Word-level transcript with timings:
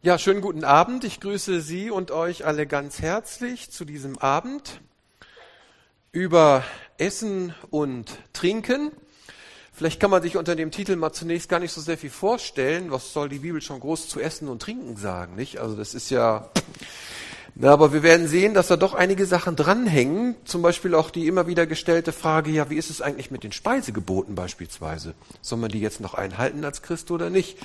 Ja, 0.00 0.16
schönen 0.16 0.42
guten 0.42 0.62
Abend. 0.62 1.02
Ich 1.02 1.18
grüße 1.18 1.60
Sie 1.60 1.90
und 1.90 2.12
euch 2.12 2.46
alle 2.46 2.68
ganz 2.68 3.02
herzlich 3.02 3.72
zu 3.72 3.84
diesem 3.84 4.16
Abend 4.18 4.80
über 6.12 6.62
Essen 6.98 7.52
und 7.70 8.16
Trinken. 8.32 8.92
Vielleicht 9.72 9.98
kann 9.98 10.12
man 10.12 10.22
sich 10.22 10.36
unter 10.36 10.54
dem 10.54 10.70
Titel 10.70 10.94
mal 10.94 11.12
zunächst 11.12 11.48
gar 11.48 11.58
nicht 11.58 11.72
so 11.72 11.80
sehr 11.80 11.98
viel 11.98 12.10
vorstellen. 12.10 12.92
Was 12.92 13.12
soll 13.12 13.28
die 13.28 13.40
Bibel 13.40 13.60
schon 13.60 13.80
groß 13.80 14.08
zu 14.08 14.20
Essen 14.20 14.46
und 14.46 14.62
Trinken 14.62 14.96
sagen, 14.96 15.34
nicht? 15.34 15.58
Also 15.58 15.74
das 15.74 15.94
ist 15.94 16.10
ja 16.10 16.48
na, 17.60 17.72
aber 17.72 17.92
wir 17.92 18.04
werden 18.04 18.28
sehen, 18.28 18.54
dass 18.54 18.68
da 18.68 18.76
doch 18.76 18.94
einige 18.94 19.26
Sachen 19.26 19.56
dranhängen. 19.56 20.36
Zum 20.44 20.62
Beispiel 20.62 20.94
auch 20.94 21.10
die 21.10 21.26
immer 21.26 21.48
wieder 21.48 21.66
gestellte 21.66 22.12
Frage, 22.12 22.52
ja, 22.52 22.70
wie 22.70 22.76
ist 22.76 22.88
es 22.88 23.02
eigentlich 23.02 23.32
mit 23.32 23.42
den 23.42 23.50
Speisegeboten 23.50 24.36
beispielsweise? 24.36 25.14
Soll 25.42 25.58
man 25.58 25.68
die 25.68 25.80
jetzt 25.80 26.00
noch 26.00 26.14
einhalten 26.14 26.64
als 26.64 26.82
Christ 26.82 27.10
oder 27.10 27.30
nicht? 27.30 27.58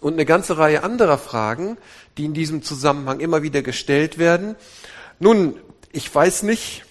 Und 0.00 0.12
eine 0.12 0.24
ganze 0.24 0.56
Reihe 0.56 0.84
anderer 0.84 1.18
Fragen, 1.18 1.78
die 2.16 2.26
in 2.26 2.32
diesem 2.32 2.62
Zusammenhang 2.62 3.18
immer 3.18 3.42
wieder 3.42 3.60
gestellt 3.60 4.18
werden. 4.18 4.54
Nun, 5.18 5.56
ich 5.90 6.14
weiß 6.14 6.44
nicht, 6.44 6.84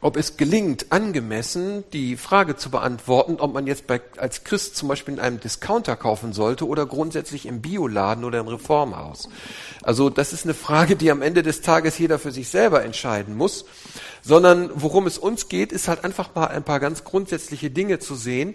ob 0.00 0.16
es 0.16 0.36
gelingt, 0.36 0.86
angemessen 0.90 1.84
die 1.92 2.16
Frage 2.16 2.56
zu 2.56 2.70
beantworten, 2.70 3.36
ob 3.40 3.52
man 3.52 3.66
jetzt 3.66 3.86
bei, 3.86 4.00
als 4.16 4.44
Christ 4.44 4.76
zum 4.76 4.88
Beispiel 4.88 5.14
in 5.14 5.20
einem 5.20 5.40
Discounter 5.40 5.96
kaufen 5.96 6.32
sollte 6.32 6.66
oder 6.66 6.86
grundsätzlich 6.86 7.46
im 7.46 7.60
Bioladen 7.60 8.24
oder 8.24 8.38
im 8.38 8.48
Reformhaus. 8.48 9.28
Also 9.82 10.08
das 10.08 10.32
ist 10.32 10.44
eine 10.44 10.54
Frage, 10.54 10.96
die 10.96 11.10
am 11.10 11.22
Ende 11.22 11.42
des 11.42 11.62
Tages 11.62 11.98
jeder 11.98 12.18
für 12.18 12.30
sich 12.30 12.48
selber 12.48 12.84
entscheiden 12.84 13.36
muss, 13.36 13.64
sondern 14.22 14.70
worum 14.74 15.06
es 15.06 15.18
uns 15.18 15.48
geht, 15.48 15.72
ist 15.72 15.88
halt 15.88 16.04
einfach 16.04 16.34
mal 16.34 16.46
ein 16.46 16.62
paar 16.62 16.80
ganz 16.80 17.02
grundsätzliche 17.02 17.70
Dinge 17.70 17.98
zu 17.98 18.14
sehen 18.14 18.54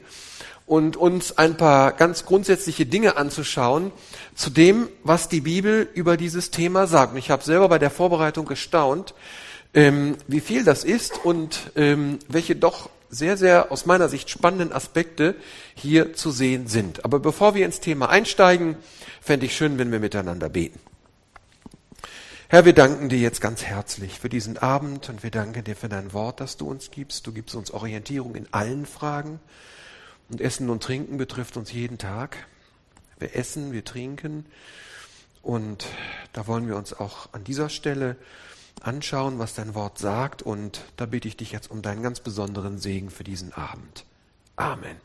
und 0.65 0.95
uns 0.95 1.37
ein 1.37 1.57
paar 1.57 1.91
ganz 1.91 2.25
grundsätzliche 2.25 2.85
Dinge 2.85 3.17
anzuschauen 3.17 3.91
zu 4.33 4.49
dem, 4.49 4.87
was 5.03 5.27
die 5.27 5.41
Bibel 5.41 5.89
über 5.93 6.15
dieses 6.15 6.51
Thema 6.51 6.87
sagt. 6.87 7.13
Und 7.13 7.19
ich 7.19 7.31
habe 7.31 7.43
selber 7.43 7.67
bei 7.67 7.79
der 7.79 7.89
Vorbereitung 7.89 8.45
gestaunt, 8.45 9.13
ähm, 9.73 10.17
wie 10.27 10.39
viel 10.39 10.63
das 10.63 10.83
ist 10.83 11.23
und 11.25 11.71
ähm, 11.75 12.19
welche 12.27 12.55
doch 12.55 12.89
sehr, 13.09 13.37
sehr 13.37 13.71
aus 13.71 13.85
meiner 13.85 14.09
Sicht 14.09 14.29
spannenden 14.29 14.71
Aspekte 14.71 15.35
hier 15.75 16.13
zu 16.13 16.31
sehen 16.31 16.67
sind. 16.67 17.05
Aber 17.05 17.19
bevor 17.19 17.53
wir 17.55 17.65
ins 17.65 17.79
Thema 17.79 18.09
einsteigen, 18.09 18.75
fände 19.21 19.45
ich 19.45 19.55
schön, 19.55 19.77
wenn 19.77 19.91
wir 19.91 19.99
miteinander 19.99 20.49
beten. 20.49 20.79
Herr, 22.47 22.65
wir 22.65 22.73
danken 22.73 23.09
dir 23.09 23.17
jetzt 23.17 23.41
ganz 23.41 23.63
herzlich 23.63 24.19
für 24.19 24.29
diesen 24.29 24.57
Abend 24.59 25.09
und 25.09 25.23
wir 25.23 25.31
danken 25.31 25.63
dir 25.63 25.75
für 25.75 25.89
dein 25.89 26.13
Wort, 26.13 26.39
das 26.39 26.57
du 26.57 26.69
uns 26.69 26.91
gibst. 26.91 27.25
Du 27.25 27.33
gibst 27.33 27.55
uns 27.55 27.71
Orientierung 27.71 28.35
in 28.35 28.47
allen 28.51 28.85
Fragen 28.85 29.39
und 30.29 30.39
Essen 30.39 30.69
und 30.69 30.83
Trinken 30.83 31.17
betrifft 31.17 31.57
uns 31.57 31.71
jeden 31.71 31.97
Tag. 31.97 32.37
Wir 33.17 33.35
essen, 33.35 33.71
wir 33.71 33.83
trinken 33.83 34.45
und 35.41 35.85
da 36.31 36.45
wollen 36.45 36.67
wir 36.67 36.75
uns 36.75 36.93
auch 36.93 37.29
an 37.33 37.43
dieser 37.43 37.69
Stelle 37.69 38.17
anschauen, 38.81 39.39
was 39.39 39.53
dein 39.53 39.75
Wort 39.75 39.97
sagt. 39.97 40.41
Und 40.41 40.81
da 40.97 41.05
bitte 41.05 41.27
ich 41.27 41.37
dich 41.37 41.51
jetzt 41.51 41.71
um 41.71 41.81
deinen 41.81 42.03
ganz 42.03 42.19
besonderen 42.19 42.77
Segen 42.77 43.09
für 43.09 43.23
diesen 43.23 43.53
Abend. 43.53 44.05
Amen. 44.55 44.97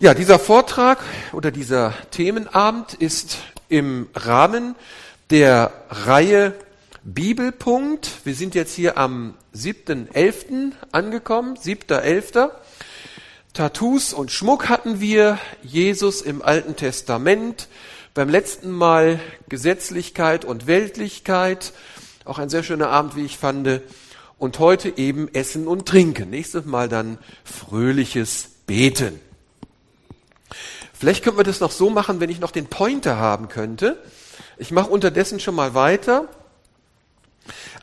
Ja, 0.00 0.12
dieser 0.12 0.38
Vortrag 0.38 0.98
oder 1.32 1.50
dieser 1.50 1.94
Themenabend 2.10 2.94
ist 2.94 3.38
im 3.68 4.08
Rahmen 4.14 4.74
der 5.30 5.72
Reihe 5.88 6.54
Bibelpunkt. 7.04 8.10
Wir 8.24 8.34
sind 8.34 8.54
jetzt 8.54 8.74
hier 8.74 8.98
am 8.98 9.34
7.11. 9.54 10.72
angekommen, 10.92 11.56
7.11. 11.56 12.50
Tattoos 13.52 14.12
und 14.12 14.32
Schmuck 14.32 14.68
hatten 14.68 15.00
wir, 15.00 15.38
Jesus 15.62 16.22
im 16.22 16.42
Alten 16.42 16.76
Testament, 16.76 17.68
beim 18.14 18.28
letzten 18.28 18.70
Mal 18.70 19.18
Gesetzlichkeit 19.48 20.44
und 20.44 20.68
Weltlichkeit, 20.68 21.72
auch 22.24 22.38
ein 22.38 22.48
sehr 22.48 22.62
schöner 22.62 22.88
Abend, 22.88 23.16
wie 23.16 23.24
ich 23.24 23.36
fand. 23.36 23.82
Und 24.38 24.58
heute 24.58 24.96
eben 24.96 25.32
Essen 25.34 25.66
und 25.66 25.86
Trinken. 25.86 26.30
Nächstes 26.30 26.64
Mal 26.64 26.88
dann 26.88 27.18
fröhliches 27.44 28.50
Beten. 28.66 29.20
Vielleicht 30.92 31.24
könnten 31.24 31.38
wir 31.38 31.44
das 31.44 31.60
noch 31.60 31.72
so 31.72 31.90
machen, 31.90 32.20
wenn 32.20 32.30
ich 32.30 32.40
noch 32.40 32.50
den 32.50 32.66
Pointer 32.66 33.16
haben 33.16 33.48
könnte. 33.48 34.02
Ich 34.58 34.70
mache 34.70 34.90
unterdessen 34.90 35.40
schon 35.40 35.54
mal 35.54 35.74
weiter. 35.74 36.28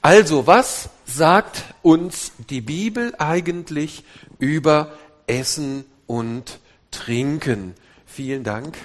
Also, 0.01 0.47
was 0.47 0.89
sagt 1.05 1.63
uns 1.81 2.31
die 2.49 2.61
Bibel 2.61 3.13
eigentlich 3.17 4.03
über 4.39 4.93
Essen 5.27 5.85
und 6.07 6.59
Trinken? 6.89 7.75
Vielen 8.05 8.43
Dank. 8.43 8.77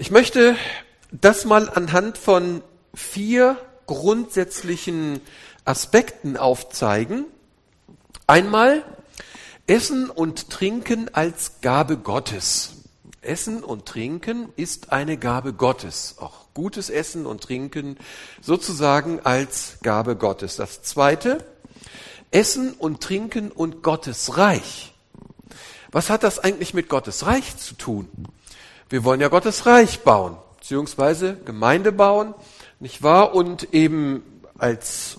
Ich 0.00 0.10
möchte 0.10 0.56
das 1.12 1.44
mal 1.44 1.68
anhand 1.68 2.16
von 2.16 2.62
vier 2.94 3.58
grundsätzlichen 3.84 5.20
Aspekten 5.66 6.38
aufzeigen. 6.38 7.26
Einmal 8.26 8.82
Essen 9.66 10.08
und 10.08 10.48
Trinken 10.48 11.14
als 11.14 11.60
Gabe 11.60 11.98
Gottes. 11.98 12.76
Essen 13.20 13.62
und 13.62 13.84
Trinken 13.84 14.48
ist 14.56 14.90
eine 14.90 15.18
Gabe 15.18 15.52
Gottes. 15.52 16.14
Auch 16.18 16.46
gutes 16.54 16.88
Essen 16.88 17.26
und 17.26 17.42
Trinken 17.42 17.98
sozusagen 18.40 19.20
als 19.20 19.80
Gabe 19.82 20.16
Gottes. 20.16 20.56
Das 20.56 20.80
zweite, 20.80 21.44
Essen 22.30 22.72
und 22.72 23.02
Trinken 23.02 23.52
und 23.52 23.82
Gottes 23.82 24.38
Reich. 24.38 24.94
Was 25.92 26.08
hat 26.08 26.22
das 26.22 26.38
eigentlich 26.38 26.72
mit 26.72 26.88
Gottes 26.88 27.26
Reich 27.26 27.58
zu 27.58 27.74
tun? 27.74 28.08
Wir 28.90 29.04
wollen 29.04 29.20
ja 29.20 29.28
Gottes 29.28 29.66
Reich 29.66 30.00
bauen, 30.00 30.36
beziehungsweise 30.58 31.36
Gemeinde 31.44 31.92
bauen, 31.92 32.34
nicht 32.80 33.04
wahr? 33.04 33.36
Und 33.36 33.72
eben 33.72 34.24
als, 34.58 35.18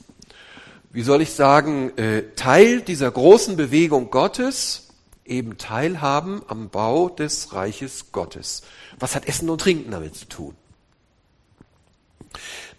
wie 0.90 1.04
soll 1.04 1.22
ich 1.22 1.32
sagen, 1.32 1.98
äh, 1.98 2.24
Teil 2.36 2.82
dieser 2.82 3.10
großen 3.10 3.56
Bewegung 3.56 4.12
Gottes 4.12 4.90
eben 5.24 5.58
teilhaben 5.58 6.42
am 6.50 6.68
Bau 6.68 7.08
des 7.08 7.54
Reiches 7.54 8.12
Gottes. 8.12 8.64
Was 9.00 9.16
hat 9.16 9.26
Essen 9.26 9.50
und 9.50 9.62
Trinken 9.62 9.92
damit 9.92 10.16
zu 10.18 10.26
tun? 10.26 10.56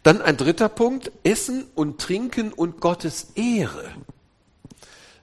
Dann 0.03 0.21
ein 0.21 0.37
dritter 0.37 0.69
Punkt, 0.69 1.11
Essen 1.23 1.65
und 1.75 2.03
Trinken 2.03 2.53
und 2.53 2.83
Gottes 2.83 3.29
Ehre. 3.35 3.95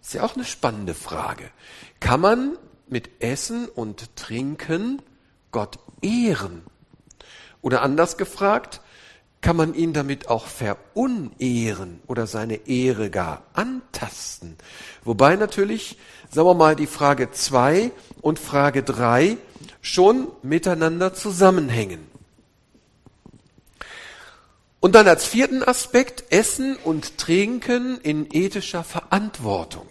ist 0.01 0.15
ja 0.15 0.23
auch 0.23 0.33
eine 0.33 0.45
spannende 0.45 0.95
Frage. 0.95 1.51
Kann 1.99 2.21
man 2.21 2.57
mit 2.87 3.21
Essen 3.21 3.67
und 3.67 4.15
Trinken 4.15 5.03
Gott 5.51 5.79
ehren? 6.01 6.63
Oder 7.61 7.81
anders 7.81 8.17
gefragt, 8.17 8.81
kann 9.41 9.55
man 9.55 9.73
ihn 9.73 9.93
damit 9.93 10.29
auch 10.29 10.47
verunehren 10.47 12.01
oder 12.07 12.27
seine 12.27 12.67
Ehre 12.67 13.09
gar 13.09 13.43
antasten? 13.53 14.57
Wobei 15.03 15.35
natürlich, 15.37 15.97
sagen 16.29 16.47
wir 16.47 16.55
mal, 16.55 16.75
die 16.75 16.87
Frage 16.87 17.31
zwei 17.31 17.91
und 18.21 18.37
Frage 18.37 18.83
drei 18.83 19.37
schon 19.81 20.27
miteinander 20.41 21.13
zusammenhängen. 21.13 22.09
Und 24.81 24.95
dann 24.95 25.07
als 25.07 25.25
vierten 25.25 25.63
Aspekt 25.63 26.31
Essen 26.31 26.77
und 26.77 27.17
Trinken 27.17 27.99
in 28.01 28.27
ethischer 28.31 28.83
Verantwortung. 28.83 29.89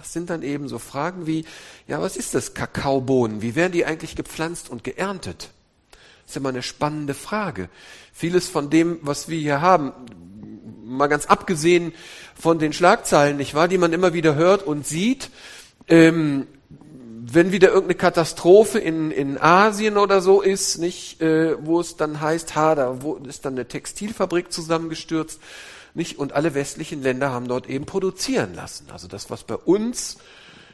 Das 0.00 0.14
sind 0.14 0.30
dann 0.30 0.42
eben 0.42 0.66
so 0.66 0.78
Fragen 0.78 1.26
wie, 1.26 1.44
ja, 1.86 2.00
was 2.00 2.16
ist 2.16 2.34
das 2.34 2.54
Kakaobohnen? 2.54 3.42
Wie 3.42 3.54
werden 3.54 3.72
die 3.72 3.84
eigentlich 3.84 4.16
gepflanzt 4.16 4.70
und 4.70 4.82
geerntet? 4.82 5.50
Das 5.90 6.30
ist 6.30 6.36
immer 6.38 6.48
eine 6.48 6.62
spannende 6.62 7.12
Frage. 7.12 7.68
Vieles 8.10 8.48
von 8.48 8.70
dem, 8.70 8.98
was 9.02 9.28
wir 9.28 9.38
hier 9.38 9.60
haben, 9.60 9.92
mal 10.86 11.08
ganz 11.08 11.26
abgesehen 11.26 11.92
von 12.34 12.58
den 12.58 12.72
Schlagzeilen, 12.72 13.36
nicht 13.36 13.52
wahr, 13.52 13.68
die 13.68 13.76
man 13.76 13.92
immer 13.92 14.14
wieder 14.14 14.36
hört 14.36 14.66
und 14.66 14.86
sieht, 14.86 15.28
ähm, 15.86 16.46
wenn 16.78 17.52
wieder 17.52 17.68
irgendeine 17.68 17.96
Katastrophe 17.96 18.78
in, 18.78 19.10
in 19.10 19.36
Asien 19.36 19.98
oder 19.98 20.22
so 20.22 20.40
ist, 20.40 20.78
nicht, 20.78 21.20
äh, 21.20 21.62
wo 21.62 21.78
es 21.78 21.96
dann 21.96 22.22
heißt, 22.22 22.56
ha, 22.56 22.74
da 22.74 23.02
wo 23.02 23.16
ist 23.16 23.44
dann 23.44 23.52
eine 23.52 23.68
Textilfabrik 23.68 24.50
zusammengestürzt, 24.50 25.40
nicht? 25.94 26.18
Und 26.18 26.32
alle 26.32 26.54
westlichen 26.54 27.02
Länder 27.02 27.30
haben 27.30 27.48
dort 27.48 27.68
eben 27.68 27.86
produzieren 27.86 28.54
lassen. 28.54 28.86
Also 28.92 29.08
das, 29.08 29.30
was 29.30 29.44
bei 29.44 29.56
uns 29.56 30.18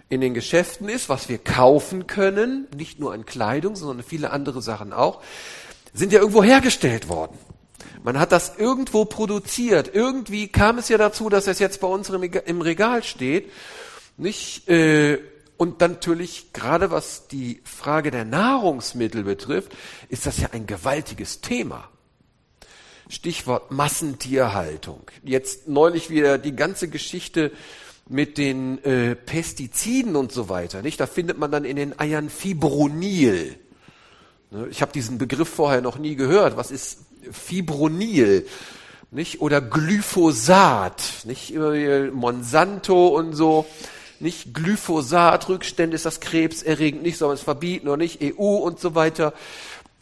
in 0.08 0.20
den 0.20 0.34
Geschäften 0.34 0.88
ist, 0.88 1.08
was 1.08 1.28
wir 1.28 1.38
kaufen 1.38 2.06
können, 2.06 2.68
nicht 2.76 3.00
nur 3.00 3.12
an 3.12 3.26
Kleidung, 3.26 3.76
sondern 3.76 4.04
viele 4.04 4.30
andere 4.30 4.62
Sachen 4.62 4.92
auch, 4.92 5.22
sind 5.92 6.12
ja 6.12 6.20
irgendwo 6.20 6.42
hergestellt 6.42 7.08
worden. 7.08 7.38
Man 8.04 8.20
hat 8.20 8.30
das 8.30 8.52
irgendwo 8.58 9.04
produziert. 9.04 9.90
Irgendwie 9.92 10.48
kam 10.48 10.78
es 10.78 10.88
ja 10.88 10.98
dazu, 10.98 11.28
dass 11.28 11.48
es 11.48 11.58
jetzt 11.58 11.80
bei 11.80 11.88
uns 11.88 12.08
im 12.08 12.60
Regal 12.60 13.02
steht. 13.02 13.50
Nicht, 14.16 14.68
äh, 14.68 15.18
und 15.56 15.80
natürlich, 15.80 16.52
gerade 16.52 16.90
was 16.90 17.28
die 17.28 17.60
Frage 17.64 18.10
der 18.10 18.24
Nahrungsmittel 18.24 19.24
betrifft, 19.24 19.72
ist 20.08 20.26
das 20.26 20.38
ja 20.38 20.50
ein 20.52 20.66
gewaltiges 20.66 21.40
Thema. 21.40 21.88
Stichwort 23.08 23.70
Massentierhaltung. 23.70 25.02
Jetzt 25.22 25.68
neulich 25.68 26.10
wieder 26.10 26.38
die 26.38 26.56
ganze 26.56 26.88
Geschichte 26.88 27.52
mit 28.08 28.38
den 28.38 28.82
äh, 28.84 29.14
Pestiziden 29.14 30.16
und 30.16 30.32
so 30.32 30.48
weiter. 30.48 30.82
Nicht? 30.82 31.00
Da 31.00 31.06
findet 31.06 31.38
man 31.38 31.50
dann 31.50 31.64
in 31.64 31.76
den 31.76 31.98
Eiern 31.98 32.30
Fibronil. 32.30 33.56
Ne? 34.50 34.68
Ich 34.70 34.82
habe 34.82 34.92
diesen 34.92 35.18
Begriff 35.18 35.48
vorher 35.48 35.80
noch 35.80 35.98
nie 35.98 36.16
gehört. 36.16 36.56
Was 36.56 36.70
ist 36.70 37.00
Fibronil? 37.30 38.46
Nicht? 39.10 39.40
Oder 39.40 39.60
Glyphosat. 39.60 41.02
Nicht? 41.24 41.54
Monsanto 42.12 43.08
und 43.08 43.34
so. 43.34 43.66
Nicht 44.18 44.54
Glyphosat, 44.54 45.48
Rückstände 45.48 45.94
ist 45.94 46.06
das 46.06 46.20
krebserregend, 46.20 47.02
nicht 47.02 47.18
soll 47.18 47.28
man 47.28 47.36
es 47.36 47.42
verbieten 47.42 47.86
oder 47.86 47.98
nicht, 47.98 48.22
EU 48.22 48.56
und 48.56 48.80
so 48.80 48.94
weiter. 48.94 49.34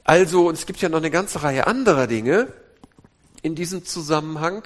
Also, 0.05 0.47
und 0.47 0.55
es 0.55 0.67
gibt 0.67 0.81
ja 0.81 0.89
noch 0.89 0.99
eine 0.99 1.11
ganze 1.11 1.43
Reihe 1.43 1.67
anderer 1.67 2.07
Dinge 2.07 2.47
in 3.45 3.55
diesem 3.55 3.85
Zusammenhang. 3.85 4.65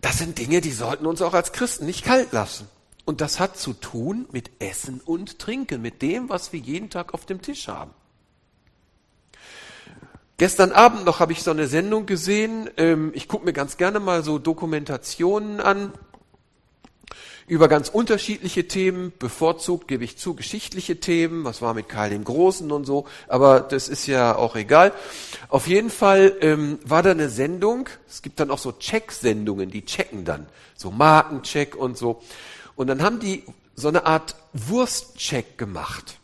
Das 0.00 0.18
sind 0.18 0.38
Dinge, 0.38 0.60
die 0.60 0.70
sollten 0.70 1.06
uns 1.06 1.20
auch 1.20 1.34
als 1.34 1.52
Christen 1.52 1.86
nicht 1.86 2.04
kalt 2.04 2.32
lassen. 2.32 2.68
Und 3.04 3.20
das 3.20 3.40
hat 3.40 3.58
zu 3.58 3.74
tun 3.74 4.26
mit 4.32 4.50
Essen 4.60 5.00
und 5.04 5.38
Trinken, 5.38 5.82
mit 5.82 6.00
dem, 6.00 6.30
was 6.30 6.52
wir 6.52 6.60
jeden 6.60 6.88
Tag 6.88 7.12
auf 7.12 7.26
dem 7.26 7.42
Tisch 7.42 7.68
haben. 7.68 7.90
Gestern 10.36 10.72
Abend 10.72 11.04
noch 11.04 11.20
habe 11.20 11.32
ich 11.32 11.42
so 11.42 11.50
eine 11.50 11.66
Sendung 11.66 12.06
gesehen. 12.06 12.68
Ähm, 12.76 13.12
ich 13.14 13.28
gucke 13.28 13.44
mir 13.44 13.52
ganz 13.52 13.76
gerne 13.76 14.00
mal 14.00 14.24
so 14.24 14.38
Dokumentationen 14.38 15.60
an 15.60 15.92
über 17.46 17.68
ganz 17.68 17.88
unterschiedliche 17.88 18.66
Themen, 18.66 19.12
bevorzugt 19.18 19.88
gebe 19.88 20.04
ich 20.04 20.16
zu, 20.16 20.34
geschichtliche 20.34 20.98
Themen, 21.00 21.44
was 21.44 21.60
war 21.60 21.74
mit 21.74 21.88
Karl 21.88 22.10
dem 22.10 22.24
Großen 22.24 22.70
und 22.72 22.84
so, 22.84 23.06
aber 23.28 23.60
das 23.60 23.88
ist 23.88 24.06
ja 24.06 24.36
auch 24.36 24.56
egal. 24.56 24.92
Auf 25.48 25.66
jeden 25.66 25.90
Fall 25.90 26.34
ähm, 26.40 26.78
war 26.84 27.02
da 27.02 27.10
eine 27.10 27.28
Sendung, 27.28 27.88
es 28.08 28.22
gibt 28.22 28.40
dann 28.40 28.50
auch 28.50 28.58
so 28.58 28.72
Check-Sendungen, 28.72 29.70
die 29.70 29.84
checken 29.84 30.24
dann, 30.24 30.46
so 30.74 30.90
Markencheck 30.90 31.76
und 31.76 31.98
so. 31.98 32.22
Und 32.76 32.86
dann 32.86 33.02
haben 33.02 33.20
die 33.20 33.44
so 33.74 33.88
eine 33.88 34.06
Art 34.06 34.36
Wurstcheck 34.52 35.58
gemacht. 35.58 36.18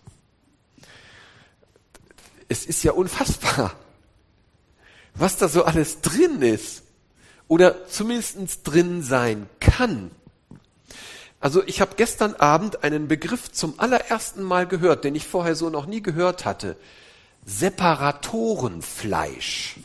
Es 2.48 2.64
ist 2.66 2.82
ja 2.82 2.92
unfassbar, 2.92 3.74
was 5.14 5.36
da 5.36 5.48
so 5.48 5.64
alles 5.64 6.00
drin 6.00 6.42
ist 6.42 6.82
oder 7.46 7.86
zumindest 7.88 8.60
drin 8.64 9.02
sein 9.02 9.48
kann. 9.60 10.10
Also 11.40 11.62
ich 11.66 11.80
habe 11.80 11.94
gestern 11.96 12.34
Abend 12.34 12.84
einen 12.84 13.08
Begriff 13.08 13.50
zum 13.50 13.80
allerersten 13.80 14.42
Mal 14.42 14.66
gehört, 14.66 15.04
den 15.04 15.14
ich 15.14 15.26
vorher 15.26 15.56
so 15.56 15.70
noch 15.70 15.86
nie 15.86 16.02
gehört 16.02 16.44
hatte. 16.44 16.76
Separatorenfleisch. 17.46 19.76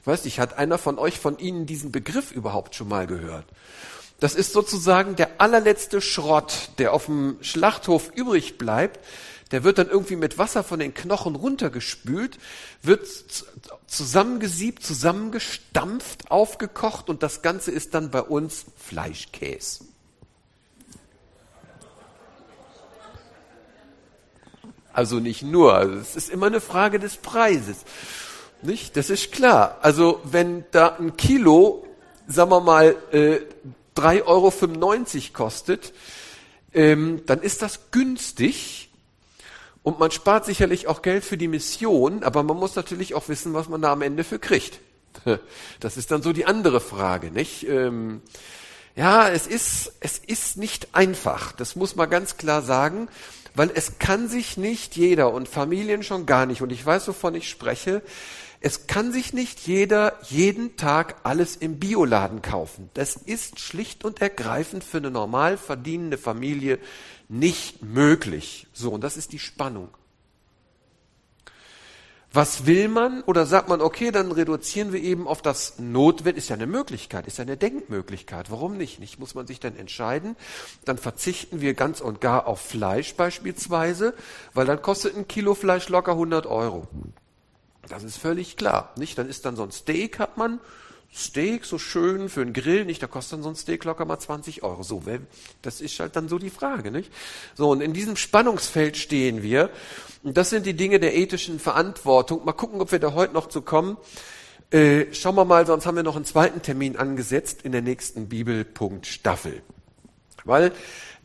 Ich 0.00 0.06
weiß 0.06 0.24
nicht, 0.24 0.40
hat 0.40 0.56
einer 0.56 0.78
von 0.78 0.98
euch 0.98 1.20
von 1.20 1.38
Ihnen 1.38 1.66
diesen 1.66 1.92
Begriff 1.92 2.32
überhaupt 2.32 2.74
schon 2.74 2.88
mal 2.88 3.06
gehört? 3.06 3.44
Das 4.20 4.34
ist 4.34 4.54
sozusagen 4.54 5.16
der 5.16 5.42
allerletzte 5.42 6.00
Schrott, 6.00 6.70
der 6.78 6.94
auf 6.94 7.04
dem 7.04 7.36
Schlachthof 7.42 8.10
übrig 8.14 8.56
bleibt. 8.56 9.00
Der 9.50 9.64
wird 9.64 9.76
dann 9.78 9.88
irgendwie 9.88 10.16
mit 10.16 10.38
Wasser 10.38 10.64
von 10.64 10.78
den 10.78 10.94
Knochen 10.94 11.36
runtergespült, 11.36 12.38
wird 12.82 13.06
zusammengesiebt, 13.86 14.82
zusammengestampft, 14.82 16.30
aufgekocht 16.30 17.10
und 17.10 17.22
das 17.22 17.42
Ganze 17.42 17.70
ist 17.70 17.92
dann 17.94 18.10
bei 18.10 18.22
uns 18.22 18.64
Fleischkäse. 18.76 19.89
Also 24.92 25.16
nicht 25.16 25.42
nur, 25.42 25.74
also 25.74 25.94
es 25.94 26.16
ist 26.16 26.30
immer 26.30 26.46
eine 26.46 26.60
Frage 26.60 26.98
des 26.98 27.16
Preises. 27.16 27.84
Nicht? 28.62 28.96
Das 28.96 29.10
ist 29.10 29.32
klar. 29.32 29.78
Also 29.82 30.20
wenn 30.24 30.64
da 30.70 30.96
ein 30.96 31.16
Kilo, 31.16 31.86
sagen 32.26 32.50
wir 32.50 32.60
mal, 32.60 32.96
äh, 33.12 33.40
3,95 33.96 34.26
Euro 34.26 34.52
kostet, 35.32 35.92
ähm, 36.72 37.22
dann 37.26 37.40
ist 37.40 37.62
das 37.62 37.90
günstig 37.90 38.90
und 39.82 39.98
man 39.98 40.10
spart 40.10 40.44
sicherlich 40.44 40.86
auch 40.86 41.02
Geld 41.02 41.24
für 41.24 41.36
die 41.36 41.48
Mission, 41.48 42.22
aber 42.22 42.42
man 42.42 42.56
muss 42.56 42.76
natürlich 42.76 43.14
auch 43.14 43.28
wissen, 43.28 43.54
was 43.54 43.68
man 43.68 43.80
da 43.80 43.92
am 43.92 44.02
Ende 44.02 44.24
für 44.24 44.38
kriegt. 44.38 44.80
Das 45.80 45.96
ist 45.96 46.10
dann 46.10 46.22
so 46.22 46.32
die 46.32 46.44
andere 46.44 46.80
Frage, 46.80 47.30
nicht? 47.30 47.66
Ähm, 47.66 48.22
ja, 48.94 49.28
es 49.28 49.46
ist, 49.46 49.92
es 50.00 50.18
ist 50.18 50.56
nicht 50.56 50.94
einfach. 50.94 51.52
Das 51.52 51.74
muss 51.74 51.96
man 51.96 52.10
ganz 52.10 52.36
klar 52.36 52.62
sagen. 52.62 53.08
Weil 53.54 53.70
es 53.74 53.98
kann 53.98 54.28
sich 54.28 54.56
nicht 54.56 54.96
jeder 54.96 55.32
und 55.32 55.48
Familien 55.48 56.02
schon 56.02 56.26
gar 56.26 56.46
nicht, 56.46 56.62
und 56.62 56.70
ich 56.72 56.84
weiß, 56.84 57.08
wovon 57.08 57.34
ich 57.34 57.48
spreche, 57.48 58.02
es 58.60 58.86
kann 58.86 59.10
sich 59.10 59.32
nicht 59.32 59.66
jeder 59.66 60.18
jeden 60.28 60.76
Tag 60.76 61.16
alles 61.22 61.56
im 61.56 61.78
Bioladen 61.78 62.42
kaufen. 62.42 62.90
Das 62.92 63.16
ist 63.16 63.58
schlicht 63.58 64.04
und 64.04 64.20
ergreifend 64.20 64.84
für 64.84 64.98
eine 64.98 65.10
normal 65.10 65.56
verdienende 65.56 66.18
Familie 66.18 66.78
nicht 67.28 67.82
möglich. 67.82 68.66
So, 68.72 68.90
und 68.90 69.02
das 69.02 69.16
ist 69.16 69.32
die 69.32 69.38
Spannung. 69.38 69.88
Was 72.32 72.64
will 72.66 72.86
man? 72.88 73.22
Oder 73.22 73.44
sagt 73.44 73.68
man, 73.68 73.80
okay, 73.80 74.12
dann 74.12 74.30
reduzieren 74.30 74.92
wir 74.92 75.02
eben 75.02 75.26
auf 75.26 75.42
das 75.42 75.80
Notwendige. 75.80 76.38
Ist 76.38 76.48
ja 76.48 76.54
eine 76.54 76.68
Möglichkeit, 76.68 77.26
ist 77.26 77.38
ja 77.38 77.42
eine 77.42 77.56
Denkmöglichkeit. 77.56 78.52
Warum 78.52 78.76
nicht? 78.76 79.00
Nicht 79.00 79.18
muss 79.18 79.34
man 79.34 79.48
sich 79.48 79.58
dann 79.58 79.76
entscheiden. 79.76 80.36
Dann 80.84 80.96
verzichten 80.96 81.60
wir 81.60 81.74
ganz 81.74 82.00
und 82.00 82.20
gar 82.20 82.46
auf 82.46 82.60
Fleisch 82.60 83.14
beispielsweise, 83.14 84.14
weil 84.54 84.64
dann 84.64 84.80
kostet 84.80 85.16
ein 85.16 85.26
Kilo 85.26 85.54
Fleisch 85.54 85.88
locker 85.88 86.12
100 86.12 86.46
Euro. 86.46 86.86
Das 87.88 88.04
ist 88.04 88.18
völlig 88.18 88.56
klar, 88.56 88.92
nicht? 88.96 89.18
Dann 89.18 89.28
ist 89.28 89.44
dann 89.44 89.56
so 89.56 89.64
ein 89.64 89.72
Steak 89.72 90.20
hat 90.20 90.36
man, 90.36 90.60
Steak 91.12 91.64
so 91.64 91.78
schön 91.78 92.28
für 92.28 92.40
einen 92.40 92.52
Grill, 92.52 92.84
nicht? 92.84 93.02
Da 93.02 93.08
kostet 93.08 93.34
dann 93.34 93.42
so 93.42 93.48
ein 93.48 93.56
Steak 93.56 93.84
locker 93.84 94.04
mal 94.04 94.18
20 94.18 94.62
Euro. 94.62 94.82
So, 94.84 95.02
das 95.62 95.80
ist 95.80 95.98
halt 95.98 96.14
dann 96.14 96.28
so 96.28 96.38
die 96.38 96.50
Frage, 96.50 96.90
nicht? 96.90 97.12
So, 97.54 97.70
und 97.70 97.80
in 97.80 97.92
diesem 97.92 98.16
Spannungsfeld 98.16 98.96
stehen 98.96 99.42
wir. 99.42 99.70
Und 100.22 100.36
das 100.36 100.50
sind 100.50 100.66
die 100.66 100.74
Dinge 100.74 101.00
der 101.00 101.16
ethischen 101.16 101.58
Verantwortung. 101.58 102.44
Mal 102.44 102.52
gucken, 102.52 102.80
ob 102.80 102.92
wir 102.92 103.00
da 103.00 103.12
heute 103.12 103.34
noch 103.34 103.48
zu 103.48 103.62
kommen. 103.62 103.96
Äh, 104.70 105.12
schauen 105.12 105.34
wir 105.34 105.44
mal, 105.44 105.66
sonst 105.66 105.84
haben 105.84 105.96
wir 105.96 106.04
noch 106.04 106.14
einen 106.14 106.24
zweiten 106.24 106.62
Termin 106.62 106.96
angesetzt 106.96 107.62
in 107.62 107.72
der 107.72 107.82
nächsten 107.82 108.28
Bibelpunkt 108.28 109.06
Staffel. 109.06 109.62
Weil 110.44 110.72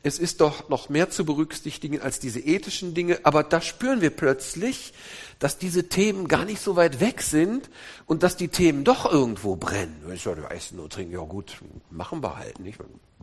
es 0.05 0.19
ist 0.19 0.39
doch 0.39 0.69
noch 0.69 0.87
mehr 0.87 1.09
zu 1.09 1.25
berücksichtigen 1.25 1.99
als 1.99 2.19
diese 2.19 2.39
ethischen 2.39 2.93
Dinge, 2.93 3.21
aber 3.23 3.41
da 3.41 3.59
spüren 3.59 4.01
wir 4.01 4.11
plötzlich, 4.11 4.93
dass 5.39 5.57
diese 5.57 5.89
Themen 5.89 6.27
gar 6.27 6.45
nicht 6.45 6.61
so 6.61 6.75
weit 6.75 6.99
weg 6.99 7.23
sind 7.23 7.71
und 8.05 8.21
dass 8.21 8.37
die 8.37 8.49
Themen 8.49 8.83
doch 8.83 9.11
irgendwo 9.11 9.55
brennen. 9.55 9.99
Ich 10.13 10.21
sage, 10.21 10.47
essen 10.51 10.79
und 10.79 10.93
trinken, 10.93 11.13
ja 11.13 11.21
gut, 11.21 11.57
machen 11.89 12.21
wir 12.21 12.37
halt 12.37 12.59
nicht. 12.59 12.77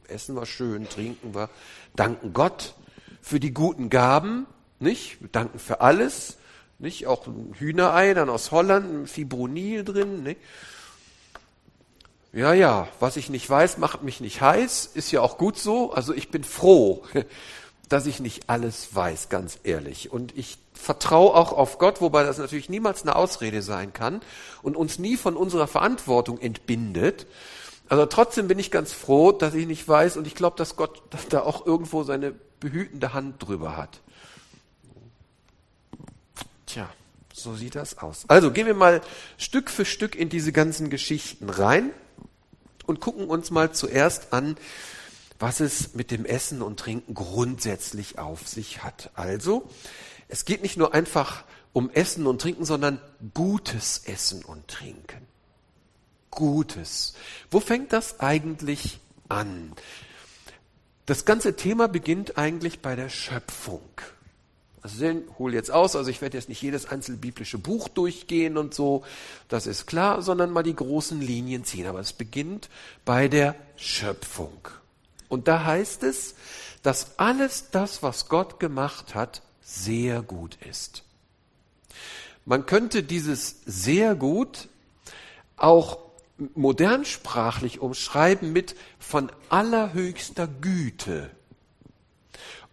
Essen 0.09 0.35
wir 0.35 0.45
schön, 0.45 0.89
trinken 0.89 1.37
wir, 1.37 1.51
danken 1.95 2.33
Gott 2.33 2.75
für 3.21 3.39
die 3.39 3.55
guten 3.55 3.89
Gaben, 3.89 4.49
nicht? 4.81 5.21
Wir 5.21 5.29
danken 5.29 5.61
für 5.61 5.83
alles, 5.83 6.37
nicht? 6.81 7.07
Auch 7.07 7.29
ein 7.29 7.55
Hühnerei, 7.61 8.13
dann 8.13 8.29
aus 8.29 8.51
Holland, 8.51 8.93
ein 8.93 9.07
Fibronil 9.07 9.85
drin, 9.85 10.25
nicht? 10.25 10.41
Ja, 12.33 12.55
ja, 12.55 12.89
was 12.99 13.19
ich 13.19 13.29
nicht 13.29 13.49
weiß, 13.49 13.77
macht 13.77 14.03
mich 14.03 14.21
nicht 14.21 14.41
heiß, 14.41 14.91
ist 14.95 15.11
ja 15.11 15.21
auch 15.21 15.37
gut 15.37 15.59
so. 15.59 15.93
Also 15.93 16.15
ich 16.15 16.31
bin 16.31 16.45
froh, 16.45 17.05
dass 17.91 18.07
ich 18.07 18.21
nicht 18.21 18.49
alles 18.49 18.95
weiß, 18.95 19.29
ganz 19.29 19.59
ehrlich. 19.65 20.11
Und 20.11 20.37
ich 20.37 20.57
vertraue 20.73 21.35
auch 21.35 21.53
auf 21.53 21.77
Gott, 21.77 22.01
wobei 22.01 22.25
das 22.25 22.39
natürlich 22.39 22.71
niemals 22.71 23.03
eine 23.03 23.17
Ausrede 23.17 23.61
sein 23.61 23.93
kann 23.93 24.23
und 24.63 24.77
uns 24.77 24.99
nie 24.99 25.19
von 25.19 25.37
unserer 25.37 25.67
Verantwortung 25.67 26.39
entbindet. 26.39 27.27
Also 27.91 28.07
trotzdem 28.07 28.49
bin 28.49 28.59
ich 28.59 28.71
ganz 28.71 28.95
froh, 28.95 29.33
dass 29.33 29.53
ich 29.53 29.67
nicht 29.67 29.87
weiß 29.87 30.17
und 30.17 30.27
ich 30.27 30.35
glaube, 30.35 30.57
dass 30.57 30.77
Gott 30.77 31.03
da 31.29 31.43
auch 31.43 31.67
irgendwo 31.67 32.03
seine 32.03 32.33
behütende 32.61 33.13
Hand 33.13 33.47
drüber 33.47 33.77
hat. 33.77 34.01
Tja, 36.65 36.89
so 37.35 37.55
sieht 37.57 37.75
das 37.75 37.99
aus. 37.99 38.25
Also 38.29 38.53
gehen 38.53 38.67
wir 38.67 38.73
mal 38.73 39.03
Stück 39.37 39.69
für 39.69 39.85
Stück 39.85 40.17
in 40.17 40.31
diese 40.31 40.53
ganzen 40.53 40.89
Geschichten 40.89 41.51
rein 41.51 41.91
und 42.93 43.01
gucken 43.01 43.29
uns 43.29 43.51
mal 43.51 43.73
zuerst 43.73 44.35
an, 44.35 44.59
was 45.39 45.61
es 45.61 45.95
mit 45.95 46.11
dem 46.11 46.27
Essen 46.27 46.61
und 46.61 46.79
Trinken 46.79 47.15
grundsätzlich 47.15 48.19
auf 48.19 48.47
sich 48.47 48.85
hat. 48.85 49.11
Also, 49.15 49.67
es 50.29 50.45
geht 50.45 50.61
nicht 50.61 50.77
nur 50.77 50.93
einfach 50.93 51.45
um 51.73 51.89
Essen 51.89 52.27
und 52.27 52.43
Trinken, 52.43 52.67
sondern 52.67 53.01
gutes 53.33 54.03
Essen 54.05 54.45
und 54.45 54.69
Trinken. 54.69 55.27
Gutes. 56.31 57.15
Wo 57.51 57.61
fängt 57.61 57.95
das 57.95 58.21
eigentlich 58.21 59.01
an? 59.31 59.73
Das 61.07 61.25
ganze 61.25 61.57
Thema 61.57 61.89
beginnt 61.89 62.37
eigentlich 62.37 62.81
bei 62.81 62.95
der 62.95 63.09
Schöpfung. 63.09 63.89
Also 64.83 65.05
ich 65.05 65.17
hole 65.39 65.55
jetzt 65.55 65.71
aus, 65.71 65.95
also 65.95 66.11
ich 66.11 66.21
werde 66.21 66.37
jetzt 66.37 66.49
nicht 66.49 66.61
jedes 66.61 66.87
einzelne 66.87 67.19
biblische 67.19 67.57
Buch 67.57 67.89
durchgehen 67.89 68.57
und 68.57 68.75
so, 68.75 69.05
das 69.49 69.69
ist 69.69 69.87
klar, 69.87 70.23
sondern 70.23 70.51
mal 70.51 70.65
die 70.65 70.75
großen 70.75 71.21
Linien 71.21 71.65
ziehen. 71.65 71.87
Aber 71.87 72.01
es 72.01 72.13
beginnt 72.13 72.69
bei 73.05 73.29
der 73.29 73.55
Schöpfung. 73.77 74.69
Und 75.29 75.47
da 75.47 75.65
heißt 75.65 76.03
es, 76.03 76.35
dass 76.83 77.19
alles 77.19 77.71
das, 77.71 78.03
was 78.03 78.29
Gott 78.29 78.59
gemacht 78.59 79.15
hat, 79.15 79.43
sehr 79.63 80.21
gut 80.21 80.59
ist. 80.69 81.05
Man 82.45 82.67
könnte 82.67 83.05
dieses 83.05 83.61
sehr 83.65 84.17
gut 84.17 84.69
auch 85.57 85.99
modernsprachlich 86.55 87.79
umschreiben 87.79 88.53
mit 88.53 88.75
von 88.99 89.31
allerhöchster 89.49 90.49
Güte 90.49 91.31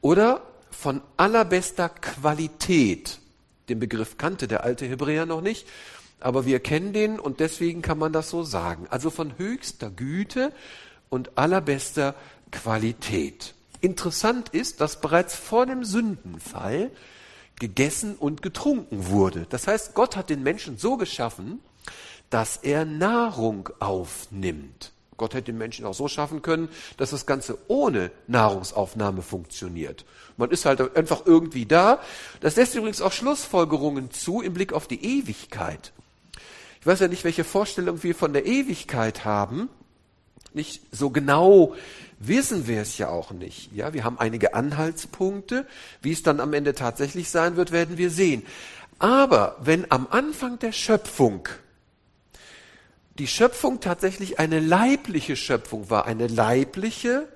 oder 0.01 0.41
von 0.79 1.01
allerbester 1.17 1.89
Qualität. 1.89 3.19
Den 3.67 3.79
Begriff 3.79 4.17
kannte 4.17 4.47
der 4.47 4.63
alte 4.63 4.85
Hebräer 4.85 5.25
noch 5.25 5.41
nicht, 5.41 5.67
aber 6.21 6.45
wir 6.45 6.61
kennen 6.61 6.93
den 6.93 7.19
und 7.19 7.41
deswegen 7.41 7.81
kann 7.81 7.97
man 7.97 8.13
das 8.13 8.29
so 8.29 8.43
sagen. 8.43 8.87
Also 8.89 9.09
von 9.09 9.37
höchster 9.37 9.89
Güte 9.89 10.53
und 11.09 11.37
allerbester 11.37 12.15
Qualität. 12.51 13.55
Interessant 13.81 14.49
ist, 14.49 14.79
dass 14.79 15.01
bereits 15.01 15.35
vor 15.35 15.65
dem 15.65 15.83
Sündenfall 15.83 16.91
gegessen 17.59 18.15
und 18.15 18.41
getrunken 18.41 19.07
wurde. 19.07 19.47
Das 19.49 19.67
heißt, 19.67 19.95
Gott 19.95 20.15
hat 20.15 20.29
den 20.29 20.43
Menschen 20.43 20.77
so 20.77 20.95
geschaffen, 20.95 21.59
dass 22.29 22.55
er 22.55 22.85
Nahrung 22.85 23.69
aufnimmt. 23.79 24.93
Gott 25.19 25.35
hätte 25.35 25.51
den 25.51 25.59
Menschen 25.59 25.85
auch 25.85 25.93
so 25.93 26.07
schaffen 26.07 26.41
können, 26.41 26.69
dass 26.97 27.11
das 27.11 27.27
Ganze 27.27 27.59
ohne 27.67 28.09
Nahrungsaufnahme 28.27 29.21
funktioniert. 29.21 30.05
Man 30.37 30.49
ist 30.49 30.65
halt 30.65 30.95
einfach 30.97 31.25
irgendwie 31.25 31.67
da. 31.67 31.99
Das 32.39 32.55
lässt 32.55 32.73
übrigens 32.73 33.01
auch 33.01 33.11
Schlussfolgerungen 33.11 34.09
zu 34.09 34.41
im 34.41 34.53
Blick 34.53 34.73
auf 34.73 34.87
die 34.87 35.19
Ewigkeit. 35.19 35.93
Ich 36.79 36.87
weiß 36.87 37.01
ja 37.01 37.07
nicht, 37.07 37.23
welche 37.23 37.43
Vorstellung 37.43 38.01
wir 38.01 38.15
von 38.15 38.33
der 38.33 38.45
Ewigkeit 38.45 39.25
haben. 39.25 39.69
Nicht 40.53 40.81
so 40.91 41.11
genau 41.11 41.75
wissen 42.19 42.67
wir 42.67 42.81
es 42.81 42.97
ja 42.97 43.09
auch 43.09 43.31
nicht. 43.31 43.71
Ja, 43.73 43.93
wir 43.93 44.03
haben 44.03 44.17
einige 44.17 44.53
Anhaltspunkte. 44.53 45.67
Wie 46.01 46.11
es 46.11 46.23
dann 46.23 46.39
am 46.39 46.53
Ende 46.53 46.73
tatsächlich 46.73 47.29
sein 47.29 47.55
wird, 47.55 47.71
werden 47.71 47.97
wir 47.97 48.09
sehen. 48.09 48.45
Aber 48.97 49.57
wenn 49.61 49.91
am 49.91 50.07
Anfang 50.09 50.59
der 50.59 50.71
Schöpfung 50.71 51.47
die 53.19 53.27
Schöpfung 53.27 53.81
tatsächlich 53.81 54.39
eine 54.39 54.59
leibliche 54.59 55.35
Schöpfung 55.35 55.89
war, 55.89 56.05
eine 56.05 56.27
leibliche, 56.27 57.27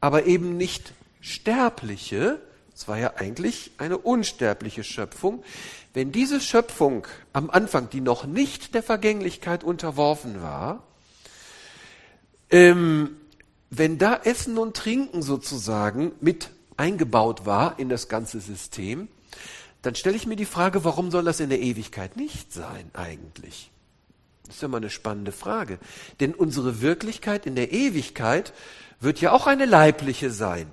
aber 0.00 0.24
eben 0.24 0.56
nicht 0.56 0.94
sterbliche, 1.20 2.40
es 2.74 2.88
war 2.88 2.98
ja 2.98 3.14
eigentlich 3.16 3.72
eine 3.78 3.98
unsterbliche 3.98 4.84
Schöpfung, 4.84 5.42
wenn 5.94 6.12
diese 6.12 6.40
Schöpfung 6.40 7.06
am 7.32 7.50
Anfang, 7.50 7.90
die 7.90 8.00
noch 8.00 8.26
nicht 8.26 8.74
der 8.74 8.82
Vergänglichkeit 8.82 9.64
unterworfen 9.64 10.42
war, 10.42 10.82
ähm, 12.50 13.16
wenn 13.70 13.98
da 13.98 14.20
Essen 14.24 14.58
und 14.58 14.76
Trinken 14.76 15.22
sozusagen 15.22 16.12
mit 16.20 16.50
eingebaut 16.76 17.46
war 17.46 17.78
in 17.78 17.88
das 17.88 18.08
ganze 18.08 18.40
System, 18.40 19.08
dann 19.82 19.94
stelle 19.94 20.16
ich 20.16 20.26
mir 20.26 20.36
die 20.36 20.44
Frage, 20.44 20.84
warum 20.84 21.10
soll 21.10 21.24
das 21.24 21.40
in 21.40 21.48
der 21.48 21.60
Ewigkeit 21.60 22.16
nicht 22.16 22.52
sein 22.52 22.90
eigentlich? 22.92 23.70
Das 24.46 24.56
ist 24.56 24.62
ja 24.62 24.68
mal 24.68 24.78
eine 24.78 24.90
spannende 24.90 25.32
Frage. 25.32 25.78
Denn 26.20 26.34
unsere 26.34 26.80
Wirklichkeit 26.80 27.46
in 27.46 27.56
der 27.56 27.72
Ewigkeit 27.72 28.52
wird 29.00 29.20
ja 29.20 29.32
auch 29.32 29.46
eine 29.46 29.66
leibliche 29.66 30.30
sein. 30.30 30.68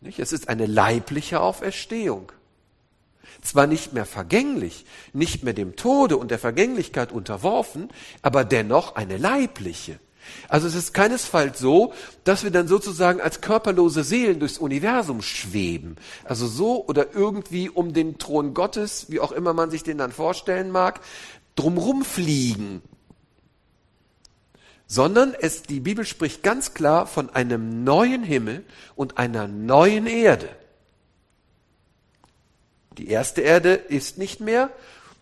Nicht? 0.00 0.18
Es 0.18 0.32
ist 0.32 0.48
eine 0.48 0.66
leibliche 0.66 1.40
Auferstehung. 1.40 2.32
Zwar 3.40 3.66
nicht 3.66 3.92
mehr 3.92 4.06
vergänglich, 4.06 4.84
nicht 5.12 5.44
mehr 5.44 5.54
dem 5.54 5.76
Tode 5.76 6.16
und 6.16 6.30
der 6.30 6.38
Vergänglichkeit 6.38 7.12
unterworfen, 7.12 7.88
aber 8.22 8.44
dennoch 8.44 8.96
eine 8.96 9.16
leibliche. 9.16 9.98
Also 10.48 10.66
es 10.66 10.74
ist 10.74 10.94
keinesfalls 10.94 11.58
so, 11.58 11.92
dass 12.24 12.44
wir 12.44 12.50
dann 12.50 12.68
sozusagen 12.68 13.20
als 13.20 13.42
körperlose 13.42 14.04
Seelen 14.04 14.40
durchs 14.40 14.58
Universum 14.58 15.20
schweben. 15.20 15.96
Also 16.24 16.46
so 16.46 16.86
oder 16.86 17.14
irgendwie 17.14 17.68
um 17.68 17.92
den 17.92 18.18
Thron 18.18 18.54
Gottes, 18.54 19.10
wie 19.10 19.20
auch 19.20 19.32
immer 19.32 19.52
man 19.52 19.70
sich 19.70 19.82
den 19.82 19.98
dann 19.98 20.12
vorstellen 20.12 20.70
mag, 20.70 21.00
drumrum 21.56 22.04
fliegen 22.04 22.82
sondern 24.86 25.34
es, 25.38 25.62
die 25.62 25.80
Bibel 25.80 26.04
spricht 26.04 26.42
ganz 26.42 26.74
klar 26.74 27.06
von 27.06 27.30
einem 27.34 27.84
neuen 27.84 28.22
Himmel 28.22 28.64
und 28.96 29.18
einer 29.18 29.48
neuen 29.48 30.06
Erde. 30.06 30.48
Die 32.98 33.08
erste 33.08 33.40
Erde 33.40 33.74
ist 33.74 34.18
nicht 34.18 34.40
mehr, 34.40 34.70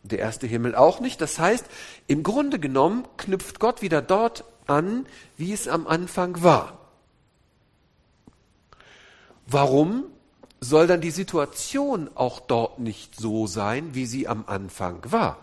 der 0.02 0.18
erste 0.18 0.46
Himmel 0.46 0.74
auch 0.74 1.00
nicht. 1.00 1.20
Das 1.20 1.38
heißt, 1.38 1.64
im 2.06 2.22
Grunde 2.22 2.58
genommen 2.58 3.06
knüpft 3.16 3.60
Gott 3.60 3.82
wieder 3.82 4.02
dort 4.02 4.44
an, 4.66 5.06
wie 5.36 5.52
es 5.52 5.68
am 5.68 5.86
Anfang 5.86 6.42
war. 6.42 6.78
Warum 9.46 10.04
soll 10.60 10.86
dann 10.86 11.00
die 11.00 11.10
Situation 11.10 12.10
auch 12.14 12.40
dort 12.40 12.78
nicht 12.78 13.18
so 13.18 13.46
sein, 13.46 13.94
wie 13.94 14.06
sie 14.06 14.28
am 14.28 14.44
Anfang 14.46 15.00
war? 15.10 15.38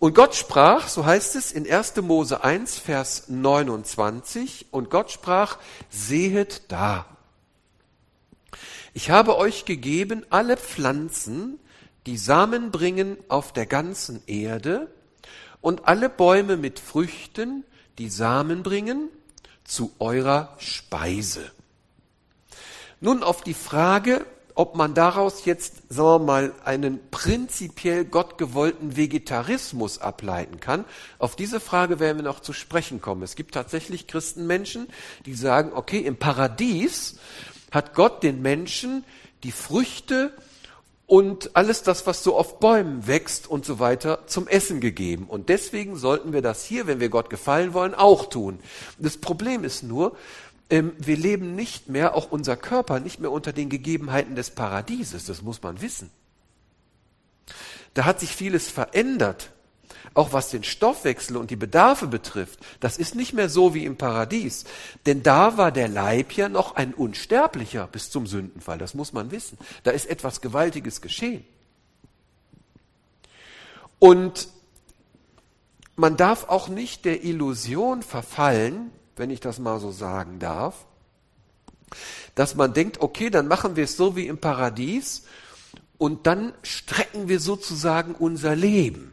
Und 0.00 0.14
Gott 0.14 0.34
sprach, 0.34 0.88
so 0.88 1.04
heißt 1.04 1.36
es 1.36 1.52
in 1.52 1.70
1. 1.70 1.96
Mose 1.96 2.42
1, 2.42 2.78
Vers 2.78 3.24
29, 3.28 4.68
und 4.70 4.88
Gott 4.88 5.10
sprach, 5.10 5.58
sehet 5.90 6.62
da. 6.68 7.04
Ich 8.94 9.10
habe 9.10 9.36
euch 9.36 9.66
gegeben 9.66 10.24
alle 10.30 10.56
Pflanzen, 10.56 11.60
die 12.06 12.16
Samen 12.16 12.70
bringen 12.70 13.18
auf 13.28 13.52
der 13.52 13.66
ganzen 13.66 14.22
Erde, 14.26 14.90
und 15.60 15.86
alle 15.86 16.08
Bäume 16.08 16.56
mit 16.56 16.80
Früchten, 16.80 17.64
die 17.98 18.08
Samen 18.08 18.62
bringen, 18.62 19.10
zu 19.64 19.94
eurer 19.98 20.56
Speise. 20.56 21.52
Nun 23.00 23.22
auf 23.22 23.42
die 23.42 23.52
Frage, 23.52 24.24
ob 24.54 24.76
man 24.76 24.94
daraus 24.94 25.44
jetzt, 25.44 25.82
sagen 25.88 26.22
wir 26.22 26.26
mal, 26.26 26.52
einen 26.64 27.00
prinzipiell 27.10 28.04
gottgewollten 28.04 28.96
Vegetarismus 28.96 29.98
ableiten 29.98 30.60
kann. 30.60 30.84
Auf 31.18 31.36
diese 31.36 31.60
Frage 31.60 32.00
werden 32.00 32.18
wir 32.18 32.24
noch 32.24 32.40
zu 32.40 32.52
sprechen 32.52 33.00
kommen. 33.00 33.22
Es 33.22 33.36
gibt 33.36 33.54
tatsächlich 33.54 34.06
Christenmenschen, 34.06 34.88
die 35.26 35.34
sagen, 35.34 35.72
okay, 35.74 35.98
im 35.98 36.16
Paradies 36.16 37.18
hat 37.70 37.94
Gott 37.94 38.22
den 38.22 38.42
Menschen 38.42 39.04
die 39.42 39.52
Früchte 39.52 40.32
und 41.10 41.56
alles 41.56 41.82
das, 41.82 42.06
was 42.06 42.22
so 42.22 42.36
auf 42.36 42.60
Bäumen 42.60 43.08
wächst 43.08 43.48
und 43.48 43.64
so 43.64 43.80
weiter, 43.80 44.28
zum 44.28 44.46
Essen 44.46 44.80
gegeben. 44.80 45.24
Und 45.26 45.48
deswegen 45.48 45.96
sollten 45.96 46.32
wir 46.32 46.40
das 46.40 46.64
hier, 46.64 46.86
wenn 46.86 47.00
wir 47.00 47.08
Gott 47.08 47.30
gefallen 47.30 47.74
wollen, 47.74 47.96
auch 47.96 48.26
tun. 48.26 48.60
Das 48.96 49.16
Problem 49.16 49.64
ist 49.64 49.82
nur, 49.82 50.16
wir 50.70 51.16
leben 51.16 51.56
nicht 51.56 51.88
mehr, 51.88 52.14
auch 52.14 52.30
unser 52.30 52.56
Körper, 52.56 53.00
nicht 53.00 53.18
mehr 53.18 53.32
unter 53.32 53.52
den 53.52 53.68
Gegebenheiten 53.68 54.36
des 54.36 54.50
Paradieses, 54.50 55.24
das 55.24 55.42
muss 55.42 55.62
man 55.62 55.80
wissen. 55.80 56.10
Da 57.94 58.04
hat 58.04 58.20
sich 58.20 58.30
vieles 58.36 58.70
verändert, 58.70 59.50
auch 60.14 60.32
was 60.32 60.50
den 60.50 60.62
Stoffwechsel 60.62 61.36
und 61.36 61.50
die 61.50 61.56
Bedarfe 61.56 62.06
betrifft. 62.06 62.60
Das 62.78 62.98
ist 62.98 63.16
nicht 63.16 63.32
mehr 63.32 63.48
so 63.48 63.74
wie 63.74 63.84
im 63.84 63.96
Paradies, 63.96 64.64
denn 65.06 65.24
da 65.24 65.56
war 65.56 65.72
der 65.72 65.88
Leib 65.88 66.32
ja 66.32 66.48
noch 66.48 66.76
ein 66.76 66.94
unsterblicher 66.94 67.88
bis 67.88 68.10
zum 68.10 68.28
Sündenfall, 68.28 68.78
das 68.78 68.94
muss 68.94 69.12
man 69.12 69.32
wissen. 69.32 69.58
Da 69.82 69.90
ist 69.90 70.06
etwas 70.06 70.40
Gewaltiges 70.40 71.00
geschehen. 71.00 71.44
Und 73.98 74.48
man 75.96 76.16
darf 76.16 76.48
auch 76.48 76.68
nicht 76.68 77.04
der 77.04 77.24
Illusion 77.24 78.02
verfallen, 78.02 78.92
wenn 79.20 79.28
ich 79.28 79.40
das 79.40 79.58
mal 79.58 79.78
so 79.78 79.92
sagen 79.92 80.38
darf, 80.38 80.86
dass 82.34 82.54
man 82.54 82.72
denkt, 82.72 83.02
okay, 83.02 83.28
dann 83.28 83.48
machen 83.48 83.76
wir 83.76 83.84
es 83.84 83.98
so 83.98 84.16
wie 84.16 84.26
im 84.26 84.38
Paradies 84.38 85.24
und 85.98 86.26
dann 86.26 86.54
strecken 86.62 87.28
wir 87.28 87.38
sozusagen 87.38 88.14
unser 88.14 88.56
Leben. 88.56 89.12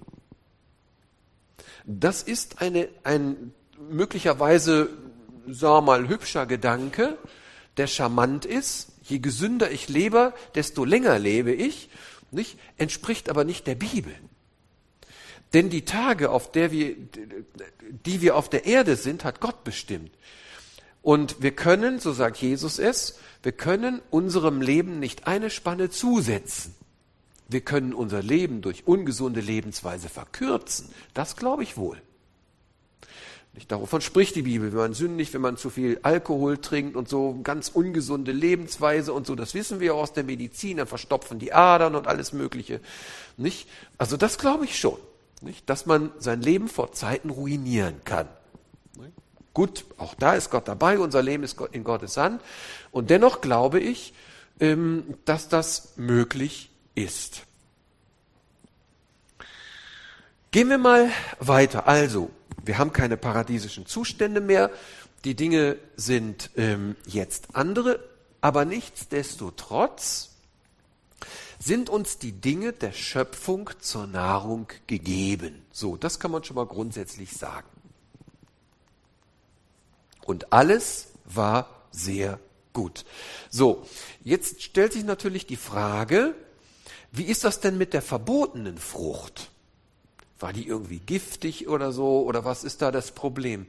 Das 1.85 2.23
ist 2.23 2.61
eine, 2.61 2.87
ein 3.03 3.53
möglicherweise, 3.89 4.89
sagen 5.45 5.75
wir 5.75 5.81
mal, 5.81 6.07
hübscher 6.07 6.45
Gedanke, 6.45 7.17
der 7.75 7.87
charmant 7.87 8.45
ist. 8.45 8.93
Je 9.03 9.19
gesünder 9.19 9.71
ich 9.71 9.89
lebe, 9.89 10.33
desto 10.55 10.85
länger 10.85 11.19
lebe 11.19 11.51
ich, 11.51 11.89
nicht? 12.31 12.57
entspricht 12.77 13.29
aber 13.29 13.43
nicht 13.43 13.67
der 13.67 13.75
Bibel. 13.75 14.15
Denn 15.53 15.69
die 15.69 15.85
Tage, 15.85 16.29
auf 16.29 16.51
der 16.51 16.71
wir, 16.71 16.95
die 18.05 18.21
wir 18.21 18.35
auf 18.35 18.49
der 18.49 18.65
Erde 18.65 18.95
sind, 18.95 19.23
hat 19.23 19.39
Gott 19.39 19.63
bestimmt. 19.63 20.11
Und 21.01 21.41
wir 21.41 21.51
können, 21.51 21.99
so 21.99 22.11
sagt 22.11 22.37
Jesus 22.37 22.79
es, 22.79 23.19
wir 23.43 23.53
können 23.53 24.01
unserem 24.09 24.61
Leben 24.61 24.99
nicht 24.99 25.25
eine 25.25 25.49
Spanne 25.49 25.89
zusetzen. 25.89 26.75
Wir 27.47 27.61
können 27.61 27.93
unser 27.93 28.21
Leben 28.21 28.61
durch 28.61 28.87
ungesunde 28.87 29.39
Lebensweise 29.39 30.09
verkürzen. 30.09 30.89
Das 31.13 31.37
glaube 31.37 31.63
ich 31.63 31.77
wohl. 31.77 32.01
Nicht 33.53 33.71
davon 33.71 34.01
spricht 34.01 34.35
die 34.35 34.43
Bibel, 34.43 34.71
wenn 34.71 34.79
man 34.79 34.93
sündigt, 34.93 35.33
wenn 35.33 35.41
man 35.41 35.57
zu 35.57 35.69
viel 35.69 35.99
Alkohol 36.03 36.57
trinkt 36.59 36.95
und 36.95 37.09
so 37.09 37.39
ganz 37.41 37.69
ungesunde 37.69 38.31
Lebensweise 38.31 39.13
und 39.13 39.25
so, 39.25 39.33
das 39.33 39.55
wissen 39.55 39.79
wir 39.79 39.95
aus 39.95 40.13
der 40.13 40.23
Medizin, 40.23 40.77
dann 40.77 40.87
verstopfen 40.87 41.39
die 41.39 41.53
Adern 41.53 41.95
und 41.95 42.05
alles 42.05 42.33
Mögliche. 42.33 42.81
Nicht? 43.37 43.67
Also 43.97 44.15
das 44.15 44.37
glaube 44.37 44.65
ich 44.65 44.77
schon. 44.77 44.99
Nicht? 45.41 45.69
Dass 45.69 45.85
man 45.85 46.11
sein 46.17 46.41
Leben 46.41 46.67
vor 46.67 46.91
Zeiten 46.91 47.29
ruinieren 47.29 48.01
kann. 48.03 48.27
Gut, 49.57 49.85
auch 49.97 50.13
da 50.13 50.35
ist 50.35 50.51
Gott 50.51 50.67
dabei, 50.67 50.99
unser 50.99 51.23
Leben 51.23 51.43
ist 51.43 51.59
in 51.71 51.83
Gottes 51.83 52.15
Hand. 52.15 52.43
Und 52.91 53.09
dennoch 53.09 53.41
glaube 53.41 53.79
ich, 53.79 54.13
ähm, 54.59 55.15
dass 55.25 55.49
das 55.49 55.93
möglich 55.95 56.69
ist. 56.93 57.41
Gehen 60.51 60.69
wir 60.69 60.77
mal 60.77 61.09
weiter. 61.39 61.87
Also, 61.87 62.29
wir 62.63 62.77
haben 62.77 62.93
keine 62.93 63.17
paradiesischen 63.17 63.87
Zustände 63.87 64.41
mehr. 64.41 64.69
Die 65.23 65.33
Dinge 65.33 65.77
sind 65.95 66.51
ähm, 66.55 66.95
jetzt 67.07 67.55
andere, 67.55 67.99
aber 68.41 68.63
nichtsdestotrotz 68.63 70.26
sind 71.59 71.89
uns 71.89 72.17
die 72.17 72.33
Dinge 72.33 72.73
der 72.73 72.91
Schöpfung 72.91 73.69
zur 73.79 74.07
Nahrung 74.07 74.67
gegeben. 74.85 75.65
So, 75.71 75.97
das 75.97 76.19
kann 76.19 76.31
man 76.31 76.43
schon 76.43 76.55
mal 76.55 76.65
grundsätzlich 76.65 77.33
sagen. 77.33 77.67
Und 80.25 80.53
alles 80.53 81.07
war 81.25 81.87
sehr 81.91 82.39
gut. 82.73 83.05
So, 83.49 83.85
jetzt 84.23 84.61
stellt 84.61 84.93
sich 84.93 85.03
natürlich 85.03 85.47
die 85.47 85.55
Frage, 85.55 86.35
wie 87.11 87.23
ist 87.23 87.43
das 87.43 87.59
denn 87.59 87.77
mit 87.77 87.93
der 87.93 88.01
verbotenen 88.01 88.77
Frucht? 88.77 89.49
War 90.39 90.53
die 90.53 90.67
irgendwie 90.67 90.99
giftig 90.99 91.67
oder 91.67 91.91
so? 91.91 92.21
Oder 92.21 92.45
was 92.45 92.63
ist 92.63 92.81
da 92.81 92.91
das 92.91 93.11
Problem? 93.11 93.65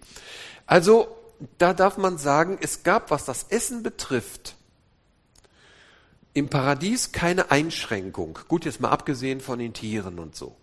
Also, 0.66 1.08
da 1.56 1.72
darf 1.72 1.96
man 1.96 2.18
sagen, 2.18 2.58
es 2.60 2.82
gab, 2.82 3.10
was 3.10 3.24
das 3.24 3.44
Essen 3.44 3.82
betrifft, 3.82 4.57
im 6.34 6.48
Paradies 6.48 7.12
keine 7.12 7.50
Einschränkung. 7.50 8.38
Gut, 8.48 8.64
jetzt 8.64 8.80
mal 8.80 8.90
abgesehen 8.90 9.40
von 9.40 9.58
den 9.58 9.72
Tieren 9.72 10.18
und 10.18 10.36
so. 10.36 10.56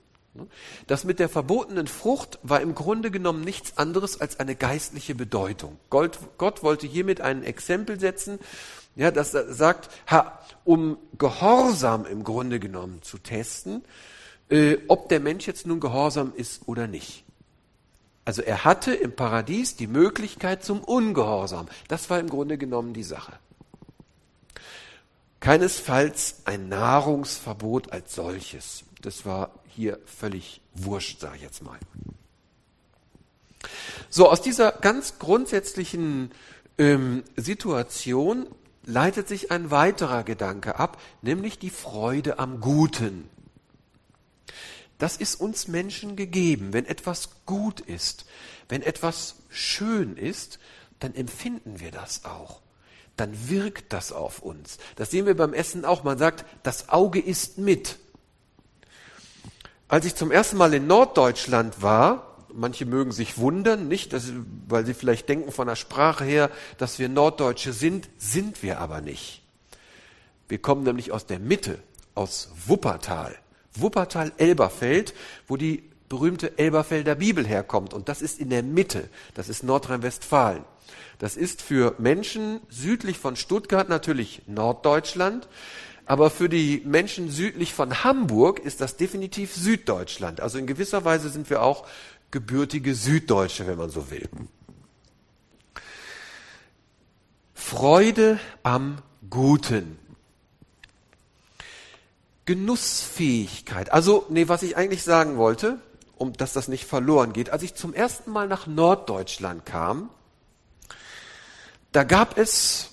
Das 0.87 1.05
mit 1.05 1.19
der 1.19 1.29
verbotenen 1.29 1.87
Frucht 1.87 2.39
war 2.43 2.59
im 2.59 2.75
Grunde 2.75 3.09
genommen 3.09 3.41
nichts 3.41 3.77
anderes 3.77 4.19
als 4.19 4.39
eine 4.39 4.55
geistliche 4.55 5.15
Bedeutung. 5.15 5.77
Gott, 5.89 6.19
Gott 6.37 6.61
wollte 6.61 6.87
hiermit 6.87 7.21
ein 7.21 7.43
Exempel 7.43 7.99
setzen, 7.99 8.39
ja, 8.97 9.11
das 9.11 9.31
sagt, 9.31 9.89
ha, 10.09 10.39
um 10.63 10.97
Gehorsam 11.17 12.05
im 12.05 12.23
Grunde 12.23 12.59
genommen 12.59 13.01
zu 13.01 13.17
testen, 13.17 13.83
äh, 14.49 14.77
ob 14.87 15.09
der 15.09 15.19
Mensch 15.19 15.47
jetzt 15.47 15.67
nun 15.67 15.79
gehorsam 15.81 16.33
ist 16.35 16.67
oder 16.67 16.87
nicht. 16.87 17.25
Also 18.23 18.41
er 18.41 18.63
hatte 18.63 18.93
im 18.93 19.15
Paradies 19.15 19.75
die 19.75 19.87
Möglichkeit 19.87 20.63
zum 20.63 20.79
Ungehorsam. 20.83 21.67
Das 21.87 22.09
war 22.09 22.19
im 22.19 22.29
Grunde 22.29 22.57
genommen 22.57 22.93
die 22.93 23.03
Sache. 23.03 23.33
Keinesfalls 25.39 26.41
ein 26.45 26.69
Nahrungsverbot 26.69 27.91
als 27.91 28.15
solches. 28.15 28.83
Das 29.01 29.25
war 29.25 29.51
hier 29.67 29.99
völlig 30.05 30.61
wurscht, 30.73 31.19
sage 31.19 31.37
ich 31.37 31.41
jetzt 31.43 31.61
mal. 31.61 31.77
So, 34.09 34.29
aus 34.29 34.41
dieser 34.41 34.71
ganz 34.71 35.19
grundsätzlichen 35.19 36.31
ähm, 36.77 37.23
Situation 37.35 38.47
leitet 38.85 39.27
sich 39.27 39.51
ein 39.51 39.71
weiterer 39.71 40.23
Gedanke 40.23 40.79
ab, 40.79 41.01
nämlich 41.21 41.59
die 41.59 41.69
Freude 41.69 42.39
am 42.39 42.61
Guten. 42.61 43.29
Das 44.97 45.17
ist 45.17 45.35
uns 45.35 45.67
Menschen 45.67 46.15
gegeben. 46.15 46.71
Wenn 46.71 46.85
etwas 46.85 47.29
gut 47.45 47.81
ist, 47.81 48.25
wenn 48.69 48.81
etwas 48.81 49.35
schön 49.49 50.15
ist, 50.15 50.59
dann 50.99 51.13
empfinden 51.13 51.79
wir 51.79 51.91
das 51.91 52.23
auch. 52.25 52.61
Dann 53.15 53.49
wirkt 53.49 53.93
das 53.93 54.11
auf 54.11 54.39
uns. 54.39 54.77
Das 54.95 55.11
sehen 55.11 55.25
wir 55.25 55.37
beim 55.37 55.53
Essen 55.53 55.85
auch. 55.85 56.03
Man 56.03 56.17
sagt, 56.17 56.45
das 56.63 56.89
Auge 56.89 57.19
isst 57.19 57.57
mit. 57.57 57.97
Als 59.87 60.05
ich 60.05 60.15
zum 60.15 60.31
ersten 60.31 60.57
Mal 60.57 60.73
in 60.73 60.87
Norddeutschland 60.87 61.81
war, 61.81 62.35
manche 62.55 62.85
mögen 62.85 63.11
sich 63.11 63.37
wundern, 63.37 63.87
nicht, 63.87 64.13
dass, 64.13 64.31
weil 64.67 64.85
sie 64.85 64.93
vielleicht 64.93 65.29
denken 65.29 65.51
von 65.51 65.67
der 65.67 65.75
Sprache 65.75 66.23
her, 66.23 66.49
dass 66.77 66.99
wir 66.99 67.09
Norddeutsche 67.09 67.73
sind, 67.73 68.09
sind 68.17 68.63
wir 68.63 68.79
aber 68.79 69.01
nicht. 69.01 69.43
Wir 70.47 70.59
kommen 70.59 70.83
nämlich 70.83 71.11
aus 71.11 71.25
der 71.25 71.39
Mitte, 71.39 71.79
aus 72.13 72.49
Wuppertal. 72.65 73.35
Wuppertal-Elberfeld, 73.75 75.13
wo 75.47 75.57
die 75.57 75.83
berühmte 76.07 76.57
Elberfelder 76.57 77.15
Bibel 77.15 77.45
herkommt. 77.45 77.93
Und 77.93 78.09
das 78.09 78.21
ist 78.21 78.39
in 78.39 78.49
der 78.49 78.63
Mitte. 78.63 79.09
Das 79.33 79.49
ist 79.49 79.63
Nordrhein-Westfalen. 79.63 80.63
Das 81.19 81.37
ist 81.37 81.61
für 81.61 81.95
Menschen 81.97 82.61
südlich 82.69 83.17
von 83.17 83.35
Stuttgart 83.35 83.89
natürlich 83.89 84.41
Norddeutschland. 84.47 85.47
Aber 86.05 86.29
für 86.29 86.49
die 86.49 86.83
Menschen 86.85 87.31
südlich 87.31 87.73
von 87.73 88.03
Hamburg 88.03 88.59
ist 88.59 88.79
das 88.81 88.95
definitiv 88.95 89.55
Süddeutschland. 89.55 90.39
Also 90.39 90.57
in 90.57 90.67
gewisser 90.67 91.03
Weise 91.03 91.29
sind 91.29 91.49
wir 91.49 91.63
auch 91.63 91.87
gebürtige 92.31 92.93
Süddeutsche, 92.93 93.65
wenn 93.65 93.77
man 93.77 93.89
so 93.89 94.11
will. 94.11 94.29
Freude 97.53 98.39
am 98.61 98.99
Guten. 99.29 99.97
Genussfähigkeit. 102.45 103.91
Also, 103.91 104.27
nee, 104.29 104.47
was 104.47 104.61
ich 104.61 104.77
eigentlich 104.77 105.01
sagen 105.01 105.37
wollte, 105.37 105.79
um 106.17 106.33
dass 106.33 106.53
das 106.53 106.67
nicht 106.67 106.85
verloren 106.85 107.33
geht, 107.33 107.49
als 107.49 107.63
ich 107.63 107.73
zum 107.73 107.93
ersten 107.93 108.31
Mal 108.31 108.47
nach 108.47 108.67
Norddeutschland 108.67 109.65
kam, 109.65 110.09
da 111.95 112.03
gab 112.03 112.37
es 112.37 112.89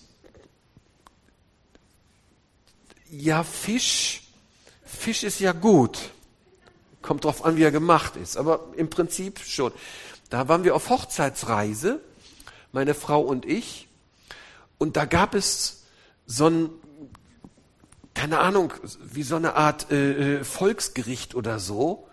ja 3.10 3.42
Fisch. 3.42 4.22
Fisch 4.84 5.24
ist 5.24 5.40
ja 5.40 5.50
gut. 5.50 5.98
Kommt 7.02 7.24
drauf 7.24 7.44
an, 7.44 7.56
wie 7.56 7.64
er 7.64 7.72
gemacht 7.72 8.14
ist. 8.14 8.36
Aber 8.36 8.68
im 8.76 8.88
Prinzip 8.90 9.40
schon. 9.40 9.72
Da 10.30 10.46
waren 10.46 10.62
wir 10.62 10.76
auf 10.76 10.88
Hochzeitsreise, 10.88 12.00
meine 12.70 12.94
Frau 12.94 13.22
und 13.22 13.44
ich. 13.44 13.88
Und 14.78 14.96
da 14.96 15.04
gab 15.04 15.34
es 15.34 15.82
so 16.26 16.48
ein 16.48 16.70
keine 18.14 18.38
Ahnung, 18.38 18.72
wie 19.02 19.24
so 19.24 19.36
eine 19.36 19.54
Art 19.54 19.90
äh, 19.90 20.40
äh, 20.40 20.44
Volksgericht 20.44 21.34
oder 21.34 21.58
so. 21.58 22.06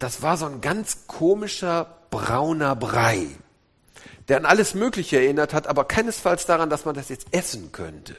Das 0.00 0.22
war 0.22 0.36
so 0.36 0.46
ein 0.46 0.60
ganz 0.60 1.06
komischer 1.06 1.98
brauner 2.10 2.74
Brei, 2.74 3.28
der 4.28 4.38
an 4.38 4.46
alles 4.46 4.74
Mögliche 4.74 5.18
erinnert 5.18 5.54
hat, 5.54 5.66
aber 5.66 5.84
keinesfalls 5.84 6.46
daran, 6.46 6.70
dass 6.70 6.84
man 6.84 6.94
das 6.94 7.08
jetzt 7.08 7.28
essen 7.30 7.72
könnte. 7.72 8.16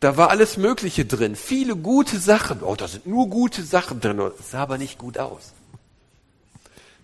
Da 0.00 0.16
war 0.16 0.30
alles 0.30 0.56
Mögliche 0.56 1.04
drin, 1.04 1.34
viele 1.34 1.76
gute 1.76 2.18
Sachen. 2.18 2.62
Oh, 2.62 2.76
da 2.76 2.86
sind 2.86 3.06
nur 3.06 3.28
gute 3.28 3.62
Sachen 3.62 4.00
drin. 4.00 4.16
Das 4.18 4.50
sah 4.52 4.62
aber 4.62 4.78
nicht 4.78 4.98
gut 4.98 5.18
aus. 5.18 5.52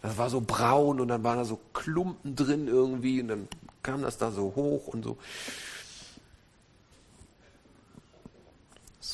Das 0.01 0.17
war 0.17 0.31
so 0.31 0.41
braun 0.41 1.01
und 1.01 1.09
dann 1.09 1.25
waren 1.25 1.39
da 1.39 1.45
so 1.45 1.59
Klumpen 1.73 2.37
drin 2.37 2.69
irgendwie 2.69 3.21
und 3.21 3.29
dann 3.29 3.49
kam 3.83 4.03
das 4.03 4.17
da 4.19 4.31
so 4.31 4.53
hoch 4.55 4.87
und 4.87 5.03
so. 5.03 5.19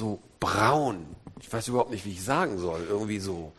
so 0.01 0.21
braun. 0.41 1.05
Ich 1.41 1.53
weiß 1.53 1.69
überhaupt 1.69 1.91
nicht, 1.91 2.07
wie 2.07 2.13
ich 2.13 2.25
sagen 2.25 2.59
soll. 2.59 2.87
Irgendwie 2.89 3.19
so, 3.19 3.53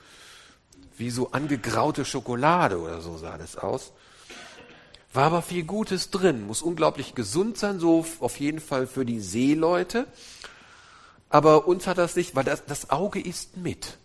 wie 0.97 1.11
so 1.11 1.31
angegraute 1.31 2.03
Schokolade 2.03 2.79
oder 2.79 3.01
so 3.01 3.17
sah 3.17 3.37
das 3.37 3.57
aus. 3.57 3.93
War 5.13 5.25
aber 5.25 5.41
viel 5.41 5.63
Gutes 5.63 6.09
drin, 6.09 6.47
muss 6.47 6.61
unglaublich 6.61 7.15
gesund 7.15 7.57
sein, 7.57 7.79
so 7.79 8.05
auf 8.19 8.39
jeden 8.39 8.59
Fall 8.59 8.87
für 8.87 9.05
die 9.05 9.19
Seeleute. 9.19 10.07
Aber 11.29 11.67
uns 11.67 11.87
hat 11.87 11.97
das 11.97 12.15
nicht, 12.15 12.35
weil 12.35 12.45
das, 12.45 12.65
das 12.65 12.89
Auge 12.89 13.19
isst 13.19 13.57
mit. 13.57 13.97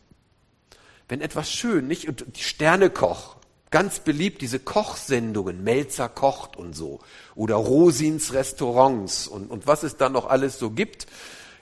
Wenn 1.08 1.20
etwas 1.20 1.50
schön, 1.50 1.86
nicht, 1.86 2.08
und 2.08 2.24
die 2.36 2.42
Sternekoch, 2.42 3.36
ganz 3.70 4.00
beliebt, 4.00 4.42
diese 4.42 4.58
Kochsendungen, 4.58 5.62
Melzer 5.62 6.08
kocht 6.08 6.56
und 6.56 6.74
so, 6.74 7.00
oder 7.36 7.54
Rosins 7.56 8.32
Restaurants 8.32 9.28
und, 9.28 9.50
und 9.50 9.66
was 9.66 9.84
es 9.84 9.96
da 9.96 10.08
noch 10.08 10.26
alles 10.26 10.58
so 10.58 10.70
gibt, 10.70 11.06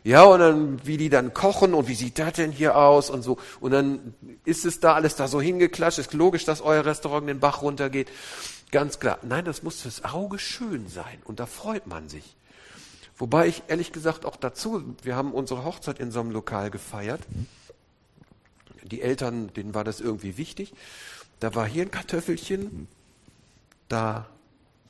ja, 0.05 0.23
und 0.23 0.41
dann, 0.41 0.87
wie 0.87 0.99
die 0.99 1.09
dann 1.09 1.33
kochen 1.33 1.73
und 1.73 1.89
wie 1.89 1.95
sieht 1.95 2.19
das 2.19 2.35
denn 2.35 2.53
hier 2.53 2.77
aus 2.77 3.09
und 3.09 3.23
so. 3.23 3.39
Und 3.61 3.71
dann 3.71 4.15
ist 4.45 4.67
es 4.67 4.79
da 4.79 4.93
alles 4.93 5.17
da 5.17 5.29
so 5.29 5.41
hingeklatscht. 5.41 5.99
Ist 5.99 6.13
logisch, 6.13 6.45
dass 6.45 6.61
euer 6.61 6.85
Restaurant 6.85 7.27
den 7.27 7.41
Bach 7.41 7.63
runtergeht. 7.63 8.11
Ganz 8.71 8.99
klar. 8.99 9.19
Nein, 9.23 9.45
das 9.45 9.63
muss 9.63 9.83
fürs 9.83 10.05
Auge 10.05 10.39
schön 10.39 10.89
sein. 10.89 11.23
Und 11.25 11.41
da 11.41 11.47
freut 11.47 11.87
man 11.87 12.09
sich. 12.09 12.37
Wobei 13.17 13.47
ich 13.47 13.63
ehrlich 13.69 13.93
gesagt 13.93 14.25
auch 14.25 14.37
dazu, 14.37 14.97
wir 15.03 15.15
haben 15.15 15.33
unsere 15.33 15.65
Hochzeit 15.65 16.01
in 16.01 16.11
so 16.11 16.21
einem 16.21 16.31
Lokal 16.31 16.71
gefeiert. 16.71 17.21
Die 18.83 19.03
Eltern, 19.03 19.53
denen 19.55 19.75
war 19.75 19.85
das 19.85 20.01
irgendwie 20.01 20.37
wichtig. 20.37 20.75
Da 21.41 21.55
war 21.55 21.67
hier 21.67 21.83
ein 21.83 21.91
Kartoffelchen, 21.91 22.89
da 23.89 24.29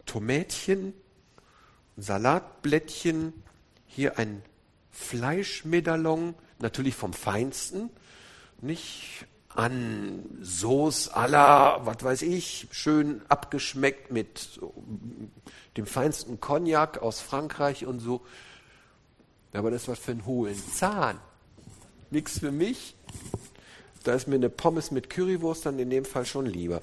Tomätchen, 0.07 0.95
Salatblättchen, 1.97 3.33
hier 3.87 4.19
ein 4.19 4.43
Fleischmedaillon, 4.91 6.35
natürlich 6.59 6.95
vom 6.95 7.13
Feinsten, 7.13 7.91
nicht 8.61 9.27
an 9.55 10.25
à 10.43 11.29
la, 11.29 11.81
was 11.85 12.03
weiß 12.03 12.23
ich, 12.23 12.69
schön 12.71 13.23
abgeschmeckt 13.29 14.11
mit 14.11 14.61
dem 15.77 15.87
feinsten 15.87 16.41
Cognac 16.41 16.99
aus 16.99 17.21
Frankreich 17.21 17.87
und 17.87 18.01
so. 18.01 18.23
Aber 19.53 19.71
das 19.71 19.87
war 19.87 19.97
für 19.97 20.13
einen 20.13 20.27
hohlen 20.27 20.61
Zahn. 20.75 21.19
Nix 22.11 22.41
für 22.41 22.51
mich. 22.53 22.97
Da 24.03 24.13
ist 24.13 24.29
mir 24.29 24.35
eine 24.35 24.51
Pommes 24.51 24.91
mit 24.91 25.09
Currywurst 25.09 25.65
dann 25.65 25.79
in 25.79 25.89
dem 25.89 26.05
Fall 26.05 26.27
schon 26.27 26.45
lieber. 26.45 26.81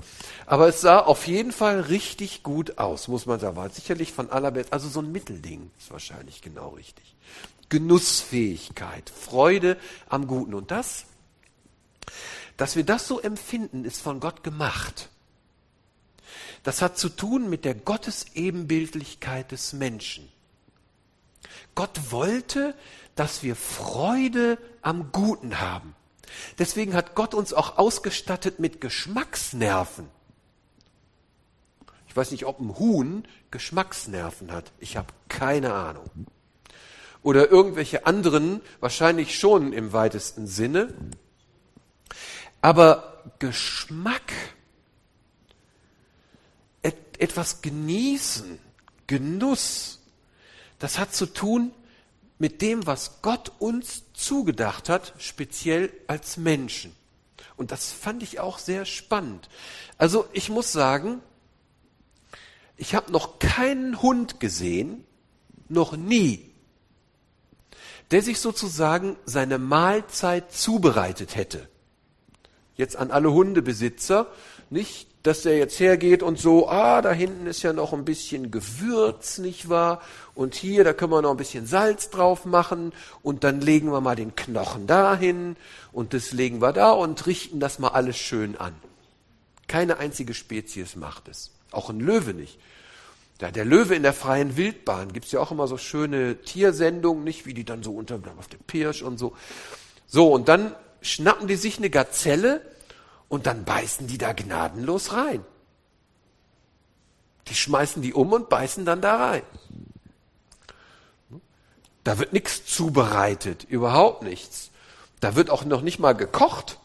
Aber 0.47 0.67
es 0.67 0.81
sah 0.81 0.99
auf 0.99 1.27
jeden 1.27 1.51
Fall 1.51 1.81
richtig 1.81 2.41
gut 2.41 2.79
aus, 2.79 3.07
muss 3.07 3.27
man 3.27 3.39
sagen. 3.39 3.55
War 3.55 3.69
sicherlich 3.69 4.11
von 4.11 4.31
allerbest. 4.31 4.73
Also 4.73 4.89
so 4.89 5.01
ein 5.01 5.11
Mittelding 5.11 5.69
ist 5.77 5.91
wahrscheinlich 5.91 6.41
genau 6.41 6.69
richtig. 6.69 7.15
Genussfähigkeit, 7.69 9.09
Freude 9.09 9.77
am 10.09 10.25
Guten. 10.25 10.55
Und 10.55 10.71
das, 10.71 11.05
dass 12.61 12.75
wir 12.75 12.83
das 12.83 13.07
so 13.07 13.19
empfinden, 13.19 13.85
ist 13.85 14.03
von 14.03 14.19
Gott 14.19 14.43
gemacht. 14.43 15.09
Das 16.61 16.83
hat 16.83 16.95
zu 16.95 17.09
tun 17.09 17.49
mit 17.49 17.65
der 17.65 17.73
Gottesebenbildlichkeit 17.73 19.51
des 19.51 19.73
Menschen. 19.73 20.29
Gott 21.73 22.11
wollte, 22.11 22.75
dass 23.15 23.41
wir 23.41 23.55
Freude 23.55 24.59
am 24.83 25.11
Guten 25.11 25.59
haben. 25.59 25.95
Deswegen 26.59 26.93
hat 26.93 27.15
Gott 27.15 27.33
uns 27.33 27.51
auch 27.51 27.79
ausgestattet 27.79 28.59
mit 28.59 28.79
Geschmacksnerven. 28.79 30.07
Ich 32.07 32.15
weiß 32.15 32.29
nicht, 32.29 32.45
ob 32.45 32.59
ein 32.59 32.77
Huhn 32.77 33.27
Geschmacksnerven 33.49 34.51
hat. 34.51 34.71
Ich 34.77 34.97
habe 34.97 35.11
keine 35.29 35.73
Ahnung. 35.73 36.11
Oder 37.23 37.49
irgendwelche 37.49 38.05
anderen, 38.05 38.61
wahrscheinlich 38.79 39.39
schon 39.39 39.73
im 39.73 39.93
weitesten 39.93 40.45
Sinne. 40.45 40.93
Aber 42.61 43.23
Geschmack, 43.39 44.31
etwas 47.21 47.61
genießen, 47.61 48.59
Genuss, 49.05 49.99
das 50.79 50.97
hat 50.97 51.13
zu 51.13 51.27
tun 51.27 51.71
mit 52.39 52.63
dem, 52.63 52.87
was 52.87 53.21
Gott 53.21 53.51
uns 53.59 54.03
zugedacht 54.13 54.89
hat, 54.89 55.13
speziell 55.19 55.93
als 56.07 56.37
Menschen. 56.37 56.95
Und 57.57 57.71
das 57.71 57.91
fand 57.91 58.23
ich 58.23 58.39
auch 58.39 58.57
sehr 58.57 58.85
spannend. 58.85 59.49
Also 59.99 60.27
ich 60.33 60.49
muss 60.49 60.71
sagen, 60.71 61.21
ich 62.75 62.95
habe 62.95 63.11
noch 63.11 63.37
keinen 63.37 64.01
Hund 64.01 64.39
gesehen, 64.39 65.05
noch 65.69 65.95
nie, 65.95 66.49
der 68.09 68.23
sich 68.23 68.39
sozusagen 68.39 69.15
seine 69.25 69.59
Mahlzeit 69.59 70.51
zubereitet 70.51 71.35
hätte. 71.35 71.69
Jetzt 72.81 72.95
an 72.95 73.11
alle 73.11 73.31
Hundebesitzer, 73.31 74.25
nicht, 74.71 75.07
dass 75.21 75.43
der 75.43 75.55
jetzt 75.55 75.79
hergeht 75.79 76.23
und 76.23 76.39
so, 76.39 76.67
ah, 76.67 77.03
da 77.03 77.11
hinten 77.11 77.45
ist 77.45 77.61
ja 77.61 77.73
noch 77.73 77.93
ein 77.93 78.05
bisschen 78.05 78.49
Gewürz, 78.49 79.37
nicht 79.37 79.69
wahr? 79.69 80.01
Und 80.33 80.55
hier, 80.55 80.83
da 80.83 80.91
können 80.91 81.11
wir 81.11 81.21
noch 81.21 81.29
ein 81.29 81.37
bisschen 81.37 81.67
Salz 81.67 82.09
drauf 82.09 82.43
machen 82.43 82.91
und 83.21 83.43
dann 83.43 83.61
legen 83.61 83.91
wir 83.91 84.01
mal 84.01 84.15
den 84.15 84.35
Knochen 84.35 84.87
dahin 84.87 85.57
und 85.91 86.15
das 86.15 86.31
legen 86.31 86.59
wir 86.59 86.73
da 86.73 86.89
und 86.89 87.27
richten 87.27 87.59
das 87.59 87.77
mal 87.77 87.89
alles 87.89 88.17
schön 88.17 88.57
an. 88.57 88.73
Keine 89.67 89.97
einzige 89.99 90.33
Spezies 90.33 90.95
macht 90.95 91.27
es. 91.27 91.51
Auch 91.69 91.91
ein 91.91 91.99
Löwe 91.99 92.33
nicht. 92.33 92.57
Ja, 93.41 93.51
der 93.51 93.65
Löwe 93.65 93.93
in 93.93 94.01
der 94.01 94.13
freien 94.13 94.57
Wildbahn 94.57 95.13
gibt's 95.13 95.31
ja 95.31 95.39
auch 95.39 95.51
immer 95.51 95.67
so 95.67 95.77
schöne 95.77 96.41
Tiersendungen, 96.41 97.23
nicht 97.23 97.45
wie 97.45 97.53
die 97.53 97.63
dann 97.63 97.83
so 97.83 97.93
unter 97.93 98.19
auf 98.39 98.47
der 98.47 98.57
Pirsch 98.65 99.03
und 99.03 99.19
so. 99.19 99.35
So, 100.07 100.33
und 100.33 100.49
dann 100.49 100.75
schnappen 101.01 101.47
die 101.47 101.55
sich 101.55 101.77
eine 101.77 101.89
Gazelle 101.89 102.61
und 103.29 103.45
dann 103.45 103.65
beißen 103.65 104.07
die 104.07 104.17
da 104.17 104.33
gnadenlos 104.33 105.13
rein. 105.13 105.45
Die 107.47 107.55
schmeißen 107.55 108.01
die 108.01 108.13
um 108.13 108.31
und 108.33 108.49
beißen 108.49 108.85
dann 108.85 109.01
da 109.01 109.17
rein. 109.17 109.43
Da 112.03 112.17
wird 112.17 112.33
nichts 112.33 112.65
zubereitet, 112.65 113.63
überhaupt 113.63 114.23
nichts. 114.23 114.71
Da 115.19 115.35
wird 115.35 115.49
auch 115.49 115.65
noch 115.65 115.81
nicht 115.81 115.99
mal 115.99 116.13
gekocht. 116.13 116.79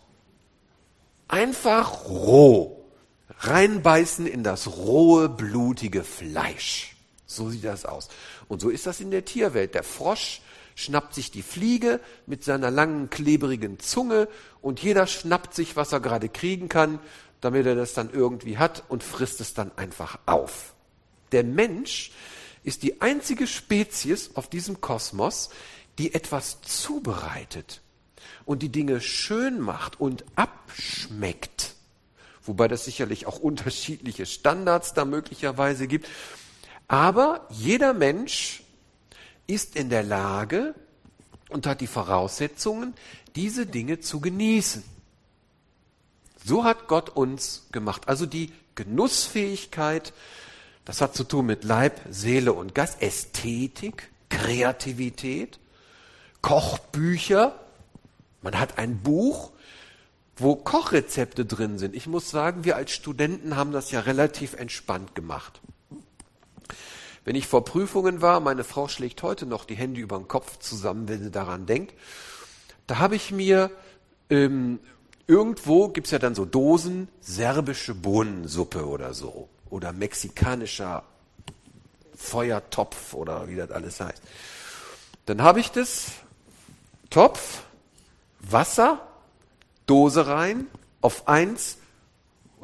Einfach 1.29 2.05
roh 2.07 2.77
reinbeißen 3.39 4.27
in 4.27 4.43
das 4.43 4.77
rohe, 4.77 5.29
blutige 5.29 6.05
Fleisch. 6.05 6.97
So 7.27 7.51
sieht 7.51 7.65
das 7.65 7.85
aus. 7.85 8.09
Und 8.49 8.61
so 8.61 8.71
ist 8.71 8.87
das 8.87 9.01
in 9.01 9.11
der 9.11 9.25
Tierwelt. 9.25 9.75
Der 9.75 9.83
Frosch 9.83 10.41
schnappt 10.77 11.13
sich 11.13 11.33
die 11.33 11.43
Fliege 11.43 11.99
mit 12.27 12.45
seiner 12.45 12.71
langen, 12.71 13.11
klebrigen 13.11 13.81
Zunge 13.81 14.29
und 14.63 14.81
jeder 14.81 15.09
schnappt 15.09 15.55
sich, 15.55 15.75
was 15.75 15.91
er 15.91 15.99
gerade 15.99 16.29
kriegen 16.29 16.69
kann, 16.69 17.01
damit 17.41 17.67
er 17.67 17.75
das 17.75 17.95
dann 17.95 18.11
irgendwie 18.11 18.59
hat 18.59 18.85
und 18.89 19.03
frisst 19.03 19.41
es 19.41 19.53
dann 19.53 19.73
einfach 19.77 20.21
auf. 20.27 20.75
Der 21.33 21.43
Mensch 21.43 22.13
ist 22.63 22.85
die 22.85 23.01
einzige 23.01 23.49
Spezies 23.49 24.37
auf 24.37 24.49
diesem 24.49 24.81
Kosmos, 24.81 25.51
die 25.99 26.15
etwas 26.15 26.63
zubereitet 26.63 27.81
und 28.45 28.63
die 28.63 28.71
Dinge 28.71 29.01
schön 29.01 29.59
macht 29.59 29.99
und 30.01 30.25
abschmeckt 30.37 31.77
wobei 32.49 32.69
das 32.69 32.85
sicherlich 32.85 33.27
auch 33.27 33.39
unterschiedliche 33.39 34.27
Standards 34.27 34.95
da 34.95 35.05
möglicherweise 35.05 35.87
gibt. 35.87 36.09
Aber 36.89 37.47
jeder 37.51 37.93
Mensch 37.95 38.63
ist 39.47 39.77
in 39.77 39.91
der 39.91 40.03
Lage 40.03 40.75
und 41.49 41.67
hat 41.67 41.81
die 41.81 41.87
Voraussetzungen, 41.87 42.95
diese 43.35 43.67
Dinge 43.67 44.01
zu 44.01 44.21
genießen. 44.21 44.83
So 46.45 46.65
hat 46.65 46.89
Gott 46.89 47.11
uns 47.11 47.67
gemacht. 47.73 48.09
Also 48.09 48.27
die 48.27 48.53
Genussfähigkeit, 48.75 50.13
das 50.85 51.01
hat 51.01 51.15
zu 51.15 51.25
tun 51.25 51.47
mit 51.47 51.65
Leib, 51.65 52.01
Seele 52.11 52.53
und 52.53 52.75
Geist, 52.75 53.03
Ästhetik, 53.03 54.11
Kreativität, 54.29 55.59
Kochbücher. 56.43 57.59
Man 58.43 58.59
hat 58.59 58.79
ein 58.79 59.03
Buch, 59.03 59.51
wo 60.37 60.55
Kochrezepte 60.55 61.45
drin 61.45 61.79
sind. 61.79 61.95
Ich 61.95 62.07
muss 62.07 62.31
sagen, 62.31 62.65
wir 62.65 62.77
als 62.77 62.93
Studenten 62.93 63.57
haben 63.57 63.73
das 63.73 63.91
ja 63.91 64.01
relativ 64.01 64.55
entspannt 64.55 65.15
gemacht. 65.15 65.61
Wenn 67.27 67.35
ich 67.35 67.49
vor 67.49 67.65
Prüfungen 67.65 68.23
war, 68.23 68.39
meine 68.39 68.63
Frau 68.63 68.87
schlägt 68.87 69.25
heute 69.25 69.47
noch 69.47 69.65
die 69.65 69.75
Hände 69.75 70.01
über 70.01 70.17
den 70.17 70.29
Kopf 70.29 70.61
zusammen, 70.61 71.09
wenn 71.09 71.25
sie 71.25 71.33
daran 71.33 71.67
denkt, 71.67 71.93
da 72.87 72.99
habe 72.99 73.17
ich 73.17 73.33
mir 73.33 73.73
ähm, 74.31 74.79
irgendwo 75.27 75.89
gibt's 75.89 76.13
ja 76.13 76.21
dann 76.21 76.37
so 76.37 76.45
Dosen 76.45 77.09
serbische 77.21 77.97
Bohnensuppe 77.97 78.87
oder 78.87 79.13
so 79.13 79.49
oder 79.71 79.93
mexikanischer 79.93 81.03
Feuertopf 82.15 83.13
oder 83.13 83.49
wie 83.49 83.57
das 83.57 83.73
alles 83.73 83.99
heißt. 83.99 84.23
Dann 85.27 85.43
habe 85.43 85.59
ich 85.59 85.73
das 85.73 86.13
Topf, 87.11 87.65
Wasser, 88.39 89.05
Dose 89.87 90.29
rein, 90.29 90.69
auf 91.01 91.27
eins 91.27 91.79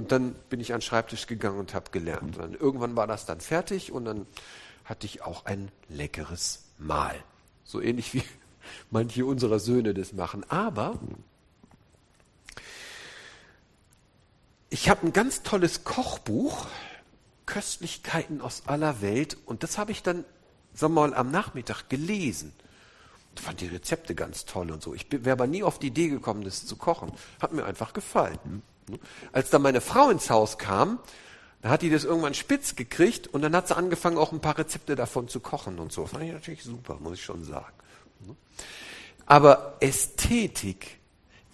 und 0.02 0.10
dann 0.10 0.34
bin 0.50 0.58
ich 0.58 0.72
an 0.72 0.80
den 0.80 0.82
Schreibtisch 0.82 1.28
gegangen 1.28 1.60
und 1.60 1.74
habe 1.74 1.92
gelernt. 1.92 2.36
Und 2.36 2.56
irgendwann 2.56 2.96
war 2.96 3.06
das 3.06 3.24
dann 3.24 3.40
fertig 3.40 3.92
und 3.92 4.04
dann 4.04 4.26
hatte 4.84 5.06
ich 5.06 5.22
auch 5.22 5.46
ein 5.46 5.70
leckeres 5.88 6.64
Mahl. 6.76 7.14
So 7.62 7.80
ähnlich 7.80 8.12
wie 8.12 8.24
manche 8.90 9.24
unserer 9.24 9.60
Söhne 9.60 9.94
das 9.94 10.12
machen. 10.12 10.44
Aber 10.50 10.98
ich 14.70 14.90
habe 14.90 15.06
ein 15.06 15.12
ganz 15.12 15.44
tolles 15.44 15.84
Kochbuch, 15.84 16.66
Köstlichkeiten 17.46 18.40
aus 18.40 18.64
aller 18.66 19.02
Welt 19.02 19.36
und 19.46 19.62
das 19.62 19.78
habe 19.78 19.92
ich 19.92 20.02
dann, 20.02 20.24
sagen 20.74 20.94
wir 20.94 21.06
mal, 21.06 21.14
am 21.14 21.30
Nachmittag 21.30 21.88
gelesen. 21.88 22.52
Ich 23.36 23.42
fand 23.42 23.60
die 23.60 23.68
Rezepte 23.68 24.16
ganz 24.16 24.46
toll 24.46 24.72
und 24.72 24.82
so. 24.82 24.94
Ich 24.94 25.06
wäre 25.12 25.30
aber 25.30 25.46
nie 25.46 25.62
auf 25.62 25.78
die 25.78 25.86
Idee 25.86 26.08
gekommen, 26.08 26.42
das 26.42 26.66
zu 26.66 26.74
kochen. 26.74 27.12
Hat 27.40 27.52
mir 27.52 27.64
einfach 27.64 27.92
gefallen. 27.92 28.62
Als 29.32 29.50
dann 29.50 29.62
meine 29.62 29.80
Frau 29.80 30.10
ins 30.10 30.30
Haus 30.30 30.58
kam, 30.58 30.98
da 31.62 31.70
hat 31.70 31.82
die 31.82 31.90
das 31.90 32.04
irgendwann 32.04 32.34
spitz 32.34 32.74
gekriegt 32.74 33.28
und 33.28 33.42
dann 33.42 33.54
hat 33.54 33.68
sie 33.68 33.76
angefangen, 33.76 34.18
auch 34.18 34.32
ein 34.32 34.40
paar 34.40 34.58
Rezepte 34.58 34.96
davon 34.96 35.28
zu 35.28 35.40
kochen 35.40 35.78
und 35.78 35.92
so. 35.92 36.06
Fand 36.06 36.24
ich 36.24 36.32
natürlich 36.32 36.64
super, 36.64 36.98
muss 37.00 37.14
ich 37.14 37.24
schon 37.24 37.44
sagen. 37.44 37.72
Aber 39.26 39.76
Ästhetik, 39.80 40.98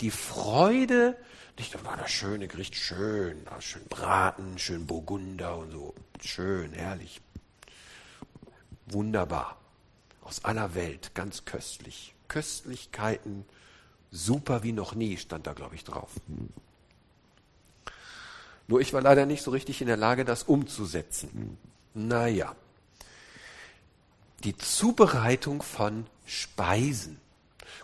die 0.00 0.10
Freude, 0.10 1.16
nicht, 1.58 1.74
da 1.74 1.84
war 1.84 1.96
das 1.96 2.10
schöne 2.10 2.48
Gericht, 2.48 2.76
schön, 2.76 3.46
schön 3.60 3.84
Braten, 3.88 4.58
schön 4.58 4.86
Burgunder 4.86 5.58
und 5.58 5.72
so. 5.72 5.94
Schön, 6.22 6.72
herrlich. 6.72 7.20
Wunderbar 8.86 9.58
aus 10.22 10.44
aller 10.44 10.74
Welt, 10.74 11.14
ganz 11.14 11.44
köstlich. 11.44 12.14
Köstlichkeiten, 12.28 13.44
super 14.10 14.62
wie 14.62 14.72
noch 14.72 14.94
nie, 14.94 15.16
stand 15.16 15.46
da, 15.46 15.52
glaube 15.52 15.74
ich, 15.74 15.84
drauf. 15.84 16.10
Nur 18.68 18.80
ich 18.80 18.92
war 18.92 19.00
leider 19.00 19.26
nicht 19.26 19.42
so 19.42 19.50
richtig 19.50 19.80
in 19.80 19.88
der 19.88 19.96
Lage, 19.96 20.24
das 20.24 20.44
umzusetzen. 20.44 21.58
Naja. 21.94 22.54
Die 24.44 24.56
Zubereitung 24.56 25.62
von 25.62 26.06
Speisen. 26.26 27.18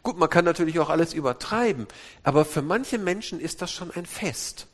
Gut, 0.03 0.19
man 0.19 0.29
kann 0.29 0.45
natürlich 0.45 0.79
auch 0.79 0.91
alles 0.91 1.15
übertreiben, 1.15 1.89
aber 2.23 2.45
für 2.45 2.63
manche 2.63 2.99
Menschen 2.99 3.41
ist 3.41 3.63
das 3.63 3.73
schon 3.73 3.91
ein 3.91 4.07
Fest. 4.07 4.69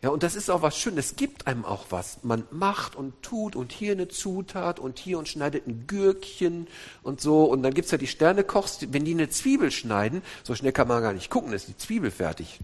Ja, 0.00 0.10
und 0.10 0.22
das 0.22 0.36
ist 0.36 0.48
auch 0.48 0.62
was 0.62 0.78
Schönes. 0.78 1.06
Es 1.06 1.16
gibt 1.16 1.48
einem 1.48 1.64
auch 1.64 1.86
was. 1.90 2.18
Man 2.22 2.44
macht 2.52 2.94
und 2.94 3.20
tut 3.20 3.56
und 3.56 3.72
hier 3.72 3.92
eine 3.92 4.06
Zutat 4.06 4.78
und 4.78 5.00
hier 5.00 5.18
und 5.18 5.26
schneidet 5.26 5.66
ein 5.66 5.88
Gürkchen 5.88 6.68
und 7.02 7.20
so. 7.20 7.44
Und 7.46 7.64
dann 7.64 7.74
gibt's 7.74 7.90
ja 7.90 7.98
die 7.98 8.06
Sternekochs, 8.06 8.78
wenn 8.92 9.04
die 9.04 9.14
eine 9.14 9.28
Zwiebel 9.28 9.72
schneiden, 9.72 10.22
so 10.44 10.54
schnell 10.54 10.70
kann 10.70 10.86
man 10.86 11.02
gar 11.02 11.12
nicht 11.12 11.30
gucken, 11.30 11.52
ist 11.52 11.66
die 11.66 11.76
Zwiebel 11.76 12.12
fertig. 12.12 12.60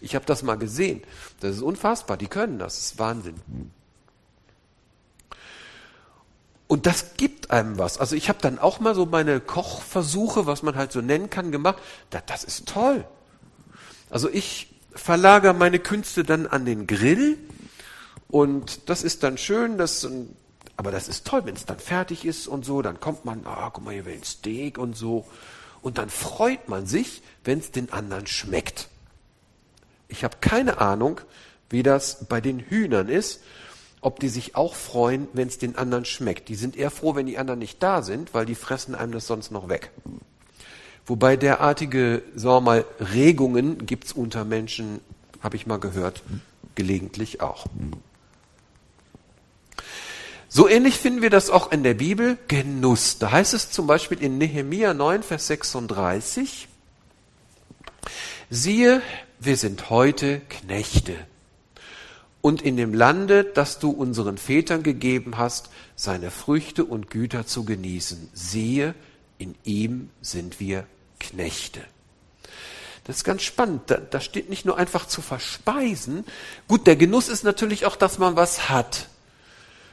Ich 0.00 0.16
habe 0.16 0.24
das 0.26 0.42
mal 0.42 0.56
gesehen. 0.56 1.02
Das 1.38 1.54
ist 1.54 1.62
unfassbar. 1.62 2.16
Die 2.16 2.26
können 2.26 2.58
das. 2.58 2.74
Das 2.74 2.84
ist 2.86 2.98
Wahnsinn. 2.98 3.36
Und 6.66 6.86
das 6.86 7.16
gibt 7.16 7.52
einem 7.52 7.78
was. 7.78 7.98
Also 7.98 8.16
ich 8.16 8.28
habe 8.28 8.40
dann 8.42 8.58
auch 8.58 8.80
mal 8.80 8.96
so 8.96 9.06
meine 9.06 9.38
Kochversuche, 9.38 10.46
was 10.46 10.64
man 10.64 10.74
halt 10.74 10.90
so 10.90 11.00
nennen 11.00 11.30
kann, 11.30 11.52
gemacht. 11.52 11.78
Das, 12.10 12.22
das 12.26 12.42
ist 12.42 12.66
toll. 12.66 13.04
Also 14.10 14.28
ich 14.28 14.73
verlagere 14.94 15.54
meine 15.54 15.78
Künste 15.78 16.24
dann 16.24 16.46
an 16.46 16.64
den 16.64 16.86
Grill 16.86 17.38
und 18.28 18.88
das 18.88 19.02
ist 19.02 19.22
dann 19.22 19.38
schön, 19.38 19.78
das, 19.78 20.08
aber 20.76 20.90
das 20.90 21.08
ist 21.08 21.26
toll, 21.26 21.42
wenn 21.44 21.54
es 21.54 21.66
dann 21.66 21.78
fertig 21.78 22.24
ist 22.24 22.46
und 22.46 22.64
so, 22.64 22.82
dann 22.82 23.00
kommt 23.00 23.24
man, 23.24 23.42
ah, 23.46 23.70
guck 23.72 23.84
mal, 23.84 23.94
hier 23.94 24.06
will 24.06 24.14
ein 24.14 24.24
Steak 24.24 24.78
und 24.78 24.96
so. 24.96 25.26
Und 25.82 25.98
dann 25.98 26.10
freut 26.10 26.68
man 26.68 26.86
sich, 26.86 27.22
wenn 27.44 27.58
es 27.58 27.70
den 27.70 27.92
anderen 27.92 28.26
schmeckt. 28.26 28.88
Ich 30.08 30.24
habe 30.24 30.38
keine 30.40 30.78
Ahnung, 30.78 31.20
wie 31.70 31.82
das 31.82 32.26
bei 32.26 32.40
den 32.40 32.58
Hühnern 32.58 33.08
ist, 33.08 33.42
ob 34.00 34.20
die 34.20 34.28
sich 34.28 34.56
auch 34.56 34.74
freuen, 34.74 35.28
wenn 35.32 35.48
es 35.48 35.58
den 35.58 35.76
anderen 35.76 36.04
schmeckt. 36.04 36.48
Die 36.48 36.54
sind 36.56 36.76
eher 36.76 36.90
froh, 36.90 37.14
wenn 37.14 37.26
die 37.26 37.38
anderen 37.38 37.58
nicht 37.58 37.82
da 37.82 38.02
sind, 38.02 38.34
weil 38.34 38.46
die 38.46 38.54
fressen 38.54 38.94
einem 38.94 39.12
das 39.12 39.26
sonst 39.26 39.50
noch 39.50 39.68
weg. 39.68 39.90
Wobei 41.06 41.36
derartige, 41.36 42.22
sagen 42.34 42.56
wir 42.56 42.60
mal, 42.60 42.84
Regungen 42.98 43.86
gibt's 43.86 44.12
unter 44.12 44.44
Menschen, 44.44 45.00
habe 45.42 45.56
ich 45.56 45.66
mal 45.66 45.78
gehört, 45.78 46.22
gelegentlich 46.74 47.42
auch. 47.42 47.66
So 50.48 50.68
ähnlich 50.68 50.98
finden 50.98 51.20
wir 51.20 51.30
das 51.30 51.50
auch 51.50 51.72
in 51.72 51.82
der 51.82 51.94
Bibel, 51.94 52.38
Genuss. 52.48 53.18
Da 53.18 53.32
heißt 53.32 53.54
es 53.54 53.70
zum 53.70 53.86
Beispiel 53.86 54.22
in 54.22 54.38
Nehemia 54.38 54.94
9, 54.94 55.22
Vers 55.22 55.48
36, 55.48 56.68
siehe, 58.50 59.02
wir 59.40 59.56
sind 59.56 59.90
heute 59.90 60.40
Knechte. 60.48 61.16
Und 62.40 62.62
in 62.62 62.76
dem 62.76 62.94
Lande, 62.94 63.42
das 63.42 63.78
du 63.78 63.90
unseren 63.90 64.38
Vätern 64.38 64.82
gegeben 64.82 65.38
hast, 65.38 65.70
seine 65.96 66.30
Früchte 66.30 66.84
und 66.84 67.10
Güter 67.10 67.46
zu 67.46 67.64
genießen. 67.64 68.28
Siehe, 68.32 68.94
in 69.38 69.54
ihm 69.64 70.10
sind 70.20 70.60
wir 70.60 70.86
Knechte. 71.20 71.80
Das 73.04 73.16
ist 73.16 73.24
ganz 73.24 73.42
spannend. 73.42 73.82
Da, 73.86 73.98
da 73.98 74.20
steht 74.20 74.48
nicht 74.48 74.64
nur 74.64 74.78
einfach 74.78 75.06
zu 75.06 75.20
verspeisen. 75.20 76.24
Gut, 76.68 76.86
der 76.86 76.96
Genuss 76.96 77.28
ist 77.28 77.44
natürlich 77.44 77.86
auch, 77.86 77.96
dass 77.96 78.18
man 78.18 78.36
was 78.36 78.68
hat, 78.70 79.08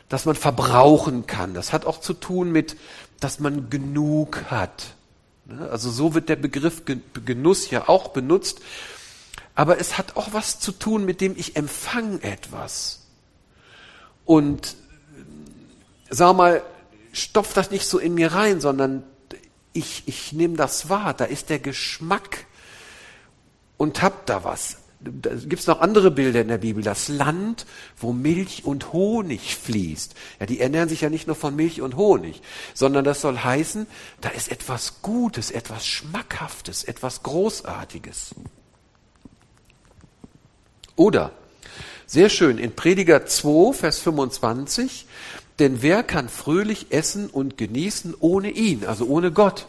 dass 0.09 0.25
man 0.25 0.35
verbrauchen 0.35 1.27
kann. 1.27 1.53
Das 1.53 1.73
hat 1.73 1.85
auch 1.85 1.99
zu 1.99 2.13
tun 2.13 2.51
mit, 2.51 2.77
dass 3.19 3.39
man 3.39 3.69
genug 3.69 4.45
hat. 4.49 4.95
Also 5.69 5.91
so 5.91 6.13
wird 6.13 6.29
der 6.29 6.37
Begriff 6.37 6.83
Genuss 7.25 7.69
ja 7.69 7.89
auch 7.89 8.09
benutzt. 8.09 8.61
Aber 9.55 9.79
es 9.79 9.97
hat 9.97 10.15
auch 10.15 10.29
was 10.31 10.59
zu 10.59 10.71
tun, 10.71 11.03
mit 11.03 11.19
dem 11.19 11.37
ich 11.37 11.57
empfange 11.57 12.23
etwas. 12.23 13.01
Und 14.23 14.75
sag 16.09 16.37
mal, 16.37 16.63
stopf 17.11 17.53
das 17.53 17.71
nicht 17.71 17.85
so 17.85 17.99
in 17.99 18.13
mir 18.13 18.31
rein, 18.31 18.61
sondern 18.61 19.03
ich, 19.73 20.03
ich 20.05 20.33
nehme 20.33 20.55
das 20.55 20.89
wahr, 20.89 21.13
da 21.13 21.25
ist 21.25 21.49
der 21.49 21.59
Geschmack 21.59 22.45
und 23.77 24.01
hab 24.01 24.25
da 24.25 24.43
was. 24.43 24.77
Da 25.03 25.31
gibt's 25.33 25.65
noch 25.65 25.81
andere 25.81 26.11
Bilder 26.11 26.41
in 26.41 26.47
der 26.47 26.59
Bibel. 26.59 26.83
Das 26.83 27.07
Land, 27.07 27.65
wo 27.97 28.13
Milch 28.13 28.65
und 28.65 28.93
Honig 28.93 29.55
fließt. 29.55 30.13
Ja, 30.39 30.45
die 30.45 30.59
ernähren 30.59 30.89
sich 30.89 31.01
ja 31.01 31.09
nicht 31.09 31.25
nur 31.25 31.35
von 31.35 31.55
Milch 31.55 31.81
und 31.81 31.95
Honig, 31.95 32.41
sondern 32.75 33.03
das 33.03 33.21
soll 33.21 33.39
heißen, 33.39 33.87
da 34.21 34.29
ist 34.29 34.51
etwas 34.51 35.01
Gutes, 35.01 35.49
etwas 35.49 35.87
Schmackhaftes, 35.87 36.83
etwas 36.83 37.23
Großartiges. 37.23 38.35
Oder, 40.95 41.31
sehr 42.05 42.29
schön, 42.29 42.59
in 42.59 42.75
Prediger 42.75 43.25
2, 43.25 43.73
Vers 43.73 43.99
25, 43.99 45.07
denn 45.61 45.81
wer 45.81 46.03
kann 46.03 46.27
fröhlich 46.27 46.87
essen 46.89 47.29
und 47.29 47.57
genießen 47.57 48.15
ohne 48.19 48.49
ihn, 48.49 48.85
also 48.85 49.05
ohne 49.05 49.31
Gott? 49.31 49.67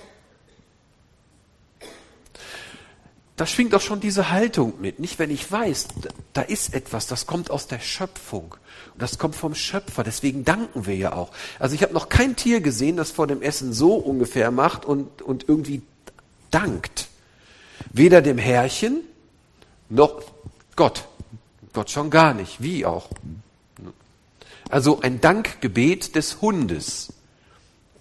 Da 3.36 3.46
schwingt 3.46 3.74
auch 3.74 3.80
schon 3.80 4.00
diese 4.00 4.30
Haltung 4.30 4.74
mit. 4.80 5.00
Nicht, 5.00 5.18
wenn 5.18 5.30
ich 5.30 5.50
weiß, 5.50 5.88
da 6.32 6.42
ist 6.42 6.74
etwas, 6.74 7.06
das 7.06 7.26
kommt 7.26 7.50
aus 7.50 7.66
der 7.66 7.80
Schöpfung. 7.80 8.56
Und 8.92 9.02
das 9.02 9.18
kommt 9.18 9.34
vom 9.34 9.54
Schöpfer. 9.54 10.04
Deswegen 10.04 10.44
danken 10.44 10.86
wir 10.86 10.96
ja 10.96 11.12
auch. 11.12 11.30
Also 11.58 11.74
ich 11.74 11.82
habe 11.82 11.92
noch 11.92 12.08
kein 12.08 12.36
Tier 12.36 12.60
gesehen, 12.60 12.96
das 12.96 13.10
vor 13.10 13.26
dem 13.26 13.42
Essen 13.42 13.72
so 13.72 13.94
ungefähr 13.94 14.50
macht 14.50 14.84
und, 14.84 15.22
und 15.22 15.48
irgendwie 15.48 15.82
dankt. 16.50 17.08
Weder 17.92 18.22
dem 18.22 18.38
Herrchen 18.38 19.00
noch 19.88 20.22
Gott. 20.76 21.04
Gott 21.72 21.90
schon 21.90 22.10
gar 22.10 22.34
nicht. 22.34 22.62
Wie 22.62 22.86
auch. 22.86 23.08
Also 24.72 25.02
ein 25.02 25.20
Dankgebet 25.20 26.16
des 26.16 26.40
Hundes. 26.40 27.12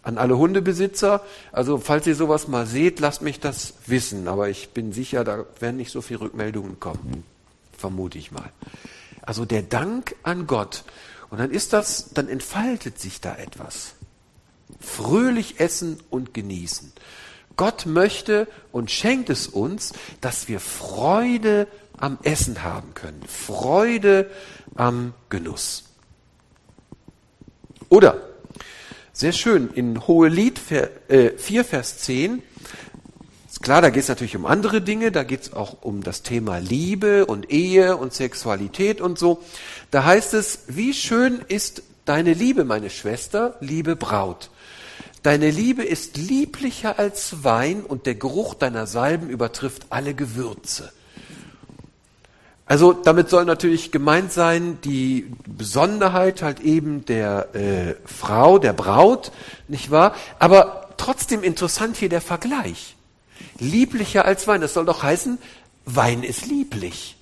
An 0.04 0.18
alle 0.18 0.38
Hundebesitzer, 0.38 1.22
also 1.52 1.78
falls 1.78 2.08
ihr 2.08 2.16
sowas 2.16 2.48
mal 2.48 2.66
seht, 2.66 3.02
lasst 3.02 3.22
mich 3.22 3.42
das 3.42 3.74
wissen, 3.88 4.30
aber 4.30 4.48
ich 4.48 4.70
bin 4.70 4.94
sicher, 4.94 5.26
da 5.26 5.46
werden 5.60 5.76
nicht 5.76 5.92
so 5.92 6.02
viele 6.02 6.22
Rückmeldungen 6.22 6.80
kommen, 6.80 7.26
vermute 7.78 8.18
ich 8.18 8.32
mal. 8.32 8.52
Also 9.22 9.44
der 9.44 9.64
Dank 9.64 10.16
an 10.24 10.48
Gott. 10.48 10.86
Und 11.30 11.40
dann 11.40 11.52
ist 11.52 11.74
das, 11.74 12.14
dann 12.14 12.30
entfaltet 12.30 13.00
sich 13.00 13.20
da 13.20 13.36
etwas. 13.36 13.96
Fröhlich 14.80 15.60
essen 15.60 16.00
und 16.10 16.34
genießen. 16.34 16.94
Gott 17.58 17.86
möchte 17.86 18.48
und 18.72 18.90
schenkt 18.90 19.30
es 19.30 19.46
uns, 19.46 19.92
dass 20.22 20.48
wir 20.48 20.62
Freude 20.62 21.68
am 21.98 22.18
Essen 22.24 22.64
haben 22.64 22.94
können. 22.94 23.22
Freude 23.28 24.32
am 24.76 25.14
Genuss. 25.30 25.91
Oder, 27.92 28.22
sehr 29.12 29.34
schön, 29.34 29.70
in 29.74 30.08
Hohelied 30.08 30.58
4, 30.58 30.90
äh, 31.10 31.64
Vers 31.66 31.98
10, 31.98 32.42
ist 33.50 33.62
klar, 33.62 33.82
da 33.82 33.90
geht 33.90 34.04
es 34.04 34.08
natürlich 34.08 34.38
um 34.38 34.46
andere 34.46 34.82
Dinge, 34.82 35.12
da 35.12 35.24
geht 35.24 35.42
es 35.42 35.54
auch 35.54 35.82
um 35.82 36.02
das 36.02 36.24
Thema 36.24 36.60
Liebe 36.60 37.26
und 37.26 37.52
Ehe 37.52 37.98
und 37.98 38.14
Sexualität 38.14 39.02
und 39.02 39.20
so. 39.20 39.44
Da 39.92 40.06
heißt 40.06 40.34
es, 40.36 40.60
wie 40.68 40.94
schön 40.94 41.42
ist 41.50 41.84
deine 42.06 42.32
Liebe, 42.32 42.64
meine 42.64 42.90
Schwester, 42.90 43.58
liebe 43.60 43.98
Braut. 43.98 44.52
Deine 45.22 45.52
Liebe 45.52 45.84
ist 45.84 46.16
lieblicher 46.16 46.98
als 46.98 47.44
Wein 47.44 47.84
und 47.84 48.06
der 48.06 48.16
Geruch 48.16 48.54
deiner 48.54 48.88
Salben 48.88 49.30
übertrifft 49.30 49.88
alle 49.90 50.14
Gewürze. 50.14 50.94
Also 52.72 52.94
damit 52.94 53.30
soll 53.30 53.44
natürlich 53.44 53.92
gemeint 53.92 54.32
sein, 54.32 54.80
die 54.86 55.30
Besonderheit 55.46 56.42
halt 56.42 56.62
eben 56.62 57.04
der 57.04 57.54
äh, 57.54 57.96
Frau, 58.06 58.60
der 58.60 58.72
Braut, 58.72 59.34
nicht 59.68 59.92
wahr? 59.92 60.16
Aber 60.40 60.88
trotzdem 60.96 61.44
interessant 61.44 61.98
hier 61.98 62.08
der 62.08 62.22
Vergleich. 62.22 62.96
Lieblicher 63.60 64.24
als 64.24 64.48
Wein, 64.48 64.62
das 64.62 64.74
soll 64.74 64.86
doch 64.86 65.04
heißen, 65.04 65.38
Wein 65.84 66.24
ist 66.24 66.46
lieblich. 66.46 67.18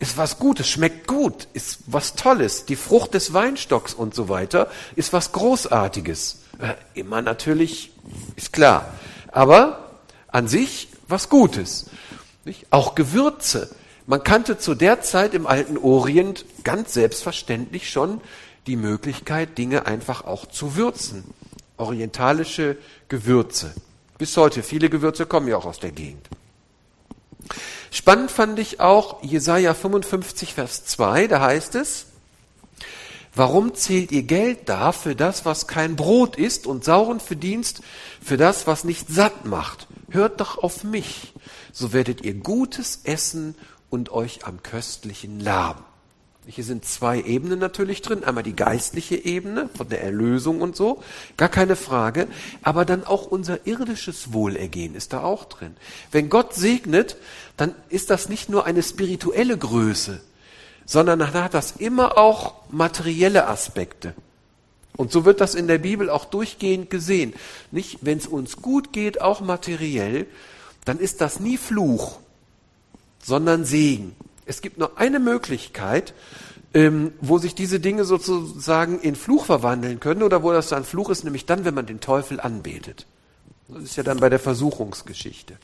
Ist 0.00 0.16
was 0.16 0.40
Gutes, 0.40 0.68
schmeckt 0.68 1.06
gut, 1.06 1.46
ist 1.52 1.82
was 1.86 2.16
Tolles. 2.16 2.66
Die 2.66 2.74
Frucht 2.74 3.14
des 3.14 3.32
Weinstocks 3.32 3.94
und 3.94 4.12
so 4.12 4.28
weiter 4.28 4.68
ist 4.96 5.12
was 5.12 5.30
Großartiges. 5.30 6.42
Äh, 6.58 6.74
immer 6.98 7.22
natürlich, 7.22 7.92
ist 8.34 8.52
klar. 8.52 8.92
Aber 9.30 10.00
an 10.26 10.48
sich 10.48 10.88
was 11.06 11.28
Gutes. 11.28 11.86
Nicht? 12.44 12.66
Auch 12.70 12.96
Gewürze 12.96 13.70
man 14.06 14.22
kannte 14.22 14.58
zu 14.58 14.74
der 14.74 15.02
Zeit 15.02 15.34
im 15.34 15.46
alten 15.46 15.76
Orient 15.78 16.44
ganz 16.64 16.94
selbstverständlich 16.94 17.90
schon 17.90 18.20
die 18.66 18.76
Möglichkeit, 18.76 19.58
Dinge 19.58 19.86
einfach 19.86 20.24
auch 20.24 20.46
zu 20.46 20.76
würzen. 20.76 21.24
Orientalische 21.76 22.76
Gewürze. 23.08 23.74
Bis 24.18 24.36
heute, 24.36 24.62
viele 24.62 24.88
Gewürze 24.88 25.26
kommen 25.26 25.48
ja 25.48 25.56
auch 25.56 25.66
aus 25.66 25.78
der 25.78 25.92
Gegend. 25.92 26.26
Spannend 27.90 28.30
fand 28.30 28.58
ich 28.58 28.80
auch 28.80 29.22
Jesaja 29.22 29.74
55, 29.74 30.54
Vers 30.54 30.84
2, 30.86 31.28
da 31.28 31.40
heißt 31.40 31.74
es, 31.74 32.06
Warum 33.36 33.74
zählt 33.74 34.12
ihr 34.12 34.22
Geld 34.22 34.60
da 34.66 34.92
für 34.92 35.14
das, 35.14 35.44
was 35.44 35.66
kein 35.66 35.94
Brot 35.94 36.36
ist 36.36 36.66
und 36.66 36.84
sauren 36.84 37.20
Verdienst 37.20 37.82
für 38.24 38.38
das, 38.38 38.66
was 38.66 38.82
nicht 38.82 39.08
satt 39.08 39.44
macht? 39.44 39.88
Hört 40.08 40.40
doch 40.40 40.56
auf 40.56 40.84
mich, 40.84 41.34
so 41.70 41.92
werdet 41.92 42.22
ihr 42.22 42.32
Gutes 42.32 43.00
essen 43.04 43.54
und 43.90 44.10
euch 44.10 44.46
am 44.46 44.62
köstlichen 44.62 45.40
laben. 45.40 45.84
Hier 46.48 46.62
sind 46.62 46.84
zwei 46.84 47.20
Ebenen 47.20 47.58
natürlich 47.58 48.02
drin. 48.02 48.22
Einmal 48.22 48.44
die 48.44 48.54
geistliche 48.54 49.16
Ebene 49.16 49.68
von 49.76 49.88
der 49.88 50.04
Erlösung 50.04 50.60
und 50.60 50.76
so, 50.76 51.02
gar 51.36 51.48
keine 51.48 51.74
Frage. 51.74 52.28
Aber 52.62 52.84
dann 52.84 53.04
auch 53.04 53.26
unser 53.26 53.66
irdisches 53.66 54.32
Wohlergehen 54.32 54.94
ist 54.94 55.12
da 55.12 55.22
auch 55.22 55.46
drin. 55.46 55.76
Wenn 56.12 56.28
Gott 56.28 56.54
segnet, 56.54 57.16
dann 57.56 57.74
ist 57.88 58.10
das 58.10 58.28
nicht 58.28 58.48
nur 58.48 58.64
eine 58.64 58.84
spirituelle 58.84 59.58
Größe, 59.58 60.20
sondern 60.84 61.18
dann 61.18 61.34
hat 61.34 61.54
das 61.54 61.72
immer 61.72 62.16
auch 62.16 62.54
materielle 62.70 63.48
Aspekte. 63.48 64.14
Und 64.96 65.10
so 65.10 65.24
wird 65.24 65.40
das 65.40 65.56
in 65.56 65.66
der 65.66 65.78
Bibel 65.78 66.08
auch 66.08 66.24
durchgehend 66.26 66.90
gesehen. 66.90 67.34
Nicht, 67.72 67.98
wenn 68.02 68.18
es 68.18 68.26
uns 68.28 68.58
gut 68.58 68.92
geht, 68.92 69.20
auch 69.20 69.40
materiell, 69.40 70.26
dann 70.84 71.00
ist 71.00 71.20
das 71.20 71.40
nie 71.40 71.56
Fluch, 71.56 72.20
sondern 73.26 73.64
Segen. 73.64 74.14
Es 74.44 74.60
gibt 74.60 74.78
nur 74.78 74.98
eine 74.98 75.18
Möglichkeit, 75.18 76.14
ähm, 76.74 77.12
wo 77.20 77.38
sich 77.38 77.56
diese 77.56 77.80
Dinge 77.80 78.04
sozusagen 78.04 79.00
in 79.00 79.16
Fluch 79.16 79.46
verwandeln 79.46 79.98
können 79.98 80.22
oder 80.22 80.44
wo 80.44 80.52
das 80.52 80.68
dann 80.68 80.84
Fluch 80.84 81.10
ist, 81.10 81.24
nämlich 81.24 81.44
dann, 81.44 81.64
wenn 81.64 81.74
man 81.74 81.86
den 81.86 81.98
Teufel 81.98 82.38
anbetet. 82.38 83.06
Das 83.66 83.82
ist 83.82 83.96
ja 83.96 84.04
dann 84.04 84.20
bei 84.20 84.28
der 84.28 84.38
Versuchungsgeschichte. 84.38 85.56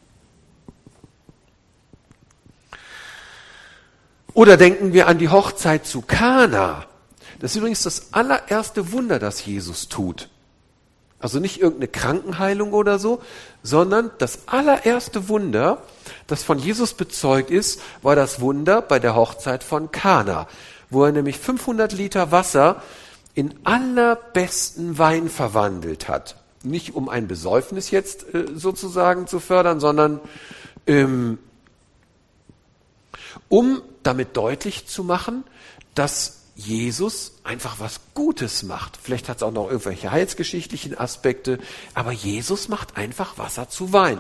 Oder 4.35 4.57
denken 4.57 4.93
wir 4.93 5.07
an 5.07 5.19
die 5.19 5.29
Hochzeit 5.29 5.87
zu 5.87 6.03
Kana. 6.03 6.87
Das 7.39 7.53
ist 7.53 7.59
übrigens 7.59 7.85
das 7.85 8.13
allererste 8.13 8.91
Wunder, 8.91 9.21
das 9.21 9.45
Jesus 9.47 9.89
tut. 9.89 10.31
Also 11.23 11.39
nicht 11.39 11.61
irgendeine 11.61 11.89
Krankenheilung 11.89 12.73
oder 12.73 12.99
so, 12.99 13.23
sondern 13.63 14.11
das 14.19 14.49
allererste 14.49 15.29
Wunder, 15.29 15.79
das 16.27 16.43
von 16.43 16.59
Jesus 16.59 16.95
bezeugt 16.95 17.49
ist, 17.49 17.81
war 18.03 18.17
das 18.17 18.41
Wunder 18.41 18.83
bei 18.83 18.99
der 18.99 19.15
Hochzeit 19.15 19.63
von 19.63 19.93
Kana, 19.93 20.49
wo 20.91 21.05
er 21.05 21.13
nämlich 21.13 21.39
500 21.39 21.93
Liter 21.93 22.33
Wasser 22.33 22.83
in 23.35 23.55
allerbesten 23.63 24.99
Wein 24.99 25.29
verwandelt 25.29 26.09
hat. 26.09 26.37
Nicht 26.65 26.95
um 26.97 27.09
ein 27.09 27.29
Besäufnis 27.29 27.93
jetzt 27.93 28.35
äh, 28.35 28.47
sozusagen 28.55 29.29
zu 29.29 29.39
fördern, 29.39 29.79
sondern 29.79 30.21
ähm, 30.89 31.39
um 33.49 33.81
damit 34.03 34.37
deutlich 34.37 34.89
zu 34.89 35.05
machen, 35.05 35.45
dass 35.95 36.42
Jesus 36.55 37.33
einfach 37.45 37.81
was 37.81 38.01
Gutes 38.15 38.63
macht. 38.63 38.99
Vielleicht 39.03 39.29
hat 39.29 39.39
es 39.39 39.43
auch 39.43 39.53
noch 39.53 39.69
irgendwelche 39.69 40.11
heilsgeschichtlichen 40.11 40.99
Aspekte, 40.99 41.59
aber 41.95 42.13
Jesus 42.13 42.69
macht 42.69 42.97
einfach 42.97 43.39
Wasser 43.39 43.69
zu 43.69 43.93
Wein. 43.93 44.19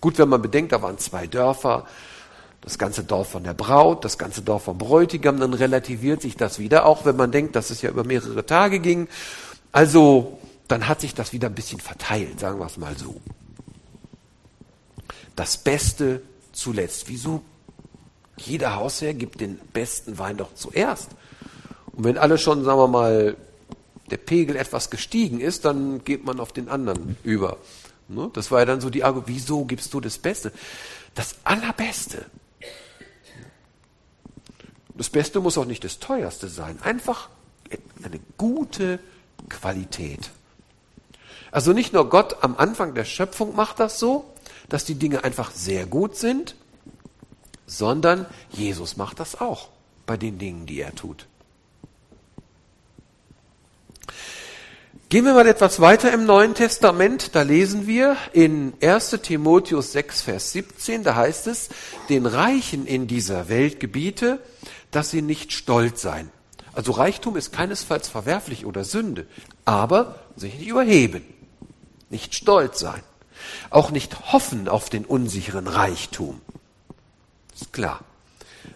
Gut, 0.00 0.18
wenn 0.18 0.28
man 0.28 0.42
bedenkt, 0.42 0.72
da 0.72 0.82
waren 0.82 0.98
zwei 0.98 1.26
Dörfer, 1.26 1.86
das 2.60 2.78
ganze 2.78 3.04
Dorf 3.04 3.30
von 3.30 3.44
der 3.44 3.54
Braut, 3.54 4.04
das 4.04 4.18
ganze 4.18 4.42
Dorf 4.42 4.64
vom 4.64 4.78
Bräutigam, 4.78 5.38
dann 5.38 5.54
relativiert 5.54 6.22
sich 6.22 6.36
das 6.36 6.58
wieder, 6.58 6.86
auch 6.86 7.04
wenn 7.04 7.16
man 7.16 7.30
denkt, 7.30 7.56
dass 7.56 7.70
es 7.70 7.82
ja 7.82 7.90
über 7.90 8.04
mehrere 8.04 8.44
Tage 8.44 8.80
ging. 8.80 9.08
Also, 9.72 10.38
dann 10.68 10.88
hat 10.88 11.00
sich 11.00 11.14
das 11.14 11.32
wieder 11.32 11.48
ein 11.48 11.54
bisschen 11.54 11.80
verteilt, 11.80 12.40
sagen 12.40 12.58
wir 12.58 12.66
es 12.66 12.76
mal 12.76 12.96
so. 12.98 13.20
Das 15.36 15.58
Beste 15.58 16.22
zuletzt. 16.52 17.08
Wieso 17.08 17.42
jeder 18.38 18.76
Hausherr 18.76 19.14
gibt 19.14 19.40
den 19.40 19.58
besten 19.72 20.18
Wein 20.18 20.36
doch 20.36 20.54
zuerst. 20.54 21.10
Und 21.92 22.04
wenn 22.04 22.18
alle 22.18 22.38
schon, 22.38 22.64
sagen 22.64 22.78
wir 22.78 22.88
mal, 22.88 23.36
der 24.10 24.18
Pegel 24.18 24.56
etwas 24.56 24.90
gestiegen 24.90 25.40
ist, 25.40 25.64
dann 25.64 26.04
geht 26.04 26.24
man 26.24 26.40
auf 26.40 26.52
den 26.52 26.68
anderen 26.68 27.16
über. 27.24 27.58
Ne? 28.08 28.30
Das 28.34 28.50
war 28.50 28.60
ja 28.60 28.64
dann 28.64 28.80
so 28.80 28.90
die 28.90 29.04
Argument, 29.04 29.28
wieso 29.28 29.64
gibst 29.64 29.92
du 29.94 30.00
das 30.00 30.18
Beste? 30.18 30.52
Das 31.14 31.36
Allerbeste. 31.44 32.26
Das 34.94 35.10
Beste 35.10 35.40
muss 35.40 35.58
auch 35.58 35.64
nicht 35.64 35.84
das 35.84 35.98
Teuerste 35.98 36.48
sein. 36.48 36.78
Einfach 36.82 37.28
eine 38.02 38.20
gute 38.36 38.98
Qualität. 39.48 40.30
Also 41.50 41.72
nicht 41.72 41.92
nur 41.92 42.08
Gott 42.08 42.42
am 42.42 42.56
Anfang 42.56 42.94
der 42.94 43.04
Schöpfung 43.04 43.56
macht 43.56 43.80
das 43.80 43.98
so, 43.98 44.24
dass 44.68 44.84
die 44.84 44.94
Dinge 44.94 45.24
einfach 45.24 45.50
sehr 45.50 45.86
gut 45.86 46.16
sind, 46.16 46.54
sondern 47.66 48.26
Jesus 48.50 48.96
macht 48.96 49.20
das 49.20 49.40
auch 49.40 49.68
bei 50.06 50.16
den 50.16 50.38
Dingen, 50.38 50.66
die 50.66 50.80
er 50.80 50.94
tut. 50.94 51.26
Gehen 55.08 55.24
wir 55.24 55.34
mal 55.34 55.46
etwas 55.46 55.80
weiter 55.80 56.12
im 56.12 56.26
Neuen 56.26 56.54
Testament. 56.54 57.36
Da 57.36 57.42
lesen 57.42 57.86
wir 57.86 58.16
in 58.32 58.72
1 58.82 59.10
Timotheus 59.22 59.92
6, 59.92 60.22
Vers 60.22 60.52
17, 60.52 61.04
da 61.04 61.14
heißt 61.14 61.46
es, 61.46 61.68
den 62.08 62.26
Reichen 62.26 62.86
in 62.86 63.06
dieser 63.06 63.48
Welt 63.48 63.78
gebiete, 63.78 64.40
dass 64.90 65.10
sie 65.10 65.22
nicht 65.22 65.52
stolz 65.52 66.02
seien. 66.02 66.30
Also 66.72 66.92
Reichtum 66.92 67.36
ist 67.36 67.52
keinesfalls 67.52 68.08
verwerflich 68.08 68.66
oder 68.66 68.82
Sünde, 68.82 69.26
aber 69.64 70.18
sich 70.34 70.58
nicht 70.58 70.68
überheben, 70.68 71.24
nicht 72.10 72.34
stolz 72.34 72.80
sein, 72.80 73.02
auch 73.70 73.90
nicht 73.90 74.32
hoffen 74.32 74.68
auf 74.68 74.90
den 74.90 75.04
unsicheren 75.04 75.68
Reichtum 75.68 76.40
ist 77.60 77.72
klar, 77.72 78.00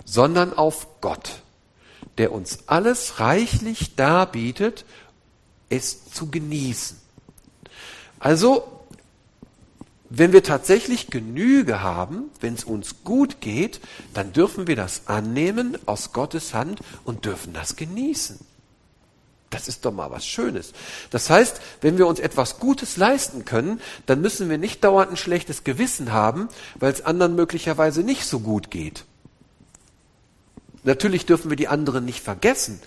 sondern 0.05 0.53
auf 0.53 1.01
Gott, 1.01 1.43
der 2.19 2.33
uns 2.33 2.61
alles 2.67 3.21
reichlich 3.21 3.97
darbietet, 3.97 4.85
es 5.69 6.11
zu 6.11 6.31
genießen. 6.31 6.99
Also, 8.19 8.81
wenn 10.11 10.33
wir 10.33 10.43
tatsächlich 10.43 11.07
Genüge 11.07 11.83
haben, 11.83 12.31
wenn 12.41 12.55
es 12.55 12.65
uns 12.65 13.05
gut 13.05 13.41
geht, 13.41 13.81
dann 14.13 14.33
dürfen 14.33 14.67
wir 14.67 14.75
das 14.77 15.07
annehmen 15.07 15.79
aus 15.87 16.13
Gottes 16.13 16.53
Hand 16.53 16.81
und 17.05 17.25
dürfen 17.25 17.53
das 17.53 17.77
genießen. 17.77 18.39
Das 19.51 19.67
ist 19.67 19.85
doch 19.85 19.93
mal 19.93 20.13
was 20.13 20.25
Schönes. 20.25 20.73
Das 21.11 21.29
heißt, 21.29 21.61
wenn 21.81 21.99
wir 21.99 22.07
uns 22.07 22.21
etwas 22.21 22.61
Gutes 22.61 22.97
leisten 22.97 23.45
können, 23.45 23.81
dann 24.07 24.21
müssen 24.21 24.49
wir 24.49 24.59
nicht 24.59 24.85
dauernd 24.85 25.11
ein 25.11 25.17
schlechtes 25.17 25.65
Gewissen 25.65 26.13
haben, 26.13 26.49
weil 26.77 26.93
es 26.93 27.05
anderen 27.05 27.35
möglicherweise 27.35 28.05
nicht 28.05 28.25
so 28.25 28.39
gut 28.39 28.71
geht. 28.71 29.05
Natürlich 30.85 31.27
dürfen 31.27 31.51
wir 31.51 31.57
die 31.57 31.69
anderen 31.69 32.05
nicht 32.05 32.23
vergessen, 32.23 32.81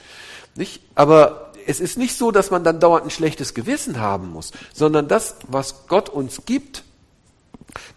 nicht? 0.56 0.82
Aber 0.95 1.52
es 1.67 1.80
ist 1.80 1.97
nicht 1.97 2.17
so, 2.17 2.32
dass 2.32 2.49
man 2.49 2.63
dann 2.63 2.80
dauernd 2.80 3.06
ein 3.06 3.12
schlechtes 3.12 3.54
Gewissen 3.54 3.99
haben 3.99 4.30
muss, 4.30 4.52
sondern 4.73 5.08
das, 5.08 5.36
was 5.47 5.88
Gott 5.88 6.10
uns 6.10 6.45
gibt, 6.45 6.84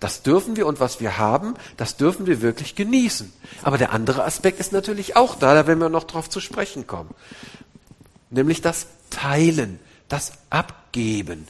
das 0.01 0.23
dürfen 0.23 0.57
wir 0.57 0.67
und 0.67 0.81
was 0.81 1.01
wir 1.01 1.19
haben, 1.19 1.55
das 1.77 1.97
dürfen 1.97 2.27
wir 2.27 2.43
wirklich 2.43 2.75
genießen. 2.75 3.33
Aber 3.63 3.79
der 3.79 3.93
andere 3.93 4.25
Aspekt 4.25 4.59
ist 4.59 4.73
natürlich 4.73 5.17
auch 5.17 5.37
da, 5.37 5.55
da 5.55 5.67
werden 5.67 5.81
wir 5.81 5.89
noch 5.89 6.05
drauf 6.05 6.29
zu 6.29 6.41
sprechen 6.41 6.87
kommen 6.87 7.11
nämlich 8.31 8.61
das 8.61 8.87
Teilen, 9.11 9.79
das 10.09 10.33
Abgeben, 10.51 11.47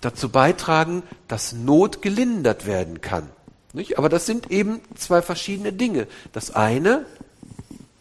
dazu 0.00 0.28
beitragen, 0.28 1.02
dass 1.28 1.52
Not 1.52 2.02
gelindert 2.02 2.66
werden 2.66 3.00
kann. 3.00 3.28
Nicht? 3.72 3.98
Aber 3.98 4.08
das 4.08 4.26
sind 4.26 4.50
eben 4.50 4.80
zwei 4.94 5.22
verschiedene 5.22 5.72
Dinge. 5.72 6.06
Das 6.32 6.54
eine 6.54 7.04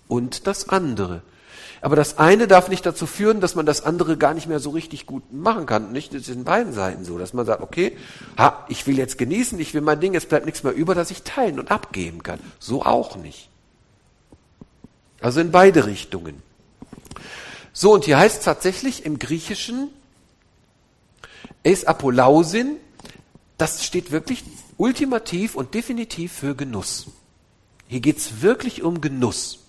und 0.07 0.47
das 0.47 0.69
andere. 0.69 1.21
Aber 1.81 1.95
das 1.95 2.17
eine 2.17 2.47
darf 2.47 2.69
nicht 2.69 2.85
dazu 2.85 3.05
führen, 3.05 3.41
dass 3.41 3.55
man 3.55 3.65
das 3.65 3.83
andere 3.83 4.17
gar 4.17 4.33
nicht 4.33 4.47
mehr 4.47 4.59
so 4.59 4.71
richtig 4.71 5.05
gut 5.05 5.31
machen 5.31 5.65
kann. 5.65 5.91
Nicht? 5.91 6.13
Das 6.13 6.21
ist 6.21 6.29
in 6.29 6.43
beiden 6.43 6.73
Seiten 6.73 7.03
so, 7.03 7.17
dass 7.17 7.33
man 7.33 7.45
sagt, 7.45 7.61
okay, 7.61 7.97
ha, 8.37 8.65
ich 8.69 8.87
will 8.87 8.97
jetzt 8.97 9.17
genießen, 9.17 9.59
ich 9.59 9.73
will 9.73 9.81
mein 9.81 9.99
Ding, 9.99 10.13
jetzt 10.13 10.29
bleibt 10.29 10.45
nichts 10.45 10.63
mehr 10.63 10.73
über, 10.73 10.95
dass 10.95 11.11
ich 11.11 11.23
teilen 11.23 11.59
und 11.59 11.71
abgeben 11.71 12.23
kann. 12.23 12.39
So 12.59 12.83
auch 12.83 13.17
nicht. 13.17 13.49
Also 15.21 15.41
in 15.41 15.51
beide 15.51 15.85
Richtungen. 15.85 16.41
So, 17.77 17.93
und 17.93 18.05
hier 18.05 18.17
heißt 18.17 18.37
es 18.37 18.45
tatsächlich 18.45 19.05
im 19.05 19.19
Griechischen 19.19 19.89
es 21.61 21.83
apolausin, 21.83 22.77
das 23.57 23.83
steht 23.83 24.11
wirklich 24.11 24.43
ultimativ 24.77 25.55
und 25.55 25.73
definitiv 25.73 26.31
für 26.31 26.55
Genuss. 26.55 27.07
Hier 27.87 27.99
geht 27.99 28.17
es 28.17 28.41
wirklich 28.41 28.81
um 28.81 29.01
Genuss, 29.01 29.59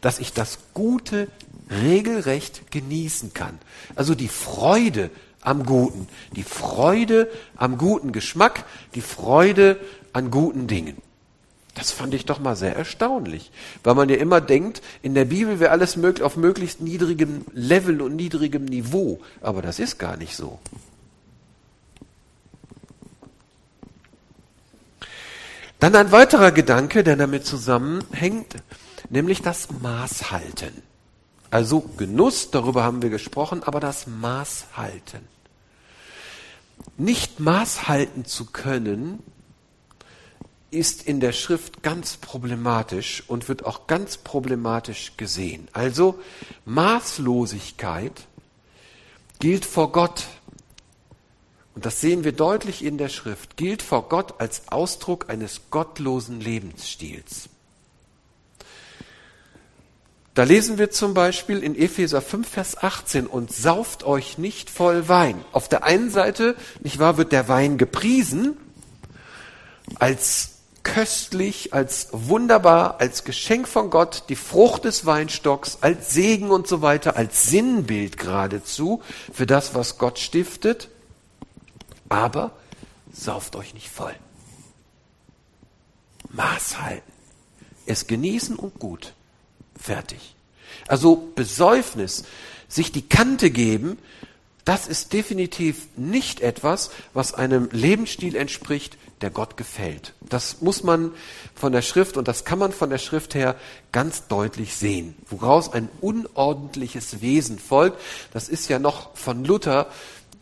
dass 0.00 0.18
ich 0.18 0.32
das 0.32 0.58
Gute 0.72 1.28
regelrecht 1.70 2.70
genießen 2.70 3.34
kann. 3.34 3.58
Also 3.96 4.14
die 4.14 4.28
Freude 4.28 5.10
am 5.42 5.66
Guten, 5.66 6.08
die 6.32 6.42
Freude 6.42 7.30
am 7.56 7.76
guten 7.76 8.12
Geschmack, 8.12 8.64
die 8.94 9.02
Freude 9.02 9.78
an 10.14 10.30
guten 10.30 10.68
Dingen. 10.68 10.96
Das 11.76 11.92
fand 11.92 12.14
ich 12.14 12.24
doch 12.24 12.40
mal 12.40 12.56
sehr 12.56 12.74
erstaunlich, 12.74 13.52
weil 13.84 13.94
man 13.94 14.08
ja 14.08 14.16
immer 14.16 14.40
denkt, 14.40 14.80
in 15.02 15.14
der 15.14 15.26
Bibel 15.26 15.60
wäre 15.60 15.70
alles 15.70 15.96
möglich 15.96 16.24
auf 16.24 16.36
möglichst 16.36 16.80
niedrigem 16.80 17.44
Level 17.52 18.00
und 18.00 18.16
niedrigem 18.16 18.64
Niveau, 18.64 19.20
aber 19.42 19.60
das 19.60 19.78
ist 19.78 19.98
gar 19.98 20.16
nicht 20.16 20.34
so. 20.34 20.58
Dann 25.78 25.94
ein 25.94 26.12
weiterer 26.12 26.50
Gedanke, 26.50 27.04
der 27.04 27.16
damit 27.16 27.44
zusammenhängt, 27.44 28.56
nämlich 29.10 29.42
das 29.42 29.68
Maßhalten. 29.82 30.82
Also 31.50 31.80
Genuss, 31.80 32.50
darüber 32.50 32.84
haben 32.84 33.02
wir 33.02 33.10
gesprochen, 33.10 33.62
aber 33.62 33.80
das 33.80 34.06
Maßhalten. 34.06 35.20
Nicht 36.96 37.38
Maßhalten 37.38 38.24
zu 38.24 38.46
können, 38.46 39.22
ist 40.70 41.06
in 41.06 41.20
der 41.20 41.32
Schrift 41.32 41.82
ganz 41.82 42.16
problematisch 42.16 43.22
und 43.28 43.48
wird 43.48 43.64
auch 43.64 43.86
ganz 43.86 44.16
problematisch 44.16 45.12
gesehen. 45.16 45.68
Also 45.72 46.18
Maßlosigkeit 46.64 48.26
gilt 49.38 49.64
vor 49.64 49.92
Gott, 49.92 50.24
und 51.74 51.86
das 51.86 52.00
sehen 52.00 52.24
wir 52.24 52.32
deutlich 52.32 52.84
in 52.84 52.98
der 52.98 53.08
Schrift, 53.08 53.56
gilt 53.56 53.82
vor 53.82 54.08
Gott 54.08 54.40
als 54.40 54.68
Ausdruck 54.68 55.28
eines 55.28 55.62
gottlosen 55.70 56.40
Lebensstils. 56.40 57.48
Da 60.34 60.42
lesen 60.42 60.76
wir 60.76 60.90
zum 60.90 61.14
Beispiel 61.14 61.62
in 61.62 61.74
Epheser 61.74 62.20
5, 62.20 62.46
Vers 62.46 62.76
18, 62.82 63.26
und 63.26 63.52
sauft 63.52 64.04
euch 64.04 64.36
nicht 64.36 64.68
voll 64.68 65.08
Wein. 65.08 65.42
Auf 65.52 65.68
der 65.68 65.84
einen 65.84 66.10
Seite, 66.10 66.56
nicht 66.82 66.98
wahr, 66.98 67.16
wird 67.16 67.32
der 67.32 67.48
Wein 67.48 67.78
gepriesen 67.78 68.56
als 69.94 70.55
köstlich, 70.86 71.74
als 71.74 72.08
wunderbar, 72.12 73.00
als 73.00 73.24
Geschenk 73.24 73.66
von 73.66 73.90
Gott, 73.90 74.22
die 74.28 74.36
Frucht 74.36 74.84
des 74.84 75.04
Weinstocks, 75.04 75.78
als 75.80 76.12
Segen 76.14 76.50
und 76.50 76.68
so 76.68 76.80
weiter, 76.80 77.16
als 77.16 77.50
Sinnbild 77.50 78.16
geradezu 78.16 79.02
für 79.32 79.46
das, 79.46 79.74
was 79.74 79.98
Gott 79.98 80.20
stiftet. 80.20 80.88
Aber 82.08 82.52
sauft 83.12 83.56
euch 83.56 83.74
nicht 83.74 83.88
voll. 83.88 84.14
Maß 86.30 86.80
halten. 86.80 87.12
es 87.86 88.06
genießen 88.06 88.54
und 88.54 88.78
gut. 88.78 89.12
Fertig. 89.76 90.36
Also 90.86 91.32
Besäufnis, 91.34 92.24
sich 92.68 92.92
die 92.92 93.08
Kante 93.08 93.50
geben, 93.50 93.98
das 94.64 94.86
ist 94.86 95.12
definitiv 95.12 95.88
nicht 95.96 96.40
etwas, 96.40 96.90
was 97.12 97.34
einem 97.34 97.68
Lebensstil 97.72 98.36
entspricht, 98.36 98.96
der 99.20 99.30
Gott 99.30 99.56
gefällt. 99.56 100.14
Das 100.20 100.60
muss 100.60 100.82
man 100.82 101.12
von 101.54 101.72
der 101.72 101.82
Schrift 101.82 102.16
und 102.16 102.28
das 102.28 102.44
kann 102.44 102.58
man 102.58 102.72
von 102.72 102.90
der 102.90 102.98
Schrift 102.98 103.34
her 103.34 103.56
ganz 103.92 104.26
deutlich 104.28 104.76
sehen, 104.76 105.16
woraus 105.28 105.72
ein 105.72 105.88
unordentliches 106.00 107.22
Wesen 107.22 107.58
folgt. 107.58 108.00
Das 108.32 108.48
ist 108.48 108.68
ja 108.68 108.78
noch 108.78 109.16
von 109.16 109.44
Luther, 109.44 109.86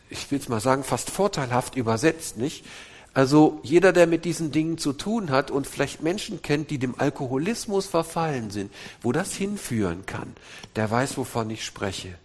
ich 0.09 0.29
will 0.29 0.39
es 0.39 0.49
mal 0.49 0.59
sagen, 0.59 0.83
fast 0.83 1.09
vorteilhaft 1.09 1.75
übersetzt, 1.75 2.37
nicht? 2.37 2.65
Also 3.13 3.61
jeder, 3.63 3.93
der 3.93 4.07
mit 4.07 4.25
diesen 4.25 4.51
Dingen 4.51 4.77
zu 4.77 4.91
tun 4.91 5.31
hat 5.31 5.49
und 5.49 5.67
vielleicht 5.67 6.03
Menschen 6.03 6.41
kennt, 6.41 6.69
die 6.69 6.79
dem 6.79 6.99
Alkoholismus 6.99 7.85
verfallen 7.85 8.51
sind, 8.51 8.73
wo 9.01 9.13
das 9.13 9.33
hinführen 9.33 10.05
kann, 10.05 10.35
der 10.75 10.91
weiß, 10.91 11.17
wovon 11.17 11.49
ich 11.49 11.63
spreche. 11.63 12.15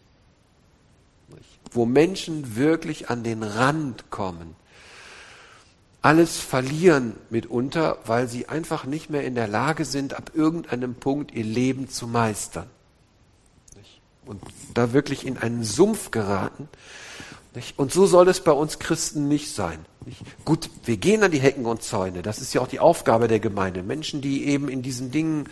Wo 1.70 1.86
Menschen 1.86 2.56
wirklich 2.56 3.08
an 3.08 3.22
den 3.22 3.44
Rand 3.44 4.10
kommen, 4.10 4.56
alles 6.02 6.38
verlieren 6.38 7.14
mitunter, 7.28 7.98
weil 8.06 8.28
sie 8.28 8.48
einfach 8.48 8.84
nicht 8.84 9.10
mehr 9.10 9.24
in 9.24 9.34
der 9.34 9.48
Lage 9.48 9.84
sind, 9.84 10.14
ab 10.14 10.32
irgendeinem 10.34 10.94
Punkt 10.94 11.32
ihr 11.32 11.44
Leben 11.44 11.88
zu 11.88 12.06
meistern. 12.06 12.66
Und 14.24 14.42
da 14.74 14.92
wirklich 14.92 15.26
in 15.26 15.38
einen 15.38 15.64
Sumpf 15.64 16.10
geraten? 16.10 16.68
Und 17.76 17.92
so 17.92 18.06
soll 18.06 18.28
es 18.28 18.40
bei 18.40 18.52
uns 18.52 18.78
Christen 18.78 19.26
nicht 19.26 19.52
sein. 19.52 19.84
Gut, 20.44 20.70
wir 20.84 20.96
gehen 20.98 21.22
an 21.24 21.32
die 21.32 21.40
Hecken 21.40 21.66
und 21.66 21.82
Zäune. 21.82 22.22
Das 22.22 22.38
ist 22.38 22.54
ja 22.54 22.60
auch 22.60 22.68
die 22.68 22.80
Aufgabe 22.80 23.26
der 23.26 23.40
Gemeinde. 23.40 23.82
Menschen, 23.82 24.20
die 24.20 24.44
eben 24.44 24.68
in 24.68 24.82
diesen 24.82 25.10
Dingen 25.10 25.48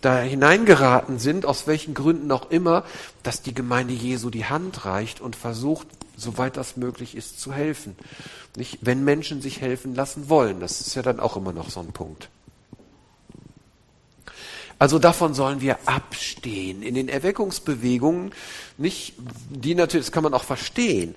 da 0.00 0.20
hineingeraten 0.20 1.18
sind, 1.18 1.46
aus 1.46 1.66
welchen 1.66 1.94
Gründen 1.94 2.30
auch 2.32 2.50
immer, 2.50 2.84
dass 3.22 3.42
die 3.42 3.54
Gemeinde 3.54 3.94
Jesu 3.94 4.30
die 4.30 4.46
Hand 4.46 4.84
reicht 4.84 5.20
und 5.20 5.36
versucht, 5.36 5.86
soweit 6.20 6.56
das 6.56 6.76
möglich 6.76 7.16
ist, 7.16 7.40
zu 7.40 7.52
helfen. 7.52 7.96
Nicht? 8.56 8.78
Wenn 8.82 9.04
Menschen 9.04 9.42
sich 9.42 9.60
helfen 9.60 9.94
lassen 9.94 10.28
wollen. 10.28 10.60
Das 10.60 10.80
ist 10.80 10.94
ja 10.94 11.02
dann 11.02 11.20
auch 11.20 11.36
immer 11.36 11.52
noch 11.52 11.70
so 11.70 11.80
ein 11.80 11.92
Punkt. 11.92 12.28
Also 14.80 14.98
davon 14.98 15.34
sollen 15.34 15.60
wir 15.60 15.76
abstehen. 15.84 16.82
In 16.82 16.94
den 16.94 17.10
Erweckungsbewegungen, 17.10 18.32
nicht, 18.78 19.12
die 19.50 19.74
natürlich, 19.74 20.06
das 20.06 20.12
kann 20.12 20.22
man 20.22 20.32
auch 20.32 20.42
verstehen, 20.42 21.14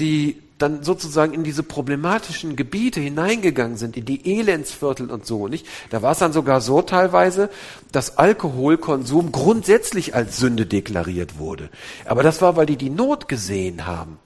die 0.00 0.42
dann 0.58 0.82
sozusagen 0.82 1.32
in 1.32 1.44
diese 1.44 1.62
problematischen 1.62 2.56
Gebiete 2.56 3.00
hineingegangen 3.00 3.76
sind, 3.76 3.96
in 3.96 4.06
die 4.06 4.38
Elendsviertel 4.38 5.08
und 5.08 5.24
so, 5.24 5.46
nicht? 5.46 5.68
Da 5.90 6.02
war 6.02 6.10
es 6.12 6.18
dann 6.18 6.32
sogar 6.32 6.60
so 6.60 6.82
teilweise, 6.82 7.48
dass 7.92 8.18
Alkoholkonsum 8.18 9.30
grundsätzlich 9.30 10.16
als 10.16 10.38
Sünde 10.38 10.66
deklariert 10.66 11.38
wurde. 11.38 11.70
Aber 12.06 12.24
das 12.24 12.42
war, 12.42 12.56
weil 12.56 12.66
die 12.66 12.76
die 12.76 12.90
Not 12.90 13.28
gesehen 13.28 13.86
haben. 13.86 14.18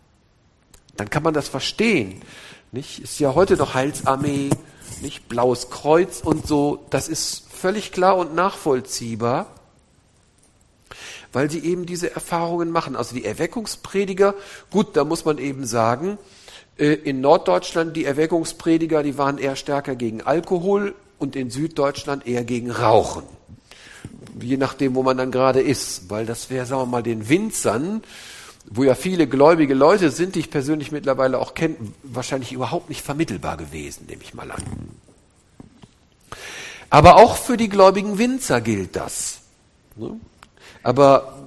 Dann 0.97 1.11
kann 1.11 1.23
man 1.23 1.35
das 1.35 1.49
verstehen, 1.49 2.23
nicht? 2.73 3.01
Ist 3.01 3.21
ja 3.21 3.35
heute 3.35 3.59
noch 3.59 3.75
Heilsarmee, 3.75 4.49
nicht? 5.01 5.29
Blaues 5.29 5.71
Kreuz 5.71 6.21
und 6.21 6.47
so. 6.47 6.85
Das 6.91 7.09
ist 7.09 7.45
völlig 7.51 7.93
klar 7.93 8.17
und 8.17 8.35
nachvollziehbar, 8.35 9.47
weil 11.33 11.51
sie 11.51 11.61
eben 11.61 11.87
diese 11.87 12.15
Erfahrungen 12.15 12.71
machen. 12.71 12.97
Also 12.97 13.15
die 13.15 13.25
Erweckungsprediger, 13.25 14.35
gut, 14.71 14.97
da 14.97 15.05
muss 15.05 15.25
man 15.25 15.39
eben 15.39 15.67
sagen, 15.67 16.19
äh, 16.79 16.93
in 16.93 17.21
Norddeutschland 17.21 17.97
die 17.97 18.05
Erweckungsprediger, 18.05 19.03
die 19.03 19.19
waren 19.19 19.39
eher 19.39 19.57
stärker 19.57 19.95
gegen 19.95 20.23
Alkohol 20.23 20.95
und 21.19 21.37
in 21.37 21.51
Süddeutschland 21.51 22.27
eher 22.27 22.45
gegen 22.45 22.71
Rauchen. 22.71 23.25
Je 24.41 24.57
nachdem, 24.57 24.95
wo 24.95 25.03
man 25.03 25.17
dann 25.17 25.31
gerade 25.31 25.61
ist, 25.61 26.11
weil 26.11 26.27
das 26.27 26.51
wäre, 26.51 26.67
sagen 26.67 26.83
wir 26.83 26.87
mal, 26.87 27.03
den 27.03 27.29
Winzern, 27.29 28.03
wo 28.67 28.85
ja 28.85 28.95
viele 28.95 29.27
gläubige 29.27 29.75
Leute 29.75 30.11
sind, 30.11 30.35
die 30.35 30.41
ich 30.41 30.51
persönlich 30.51 30.91
mittlerweile 30.93 31.39
auch 31.39 31.55
kenne, 31.55 31.77
wahrscheinlich 32.03 32.53
überhaupt 32.53 32.89
nicht 32.89 33.03
vermittelbar 33.03 33.57
gewesen, 33.57 34.07
nehme 34.09 34.23
ich 34.23 34.35
mal 34.35 34.51
an. 34.51 34.63
Aber 36.91 37.17
auch 37.17 37.37
für 37.37 37.57
die 37.57 37.69
gläubigen 37.69 38.19
Winzer 38.19 38.61
gilt 38.61 38.97
das. 38.97 39.41
Ne? 39.97 40.19
Aber 40.83 41.45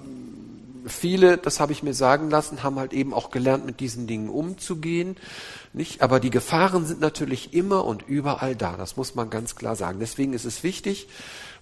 viele, 0.88 1.38
das 1.38 1.60
habe 1.60 1.72
ich 1.72 1.84
mir 1.84 1.94
sagen 1.94 2.30
lassen, 2.30 2.64
haben 2.64 2.80
halt 2.80 2.94
eben 2.94 3.14
auch 3.14 3.30
gelernt, 3.30 3.66
mit 3.66 3.80
diesen 3.80 4.08
Dingen 4.08 4.30
umzugehen. 4.30 5.16
Nicht? 5.74 6.02
Aber 6.02 6.20
die 6.20 6.30
Gefahren 6.30 6.86
sind 6.86 7.00
natürlich 7.00 7.54
immer 7.54 7.86
und 7.86 8.04
überall 8.08 8.56
da. 8.56 8.76
Das 8.78 8.98
muss 8.98 9.16
man 9.16 9.30
ganz 9.30 9.56
klar 9.56 9.76
sagen. 9.76 10.00
Deswegen 10.00 10.34
ist 10.34 10.46
es 10.46 10.64
wichtig, 10.64 11.08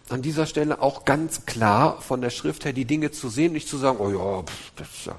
an 0.10 0.22
dieser 0.22 0.46
Stelle 0.46 0.82
auch 0.82 1.06
ganz 1.06 1.46
klar 1.46 2.02
von 2.02 2.22
der 2.22 2.30
Schrift 2.30 2.66
her 2.66 2.74
die 2.74 2.86
Dinge 2.86 3.12
zu 3.12 3.30
sehen, 3.30 3.54
nicht 3.54 3.68
zu 3.68 3.78
sagen, 3.78 3.98
oh 4.00 4.10
ja, 4.10 4.44
pff, 4.44 4.72
das 4.76 4.88
ist 4.88 5.06
ja. 5.08 5.16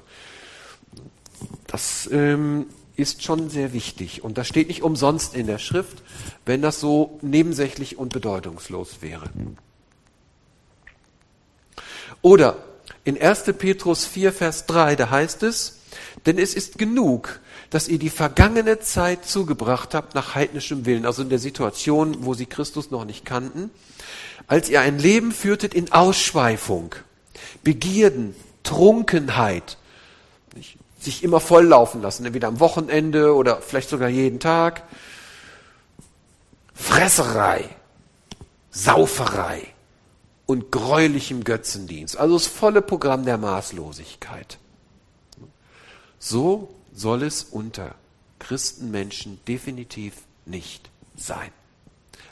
Das 1.67 2.09
ähm, 2.11 2.67
ist 2.95 3.23
schon 3.23 3.49
sehr 3.49 3.73
wichtig. 3.73 4.23
Und 4.23 4.37
das 4.37 4.47
steht 4.47 4.67
nicht 4.67 4.81
umsonst 4.81 5.35
in 5.35 5.47
der 5.47 5.59
Schrift, 5.59 6.01
wenn 6.45 6.61
das 6.61 6.79
so 6.79 7.19
nebensächlich 7.21 7.97
und 7.97 8.11
bedeutungslos 8.11 9.01
wäre. 9.01 9.29
Oder 12.21 12.63
in 13.03 13.21
1. 13.21 13.43
Petrus 13.57 14.05
4, 14.05 14.33
Vers 14.33 14.65
3, 14.65 14.95
da 14.95 15.09
heißt 15.09 15.43
es, 15.43 15.79
denn 16.25 16.37
es 16.37 16.53
ist 16.55 16.77
genug, 16.77 17.39
dass 17.69 17.87
ihr 17.87 17.99
die 17.99 18.09
vergangene 18.09 18.79
Zeit 18.79 19.25
zugebracht 19.25 19.93
habt 19.93 20.15
nach 20.15 20.35
heidnischem 20.35 20.85
Willen, 20.85 21.05
also 21.05 21.21
in 21.21 21.29
der 21.29 21.39
Situation, 21.39 22.25
wo 22.25 22.33
sie 22.33 22.45
Christus 22.45 22.91
noch 22.91 23.05
nicht 23.05 23.25
kannten, 23.25 23.69
als 24.47 24.69
ihr 24.69 24.81
ein 24.81 24.97
Leben 24.99 25.31
führtet 25.31 25.73
in 25.73 25.91
Ausschweifung, 25.91 26.95
Begierden, 27.63 28.35
Trunkenheit, 28.63 29.77
sich 30.99 31.23
immer 31.23 31.39
volllaufen 31.39 32.01
lassen, 32.01 32.25
entweder 32.25 32.47
am 32.47 32.59
Wochenende 32.59 33.35
oder 33.35 33.61
vielleicht 33.61 33.89
sogar 33.89 34.09
jeden 34.09 34.39
Tag. 34.39 34.83
Fresserei, 36.73 37.69
Sauferei 38.71 39.73
und 40.45 40.71
gräulichem 40.71 41.43
Götzendienst. 41.43 42.17
Also 42.17 42.35
das 42.35 42.47
volle 42.47 42.81
Programm 42.81 43.25
der 43.25 43.37
Maßlosigkeit. 43.37 44.57
So 46.19 46.73
soll 46.93 47.23
es 47.23 47.43
unter 47.43 47.95
Christenmenschen 48.39 49.39
definitiv 49.47 50.13
nicht 50.45 50.89
sein. 51.15 51.51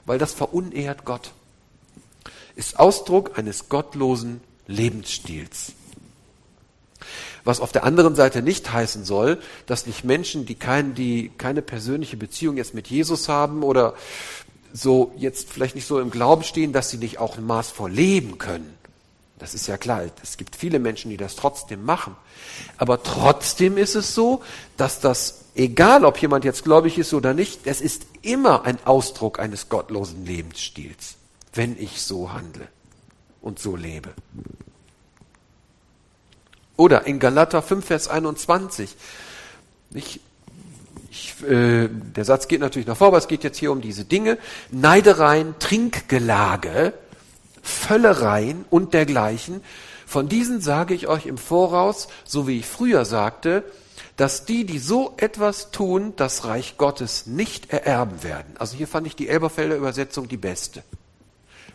Weil 0.06 0.18
das 0.18 0.34
verunehrt 0.34 1.06
Gott. 1.06 1.32
Ist 2.56 2.80
Ausdruck 2.80 3.38
eines 3.38 3.70
gottlosen 3.70 4.42
Lebensstils. 4.68 5.74
Was 7.46 7.60
auf 7.60 7.72
der 7.72 7.84
anderen 7.84 8.16
Seite 8.16 8.42
nicht 8.42 8.74
heißen 8.74 9.06
soll, 9.06 9.40
dass 9.68 9.86
nicht 9.86 10.04
Menschen, 10.04 10.46
die, 10.46 10.56
kein, 10.56 10.96
die 10.96 11.32
keine 11.38 11.62
persönliche 11.62 12.18
Beziehung 12.18 12.58
jetzt 12.58 12.74
mit 12.74 12.88
Jesus 12.88 13.30
haben 13.30 13.64
oder 13.64 13.94
so 14.74 15.14
jetzt 15.16 15.52
vielleicht 15.52 15.76
nicht 15.76 15.88
so 15.88 16.00
im 16.00 16.12
Glauben 16.12 16.44
stehen, 16.44 16.74
dass 16.74 16.90
sie 16.90 16.98
nicht 16.98 17.20
auch 17.20 17.38
maßvoll 17.38 17.92
leben 17.92 18.40
können. 18.40 18.76
Das 19.38 19.54
ist 19.54 19.68
ja 19.68 19.78
klar. 19.78 20.04
Es 20.24 20.38
gibt 20.38 20.56
viele 20.56 20.80
Menschen, 20.80 21.12
die 21.12 21.18
das 21.18 21.36
trotzdem 21.36 21.84
machen. 21.84 22.16
Aber 22.78 23.04
trotzdem 23.04 23.78
ist 23.78 23.96
es 23.96 24.16
so, 24.16 24.42
dass 24.76 25.00
das, 25.00 25.46
egal 25.56 26.04
ob 26.04 26.18
jemand 26.18 26.46
jetzt 26.46 26.64
gläubig 26.64 26.98
ist 26.98 27.14
oder 27.14 27.34
nicht, 27.34 27.68
es 27.68 27.80
ist 27.80 28.08
immer 28.22 28.66
ein 28.66 28.80
Ausdruck 28.86 29.40
eines 29.40 29.70
gottlosen 29.70 30.26
Lebensstils, 30.26 31.16
wenn 31.54 31.78
ich 31.78 32.02
so 32.02 32.34
handle 32.34 32.68
und 33.42 33.60
so 33.60 33.76
lebe. 33.76 34.14
Oder 36.78 37.06
in 37.08 37.20
Galater 37.20 37.62
5, 37.62 37.86
Vers 37.86 38.08
21. 38.08 38.96
Ich, 39.94 40.20
ich, 41.10 41.44
äh, 41.44 41.88
der 41.90 42.26
Satz 42.26 42.48
geht 42.48 42.60
natürlich 42.60 42.88
noch 42.88 42.98
vor, 42.98 43.08
aber 43.08 43.18
es 43.18 43.28
geht 43.28 43.44
jetzt 43.44 43.58
hier 43.58 43.72
um 43.72 43.82
diese 43.82 44.04
Dinge. 44.04 44.38
Neidereien, 44.72 45.56
Trinkgelage, 45.60 46.94
Völlereien 47.62 48.66
und 48.70 48.94
dergleichen. 48.94 49.62
Von 50.06 50.28
diesen 50.28 50.62
sage 50.62 50.94
ich 50.94 51.08
euch 51.08 51.26
im 51.26 51.38
Voraus, 51.38 52.08
so 52.26 52.48
wie 52.48 52.60
ich 52.60 52.66
früher 52.66 53.06
sagte, 53.06 53.64
dass 54.18 54.46
die, 54.46 54.66
die 54.66 54.80
so 54.80 55.14
etwas 55.18 55.72
tun, 55.72 56.14
das 56.16 56.46
Reich 56.46 56.78
Gottes 56.78 57.26
nicht 57.26 57.72
ererben 57.72 58.24
werden. 58.24 58.56
Also 58.60 58.78
hier 58.78 58.88
fand 58.88 59.08
ich 59.08 59.16
die 59.16 59.28
Elberfelder 59.28 59.76
Übersetzung 59.76 60.28
die 60.28 60.38
beste 60.38 60.84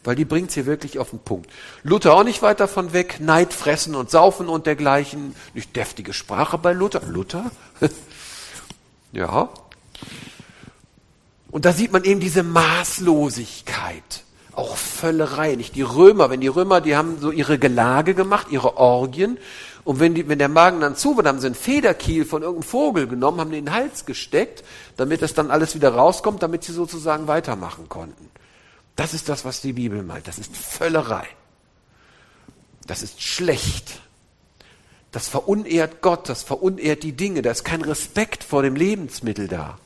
weil 0.04 0.16
die 0.16 0.24
bringt's 0.24 0.54
hier 0.54 0.66
wirklich 0.66 0.98
auf 0.98 1.10
den 1.10 1.18
Punkt. 1.18 1.50
Luther 1.82 2.14
auch 2.14 2.24
nicht 2.24 2.42
weit 2.42 2.60
davon 2.60 2.92
weg, 2.92 3.18
Neid, 3.20 3.52
Fressen 3.52 3.94
und 3.94 4.10
Saufen 4.10 4.48
und 4.48 4.66
dergleichen. 4.66 5.34
Nicht 5.54 5.76
deftige 5.76 6.12
Sprache 6.12 6.56
bei 6.58 6.72
Luther. 6.72 7.02
Luther? 7.06 7.50
ja. 9.12 9.50
Und 11.50 11.64
da 11.64 11.72
sieht 11.72 11.92
man 11.92 12.04
eben 12.04 12.20
diese 12.20 12.42
Maßlosigkeit. 12.42 14.24
Auch 14.52 14.76
Völlerei. 14.76 15.54
Nicht 15.56 15.76
die 15.76 15.82
Römer, 15.82 16.30
wenn 16.30 16.40
die 16.40 16.48
Römer, 16.48 16.80
die 16.80 16.96
haben 16.96 17.18
so 17.20 17.30
ihre 17.30 17.58
Gelage 17.58 18.14
gemacht, 18.14 18.46
ihre 18.50 18.78
Orgien. 18.78 19.38
Und 19.84 20.00
wenn, 20.00 20.14
die, 20.14 20.28
wenn 20.28 20.38
der 20.38 20.48
Magen 20.48 20.80
dann 20.80 20.96
zu 20.96 21.16
war, 21.16 21.24
haben 21.24 21.40
sie 21.40 21.46
einen 21.46 21.54
Federkiel 21.54 22.24
von 22.24 22.42
irgendeinem 22.42 22.68
Vogel 22.68 23.06
genommen, 23.06 23.40
haben 23.40 23.50
den 23.50 23.60
in 23.60 23.64
den 23.66 23.74
Hals 23.74 24.06
gesteckt, 24.06 24.64
damit 24.96 25.22
das 25.22 25.34
dann 25.34 25.50
alles 25.50 25.74
wieder 25.74 25.94
rauskommt, 25.94 26.42
damit 26.42 26.64
sie 26.64 26.72
sozusagen 26.72 27.26
weitermachen 27.26 27.88
konnten. 27.88 28.30
Das 28.96 29.14
ist 29.14 29.28
das, 29.28 29.44
was 29.44 29.60
die 29.60 29.72
Bibel 29.72 30.02
meint. 30.02 30.28
Das 30.28 30.38
ist 30.38 30.56
Völlerei. 30.56 31.26
Das 32.86 33.02
ist 33.02 33.22
schlecht. 33.22 34.00
Das 35.12 35.28
verunehrt 35.28 36.02
Gott, 36.02 36.28
das 36.28 36.42
verunehrt 36.42 37.02
die 37.02 37.12
Dinge. 37.12 37.42
Da 37.42 37.50
ist 37.50 37.64
kein 37.64 37.82
Respekt 37.82 38.44
vor 38.44 38.62
dem 38.62 38.76
Lebensmittel 38.76 39.48
da. 39.48 39.78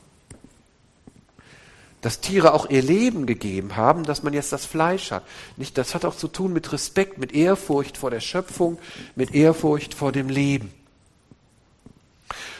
Dass 2.01 2.19
Tiere 2.19 2.53
auch 2.53 2.69
ihr 2.69 2.83
Leben 2.83 3.25
gegeben 3.25 3.75
haben, 3.75 4.03
dass 4.03 4.21
man 4.21 4.33
jetzt 4.33 4.51
das 4.51 4.65
Fleisch 4.65 5.09
hat. 5.11 5.23
Nicht, 5.57 5.77
das 5.79 5.95
hat 5.95 6.05
auch 6.05 6.15
zu 6.15 6.27
tun 6.27 6.53
mit 6.53 6.71
Respekt, 6.71 7.17
mit 7.17 7.31
Ehrfurcht 7.31 7.97
vor 7.97 8.11
der 8.11 8.19
Schöpfung, 8.19 8.77
mit 9.15 9.33
Ehrfurcht 9.33 9.95
vor 9.95 10.11
dem 10.11 10.29
Leben. 10.29 10.71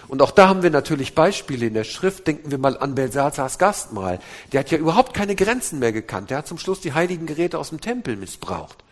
Und 0.07 0.21
auch 0.21 0.31
da 0.31 0.47
haben 0.47 0.63
wir 0.63 0.69
natürlich 0.69 1.15
Beispiele 1.15 1.67
in 1.67 1.73
der 1.73 1.83
Schrift. 1.83 2.27
Denken 2.27 2.51
wir 2.51 2.57
mal 2.57 2.77
an 2.77 2.95
Belsazars 2.95 3.57
Gastmahl. 3.57 4.19
Der 4.51 4.59
hat 4.59 4.71
ja 4.71 4.77
überhaupt 4.77 5.13
keine 5.13 5.35
Grenzen 5.35 5.79
mehr 5.79 5.91
gekannt. 5.91 6.29
Der 6.29 6.39
hat 6.39 6.47
zum 6.47 6.57
Schluss 6.57 6.81
die 6.81 6.93
heiligen 6.93 7.25
Geräte 7.25 7.57
aus 7.57 7.69
dem 7.69 7.81
Tempel 7.81 8.15
missbraucht 8.15 8.83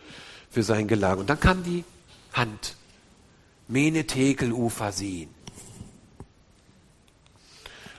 für 0.50 0.62
sein 0.62 0.88
Gelage. 0.88 1.20
Und 1.20 1.30
dann 1.30 1.40
kam 1.40 1.62
die 1.62 1.84
Hand. 2.32 2.76
Mene 3.68 4.06
Tekel 4.06 4.52
Uphasin. 4.52 5.28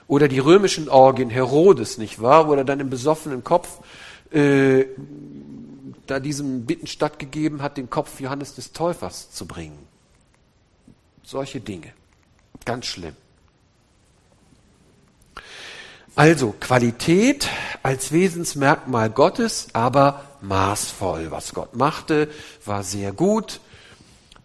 Oder 0.08 0.28
die 0.28 0.38
römischen 0.38 0.88
Orgien 0.88 1.30
Herodes, 1.30 1.98
nicht 1.98 2.22
wahr? 2.22 2.46
Wo 2.46 2.54
er 2.54 2.64
dann 2.64 2.78
im 2.78 2.90
besoffenen 2.90 3.42
Kopf 3.42 3.80
äh, 4.30 4.84
da 6.06 6.20
diesem 6.20 6.66
Bitten 6.66 6.86
stattgegeben 6.86 7.62
hat, 7.62 7.76
den 7.76 7.90
Kopf 7.90 8.20
Johannes 8.20 8.54
des 8.54 8.72
Täufers 8.72 9.30
zu 9.32 9.46
bringen. 9.46 9.78
Solche 11.24 11.60
Dinge. 11.60 11.92
Ganz 12.66 12.84
schlimm. 12.86 13.16
Also 16.16 16.54
Qualität 16.60 17.48
als 17.82 18.12
Wesensmerkmal 18.12 19.08
Gottes, 19.08 19.68
aber 19.72 20.24
maßvoll. 20.40 21.30
Was 21.30 21.54
Gott 21.54 21.76
machte, 21.76 22.28
war 22.64 22.82
sehr 22.82 23.12
gut. 23.12 23.60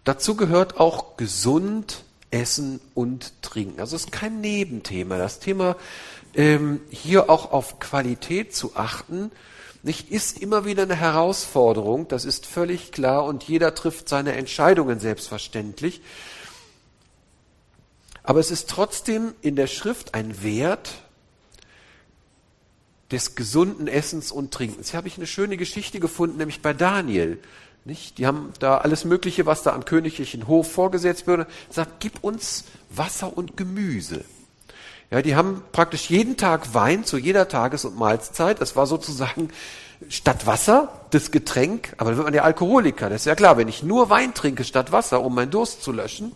Dazu 0.04 0.36
gehört 0.36 0.78
auch 0.78 1.16
gesund 1.16 2.04
essen 2.30 2.80
und 2.94 3.42
trinken. 3.42 3.80
Also 3.80 3.96
es 3.96 4.04
ist 4.04 4.12
kein 4.12 4.40
Nebenthema. 4.40 5.18
Das 5.18 5.40
Thema 5.40 5.76
ähm, 6.34 6.80
hier 6.90 7.28
auch 7.28 7.52
auf 7.52 7.80
Qualität 7.80 8.54
zu 8.54 8.76
achten, 8.76 9.32
nicht 9.82 10.10
ist 10.10 10.40
immer 10.40 10.64
wieder 10.64 10.84
eine 10.84 10.94
Herausforderung. 10.94 12.06
Das 12.06 12.24
ist 12.24 12.46
völlig 12.46 12.92
klar 12.92 13.24
und 13.24 13.42
jeder 13.44 13.74
trifft 13.74 14.08
seine 14.08 14.34
Entscheidungen 14.34 15.00
selbstverständlich. 15.00 16.02
Aber 18.22 18.40
es 18.40 18.50
ist 18.50 18.70
trotzdem 18.70 19.34
in 19.40 19.56
der 19.56 19.66
Schrift 19.66 20.14
ein 20.14 20.42
Wert 20.42 20.90
des 23.10 23.34
gesunden 23.34 23.88
Essens 23.88 24.32
und 24.32 24.52
Trinkens. 24.52 24.90
Hier 24.90 24.98
habe 24.98 25.08
ich 25.08 25.16
eine 25.16 25.26
schöne 25.26 25.56
Geschichte 25.56 26.00
gefunden, 26.00 26.38
nämlich 26.38 26.62
bei 26.62 26.72
Daniel. 26.72 27.38
Nicht? 27.84 28.18
Die 28.18 28.26
haben 28.26 28.52
da 28.60 28.78
alles 28.78 29.04
Mögliche, 29.04 29.44
was 29.44 29.62
da 29.62 29.72
am 29.72 29.84
königlichen 29.84 30.46
Hof 30.46 30.70
vorgesetzt 30.70 31.26
würde, 31.26 31.46
sagt, 31.68 32.00
gib 32.00 32.22
uns 32.22 32.64
Wasser 32.90 33.36
und 33.36 33.56
Gemüse. 33.56 34.24
Ja, 35.10 35.20
die 35.20 35.34
haben 35.34 35.62
praktisch 35.72 36.08
jeden 36.08 36.38
Tag 36.38 36.72
Wein 36.74 37.04
zu 37.04 37.18
jeder 37.18 37.48
Tages- 37.48 37.84
und 37.84 37.98
Mahlzeit. 37.98 38.60
Das 38.60 38.76
war 38.76 38.86
sozusagen 38.86 39.50
statt 40.08 40.46
Wasser 40.46 41.00
das 41.10 41.30
Getränk, 41.30 41.92
aber 41.98 42.10
dann 42.10 42.16
wird 42.16 42.26
man 42.26 42.34
ja 42.34 42.44
Alkoholiker. 42.44 43.10
Das 43.10 43.22
ist 43.22 43.26
ja 43.26 43.34
klar, 43.34 43.58
wenn 43.58 43.68
ich 43.68 43.82
nur 43.82 44.08
Wein 44.08 44.32
trinke 44.32 44.64
statt 44.64 44.90
Wasser, 44.90 45.22
um 45.22 45.34
meinen 45.34 45.50
Durst 45.50 45.82
zu 45.82 45.92
löschen, 45.92 46.32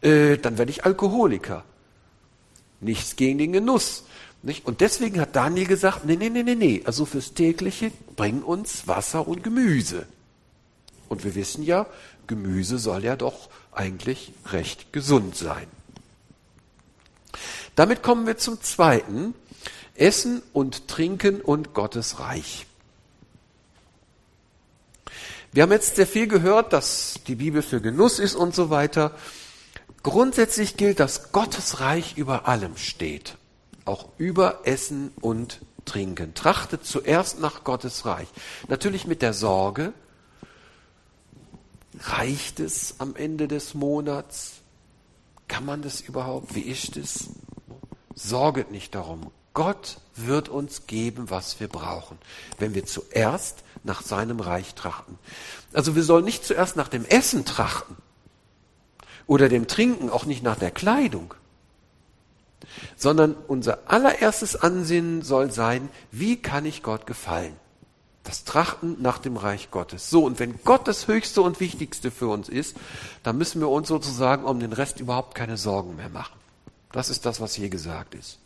äh, 0.00 0.36
dann 0.38 0.58
werde 0.58 0.70
ich 0.70 0.84
Alkoholiker. 0.84 1.64
Nichts 2.80 3.16
gegen 3.16 3.38
den 3.38 3.52
Genuss. 3.52 4.04
Nicht? 4.42 4.66
Und 4.66 4.80
deswegen 4.80 5.20
hat 5.20 5.34
Daniel 5.34 5.66
gesagt, 5.66 6.04
nee, 6.04 6.16
nee, 6.16 6.30
nee, 6.30 6.44
nee, 6.44 6.54
nee, 6.54 6.82
also 6.84 7.04
fürs 7.04 7.34
tägliche 7.34 7.90
bring 8.14 8.42
uns 8.42 8.86
Wasser 8.86 9.26
und 9.26 9.42
Gemüse. 9.42 10.06
Und 11.08 11.24
wir 11.24 11.34
wissen 11.34 11.64
ja, 11.64 11.86
Gemüse 12.26 12.78
soll 12.78 13.04
ja 13.04 13.16
doch 13.16 13.48
eigentlich 13.72 14.32
recht 14.52 14.92
gesund 14.92 15.36
sein. 15.36 15.66
Damit 17.74 18.02
kommen 18.02 18.26
wir 18.26 18.36
zum 18.36 18.60
zweiten, 18.62 19.34
Essen 19.94 20.42
und 20.52 20.88
Trinken 20.88 21.40
und 21.40 21.74
Gottes 21.74 22.20
Reich. 22.20 22.66
Wir 25.52 25.62
haben 25.62 25.72
jetzt 25.72 25.96
sehr 25.96 26.06
viel 26.06 26.28
gehört, 26.28 26.72
dass 26.72 27.20
die 27.26 27.34
Bibel 27.34 27.62
für 27.62 27.80
Genuss 27.80 28.18
ist 28.18 28.34
und 28.34 28.54
so 28.54 28.70
weiter. 28.70 29.12
Grundsätzlich 30.02 30.76
gilt, 30.76 31.00
dass 31.00 31.32
Gottes 31.32 31.80
Reich 31.80 32.16
über 32.16 32.48
allem 32.48 32.76
steht, 32.76 33.36
auch 33.84 34.06
über 34.16 34.60
Essen 34.64 35.10
und 35.20 35.60
Trinken. 35.84 36.34
Trachtet 36.34 36.84
zuerst 36.84 37.40
nach 37.40 37.64
Gottes 37.64 38.04
Reich. 38.04 38.28
Natürlich 38.68 39.06
mit 39.06 39.22
der 39.22 39.32
Sorge, 39.32 39.92
reicht 42.00 42.60
es 42.60 42.96
am 42.98 43.16
Ende 43.16 43.48
des 43.48 43.74
Monats? 43.74 44.54
Kann 45.48 45.64
man 45.64 45.82
das 45.82 46.00
überhaupt? 46.00 46.54
Wie 46.54 46.60
ist 46.60 46.96
es? 46.96 47.30
Sorget 48.14 48.70
nicht 48.70 48.94
darum. 48.94 49.30
Gott 49.54 49.98
wird 50.14 50.48
uns 50.48 50.86
geben, 50.86 51.30
was 51.30 51.58
wir 51.58 51.68
brauchen, 51.68 52.18
wenn 52.58 52.74
wir 52.74 52.86
zuerst 52.86 53.64
nach 53.82 54.02
seinem 54.02 54.40
Reich 54.40 54.74
trachten. 54.74 55.18
Also 55.72 55.96
wir 55.96 56.02
sollen 56.02 56.24
nicht 56.24 56.44
zuerst 56.44 56.76
nach 56.76 56.88
dem 56.88 57.04
Essen 57.04 57.44
trachten, 57.44 57.96
oder 59.28 59.48
dem 59.48 59.68
Trinken, 59.68 60.10
auch 60.10 60.24
nicht 60.24 60.42
nach 60.42 60.58
der 60.58 60.72
Kleidung, 60.72 61.34
sondern 62.96 63.36
unser 63.46 63.78
allererstes 63.86 64.56
Ansinnen 64.56 65.22
soll 65.22 65.52
sein, 65.52 65.88
wie 66.10 66.42
kann 66.42 66.66
ich 66.66 66.82
Gott 66.82 67.06
gefallen? 67.06 67.54
Das 68.24 68.44
Trachten 68.44 68.96
nach 69.00 69.18
dem 69.18 69.36
Reich 69.36 69.70
Gottes. 69.70 70.10
So, 70.10 70.24
und 70.24 70.38
wenn 70.40 70.58
Gott 70.64 70.88
das 70.88 71.06
Höchste 71.06 71.42
und 71.42 71.60
Wichtigste 71.60 72.10
für 72.10 72.28
uns 72.28 72.48
ist, 72.48 72.76
dann 73.22 73.38
müssen 73.38 73.60
wir 73.60 73.68
uns 73.68 73.88
sozusagen 73.88 74.44
um 74.44 74.58
den 74.60 74.72
Rest 74.72 74.98
überhaupt 74.98 75.34
keine 75.34 75.56
Sorgen 75.56 75.96
mehr 75.96 76.08
machen. 76.08 76.38
Das 76.92 77.10
ist 77.10 77.24
das, 77.24 77.40
was 77.40 77.54
hier 77.54 77.68
gesagt 77.68 78.14
ist. 78.14 78.38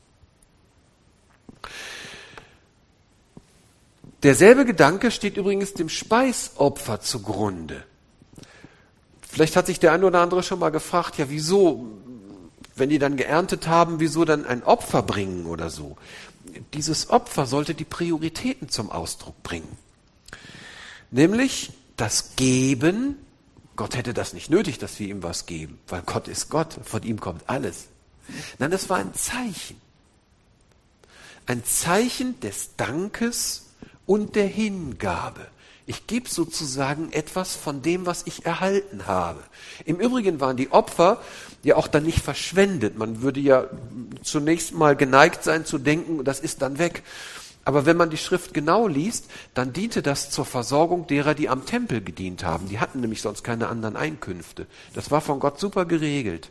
Derselbe 4.22 4.64
Gedanke 4.64 5.10
steht 5.10 5.36
übrigens 5.36 5.74
dem 5.74 5.88
Speisopfer 5.88 7.00
zugrunde. 7.00 7.84
Vielleicht 9.32 9.56
hat 9.56 9.64
sich 9.64 9.80
der 9.80 9.92
eine 9.92 10.04
oder 10.04 10.20
andere 10.20 10.42
schon 10.42 10.58
mal 10.58 10.68
gefragt, 10.68 11.16
ja, 11.16 11.30
wieso, 11.30 11.86
wenn 12.76 12.90
die 12.90 12.98
dann 12.98 13.16
geerntet 13.16 13.66
haben, 13.66 13.98
wieso 13.98 14.26
dann 14.26 14.44
ein 14.44 14.62
Opfer 14.62 15.00
bringen 15.00 15.46
oder 15.46 15.70
so? 15.70 15.96
Dieses 16.74 17.08
Opfer 17.08 17.46
sollte 17.46 17.74
die 17.74 17.86
Prioritäten 17.86 18.68
zum 18.68 18.90
Ausdruck 18.90 19.42
bringen. 19.42 19.78
Nämlich 21.10 21.72
das 21.96 22.36
Geben. 22.36 23.16
Gott 23.74 23.96
hätte 23.96 24.12
das 24.12 24.34
nicht 24.34 24.50
nötig, 24.50 24.76
dass 24.76 24.98
wir 24.98 25.08
ihm 25.08 25.22
was 25.22 25.46
geben, 25.46 25.78
weil 25.88 26.02
Gott 26.02 26.28
ist 26.28 26.50
Gott, 26.50 26.76
von 26.84 27.02
ihm 27.02 27.18
kommt 27.18 27.48
alles. 27.48 27.86
Nein, 28.58 28.70
das 28.70 28.90
war 28.90 28.98
ein 28.98 29.14
Zeichen. 29.14 29.80
Ein 31.46 31.64
Zeichen 31.64 32.38
des 32.40 32.76
Dankes 32.76 33.70
und 34.04 34.36
der 34.36 34.46
Hingabe. 34.46 35.46
Ich 35.86 36.06
gebe 36.06 36.28
sozusagen 36.28 37.12
etwas 37.12 37.56
von 37.56 37.82
dem, 37.82 38.06
was 38.06 38.22
ich 38.26 38.46
erhalten 38.46 39.06
habe. 39.06 39.40
Im 39.84 39.98
Übrigen 39.98 40.40
waren 40.40 40.56
die 40.56 40.70
Opfer 40.70 41.20
ja 41.62 41.76
auch 41.76 41.88
dann 41.88 42.04
nicht 42.04 42.20
verschwendet. 42.20 42.96
Man 42.96 43.22
würde 43.22 43.40
ja 43.40 43.66
zunächst 44.22 44.74
mal 44.74 44.94
geneigt 44.94 45.42
sein 45.42 45.64
zu 45.64 45.78
denken, 45.78 46.24
das 46.24 46.40
ist 46.40 46.62
dann 46.62 46.78
weg. 46.78 47.02
Aber 47.64 47.86
wenn 47.86 47.96
man 47.96 48.10
die 48.10 48.16
Schrift 48.16 48.54
genau 48.54 48.88
liest, 48.88 49.30
dann 49.54 49.72
diente 49.72 50.02
das 50.02 50.30
zur 50.30 50.44
Versorgung 50.44 51.06
derer, 51.06 51.34
die 51.34 51.48
am 51.48 51.64
Tempel 51.64 52.00
gedient 52.00 52.44
haben. 52.44 52.68
Die 52.68 52.80
hatten 52.80 53.00
nämlich 53.00 53.22
sonst 53.22 53.44
keine 53.44 53.68
anderen 53.68 53.96
Einkünfte. 53.96 54.66
Das 54.94 55.10
war 55.10 55.20
von 55.20 55.38
Gott 55.40 55.60
super 55.60 55.84
geregelt. 55.84 56.50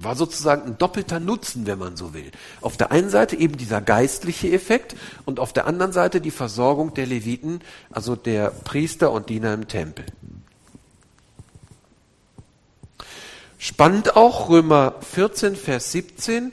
War 0.00 0.16
sozusagen 0.16 0.62
ein 0.62 0.78
doppelter 0.78 1.20
Nutzen, 1.20 1.66
wenn 1.66 1.78
man 1.78 1.96
so 1.96 2.14
will. 2.14 2.30
Auf 2.62 2.78
der 2.78 2.90
einen 2.90 3.10
Seite 3.10 3.36
eben 3.36 3.58
dieser 3.58 3.82
geistliche 3.82 4.50
Effekt 4.50 4.96
und 5.26 5.38
auf 5.38 5.52
der 5.52 5.66
anderen 5.66 5.92
Seite 5.92 6.22
die 6.22 6.30
Versorgung 6.30 6.94
der 6.94 7.06
Leviten, 7.06 7.60
also 7.90 8.16
der 8.16 8.50
Priester 8.50 9.12
und 9.12 9.28
Diener 9.28 9.52
im 9.52 9.68
Tempel. 9.68 10.06
Spannend 13.58 14.16
auch 14.16 14.48
Römer 14.48 14.94
14, 15.02 15.54
Vers 15.54 15.92
17. 15.92 16.52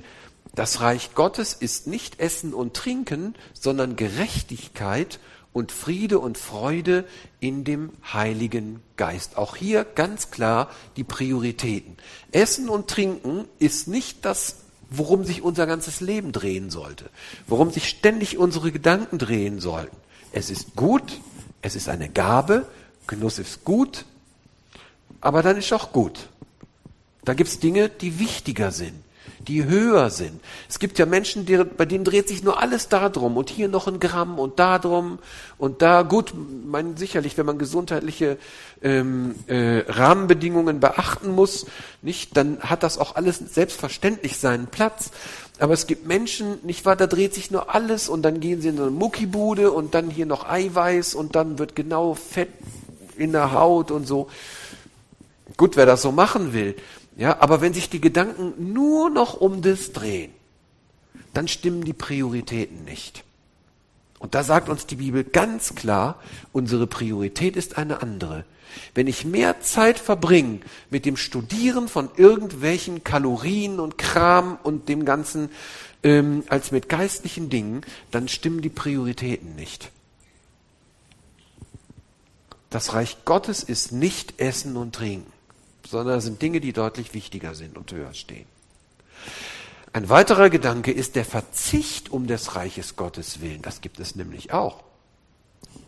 Das 0.54 0.82
Reich 0.82 1.16
Gottes 1.16 1.54
ist 1.54 1.88
nicht 1.88 2.20
Essen 2.20 2.54
und 2.54 2.74
Trinken, 2.74 3.36
sondern 3.54 3.96
Gerechtigkeit 3.96 5.20
und 5.58 5.72
Friede 5.72 6.20
und 6.20 6.38
Freude 6.38 7.04
in 7.40 7.64
dem 7.64 7.90
Heiligen 8.14 8.80
Geist. 8.96 9.38
Auch 9.38 9.56
hier 9.56 9.86
ganz 9.86 10.30
klar 10.30 10.70
die 10.98 11.04
Prioritäten. 11.04 11.98
Essen 12.32 12.70
und 12.70 12.88
Trinken 12.92 13.46
ist 13.58 13.88
nicht 13.88 14.24
das, 14.24 14.58
worum 14.92 15.24
sich 15.24 15.42
unser 15.42 15.66
ganzes 15.66 16.00
Leben 16.00 16.32
drehen 16.32 16.70
sollte, 16.70 17.10
worum 17.48 17.72
sich 17.72 17.90
ständig 17.90 18.38
unsere 18.38 18.72
Gedanken 18.72 19.18
drehen 19.18 19.60
sollten. 19.60 19.98
Es 20.32 20.52
ist 20.52 20.76
gut, 20.76 21.20
es 21.64 21.76
ist 21.76 21.90
eine 21.90 22.08
Gabe, 22.08 22.68
Genuss 23.08 23.40
ist 23.40 23.66
gut, 23.66 24.06
aber 25.22 25.42
dann 25.42 25.58
ist 25.58 25.74
auch 25.74 25.92
gut. 25.92 26.30
Da 27.26 27.34
gibt 27.34 27.50
es 27.50 27.60
Dinge, 27.60 27.90
die 27.90 28.20
wichtiger 28.20 28.70
sind. 28.72 28.94
Die 29.48 29.66
höher 29.66 30.10
sind. 30.10 30.42
Es 30.70 30.80
gibt 30.80 31.00
ja 31.00 31.06
Menschen, 31.06 31.46
die, 31.46 31.58
bei 31.58 31.86
denen 31.86 32.04
dreht 32.04 32.28
sich 32.28 32.44
nur 32.44 32.62
alles 32.62 32.90
darum 32.90 33.38
und 33.38 33.50
hier 33.50 33.68
noch 33.68 33.88
ein 33.88 34.00
Gramm 34.00 34.40
und 34.40 34.60
da 34.60 34.80
drum 34.80 35.20
und 35.58 35.82
da. 35.82 36.04
Gut, 36.04 36.34
mein, 36.66 36.98
sicherlich, 36.98 37.38
wenn 37.38 37.46
man 37.46 37.58
gesundheitliche 37.58 38.38
ähm, 38.82 39.36
äh, 39.48 39.84
Rahmenbedingungen 39.88 40.80
beachten 40.80 41.32
muss, 41.32 41.66
nicht, 42.02 42.36
dann 42.36 42.60
hat 42.60 42.84
das 42.84 42.98
auch 42.98 43.16
alles 43.16 43.38
selbstverständlich 43.38 44.38
seinen 44.38 44.68
Platz. 44.68 45.12
Aber 45.60 45.74
es 45.74 45.88
gibt 45.88 46.06
Menschen, 46.06 46.60
nicht 46.64 46.86
wahr, 46.86 46.96
da 46.96 47.08
dreht 47.08 47.34
sich 47.34 47.50
nur 47.50 47.74
alles 47.74 48.10
und 48.10 48.22
dann 48.22 48.40
gehen 48.40 48.62
sie 48.62 48.70
in 48.70 48.78
so 48.78 48.84
eine 48.84 48.92
Muckibude 48.92 49.72
und 49.72 49.96
dann 49.96 50.10
hier 50.10 50.26
noch 50.26 50.48
Eiweiß 50.48 51.16
und 51.16 51.36
dann 51.36 51.58
wird 51.58 51.76
genau 51.76 52.14
Fett 52.14 52.50
in 53.16 53.32
der 53.32 53.52
Haut 53.52 53.90
und 53.90 54.06
so. 54.08 54.30
Gut, 55.56 55.76
wer 55.76 55.88
das 55.88 56.04
so 56.04 56.12
machen 56.12 56.54
will. 56.54 56.76
Ja, 57.18 57.42
aber 57.42 57.62
wenn 57.62 57.74
sich 57.74 57.90
die 57.90 58.00
Gedanken 58.00 58.54
nur 58.74 59.10
noch 59.10 59.34
um 59.34 59.64
das 59.64 59.92
drehen, 59.92 60.32
dann 61.34 61.48
stimmen 61.48 61.84
die 61.84 61.94
Prioritäten 61.94 62.86
nicht. 62.86 63.24
Und 64.20 64.36
da 64.36 64.44
sagt 64.44 64.70
uns 64.70 64.86
die 64.86 64.96
Bibel 64.96 65.24
ganz 65.24 65.74
klar, 65.74 66.20
unsere 66.52 66.86
Priorität 66.86 67.56
ist 67.56 67.78
eine 67.78 68.02
andere. 68.04 68.46
Wenn 68.94 69.08
ich 69.08 69.26
mehr 69.26 69.62
Zeit 69.62 69.98
verbringe 69.98 70.60
mit 70.92 71.06
dem 71.06 71.18
Studieren 71.18 71.88
von 71.88 72.10
irgendwelchen 72.18 73.04
Kalorien 73.04 73.80
und 73.80 73.98
Kram 73.98 74.60
und 74.62 74.88
dem 74.88 75.04
Ganzen 75.04 75.50
ähm, 76.04 76.44
als 76.50 76.72
mit 76.72 76.88
geistlichen 76.88 77.50
Dingen, 77.50 77.82
dann 78.12 78.28
stimmen 78.28 78.62
die 78.62 78.70
Prioritäten 78.70 79.56
nicht. 79.56 79.92
Das 82.70 82.94
Reich 82.94 83.18
Gottes 83.26 83.64
ist 83.64 83.92
nicht 83.92 84.40
Essen 84.40 84.78
und 84.78 84.94
Trinken 84.94 85.37
sondern 85.90 86.20
es 86.20 86.26
sind 86.26 86.42
Dinge, 86.42 86.60
die 86.60 86.74
deutlich 86.74 87.14
wichtiger 87.14 87.56
sind 87.56 87.78
und 87.78 87.92
höher 87.92 88.14
stehen. 88.14 88.46
Ein 89.94 90.10
weiterer 90.10 90.50
Gedanke 90.50 90.92
ist 90.92 91.16
der 91.16 91.26
Verzicht 91.26 92.12
um 92.12 92.28
des 92.28 92.56
Reiches 92.56 92.96
Gottes 92.96 93.42
willen. 93.42 93.62
Das 93.62 93.82
gibt 93.82 94.00
es 94.00 94.16
nämlich 94.16 94.54
auch. 94.54 94.84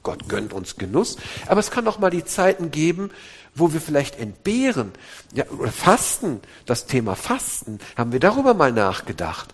Gott 0.03 0.29
gönnt 0.29 0.53
uns 0.53 0.77
Genuss, 0.77 1.17
aber 1.47 1.59
es 1.59 1.71
kann 1.71 1.87
auch 1.87 1.99
mal 1.99 2.09
die 2.09 2.25
Zeiten 2.25 2.71
geben, 2.71 3.11
wo 3.53 3.73
wir 3.73 3.81
vielleicht 3.81 4.17
entbehren, 4.17 4.93
ja, 5.33 5.45
oder 5.49 5.71
fasten, 5.71 6.39
das 6.65 6.85
Thema 6.85 7.15
Fasten, 7.15 7.79
haben 7.97 8.11
wir 8.11 8.19
darüber 8.19 8.53
mal 8.53 8.71
nachgedacht. 8.71 9.53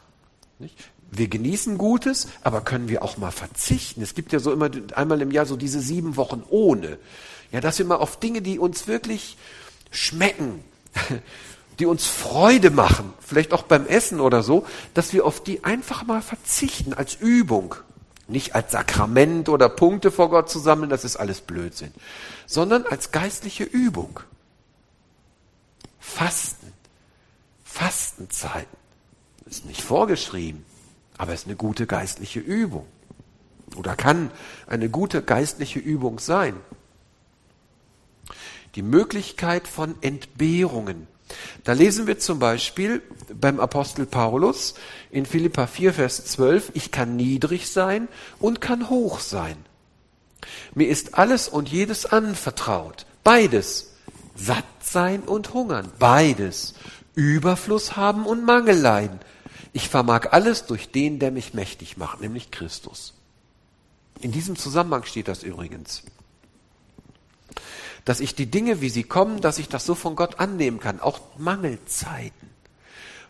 Nicht? 0.60 0.78
Wir 1.12 1.28
genießen 1.28 1.78
Gutes, 1.78 2.28
aber 2.44 2.62
können 2.62 2.90
wir 2.90 3.04
auch 3.04 3.18
mal 3.18 3.32
verzichten? 3.32 4.02
Es 4.02 4.16
gibt 4.16 4.34
ja 4.34 4.40
so 4.40 4.52
immer 4.52 4.70
einmal 4.96 5.22
im 5.22 5.32
Jahr 5.32 5.46
so 5.46 5.56
diese 5.56 5.80
sieben 5.80 6.18
Wochen 6.18 6.44
ohne. 6.50 6.98
Ja, 7.52 7.62
dass 7.62 7.80
wir 7.80 7.86
mal 7.86 7.96
auf 7.96 8.20
Dinge, 8.20 8.42
die 8.42 8.60
uns 8.60 8.88
wirklich 8.88 9.38
schmecken, 9.92 10.64
die 11.80 11.86
uns 11.86 12.06
Freude 12.06 12.72
machen, 12.72 13.14
vielleicht 13.20 13.54
auch 13.54 13.64
beim 13.64 13.86
Essen 13.86 14.20
oder 14.20 14.44
so, 14.44 14.66
dass 14.94 15.14
wir 15.14 15.26
auf 15.26 15.44
die 15.44 15.64
einfach 15.64 16.06
mal 16.06 16.22
verzichten 16.22 16.94
als 16.94 17.16
Übung. 17.16 17.76
Nicht 18.28 18.56
als 18.56 18.72
Sakrament 18.72 19.50
oder 19.50 19.70
Punkte 19.70 20.12
vor 20.12 20.30
Gott 20.30 20.50
zu 20.50 20.58
sammeln, 20.58 20.90
das 20.90 21.04
ist 21.04 21.16
alles 21.16 21.42
Blödsinn, 21.42 21.94
sondern 22.48 22.86
als 22.86 23.12
geistliche 23.12 23.64
Übung. 23.64 24.20
Fasten, 26.00 26.74
Fastenzeiten, 27.64 28.78
ist 29.46 29.66
nicht 29.66 29.82
vorgeschrieben, 29.82 30.66
aber 31.18 31.34
ist 31.34 31.46
eine 31.46 31.56
gute 31.56 31.86
geistliche 31.86 32.40
Übung. 32.40 32.88
Oder 33.76 33.96
kann 33.96 34.32
eine 34.66 34.90
gute 34.90 35.22
geistliche 35.22 35.80
Übung 35.80 36.20
sein 36.20 36.56
die 38.76 38.82
Möglichkeit 38.82 39.68
von 39.68 39.96
Entbehrungen. 40.02 41.08
Da 41.64 41.74
lesen 41.74 42.08
wir 42.08 42.20
zum 42.20 42.40
Beispiel 42.40 43.02
beim 43.34 43.60
Apostel 43.60 44.06
Paulus 44.06 44.76
in 45.10 45.26
Philippa 45.26 45.66
4, 45.66 45.94
Vers 45.94 46.26
12, 46.26 46.72
ich 46.74 46.92
kann 46.92 47.16
niedrig 47.16 47.70
sein 47.70 48.08
und 48.40 48.62
kann 48.62 48.90
hoch 48.90 49.20
sein. 49.20 49.58
Mir 50.76 50.88
ist 50.88 51.16
alles 51.16 51.48
und 51.48 51.70
jedes 51.70 52.06
anvertraut. 52.06 53.06
Beides. 53.24 53.94
Satt 54.36 54.66
sein 54.82 55.22
und 55.22 55.54
hungern. 55.54 55.92
Beides. 55.98 56.76
Überfluss 57.16 57.96
haben 57.96 58.26
und 58.26 58.46
Mangel 58.46 58.78
leiden. 58.78 59.20
Ich 59.74 59.90
vermag 59.90 60.28
alles 60.32 60.68
durch 60.68 60.92
den, 60.92 61.20
der 61.20 61.32
mich 61.32 61.54
mächtig 61.54 61.98
macht, 61.98 62.22
nämlich 62.22 62.52
Christus. 62.52 63.14
In 64.22 64.32
diesem 64.32 64.56
Zusammenhang 64.56 65.06
steht 65.06 65.28
das 65.28 65.42
übrigens 65.42 66.04
dass 68.06 68.20
ich 68.20 68.36
die 68.36 68.46
Dinge, 68.46 68.82
wie 68.82 68.90
sie 68.90 69.04
kommen, 69.04 69.42
dass 69.42 69.58
ich 69.58 69.68
das 69.68 69.86
so 69.86 69.96
von 69.96 70.16
Gott 70.16 70.40
annehmen 70.40 70.80
kann, 70.80 71.00
auch 71.00 71.20
Mangelzeiten, 71.38 72.50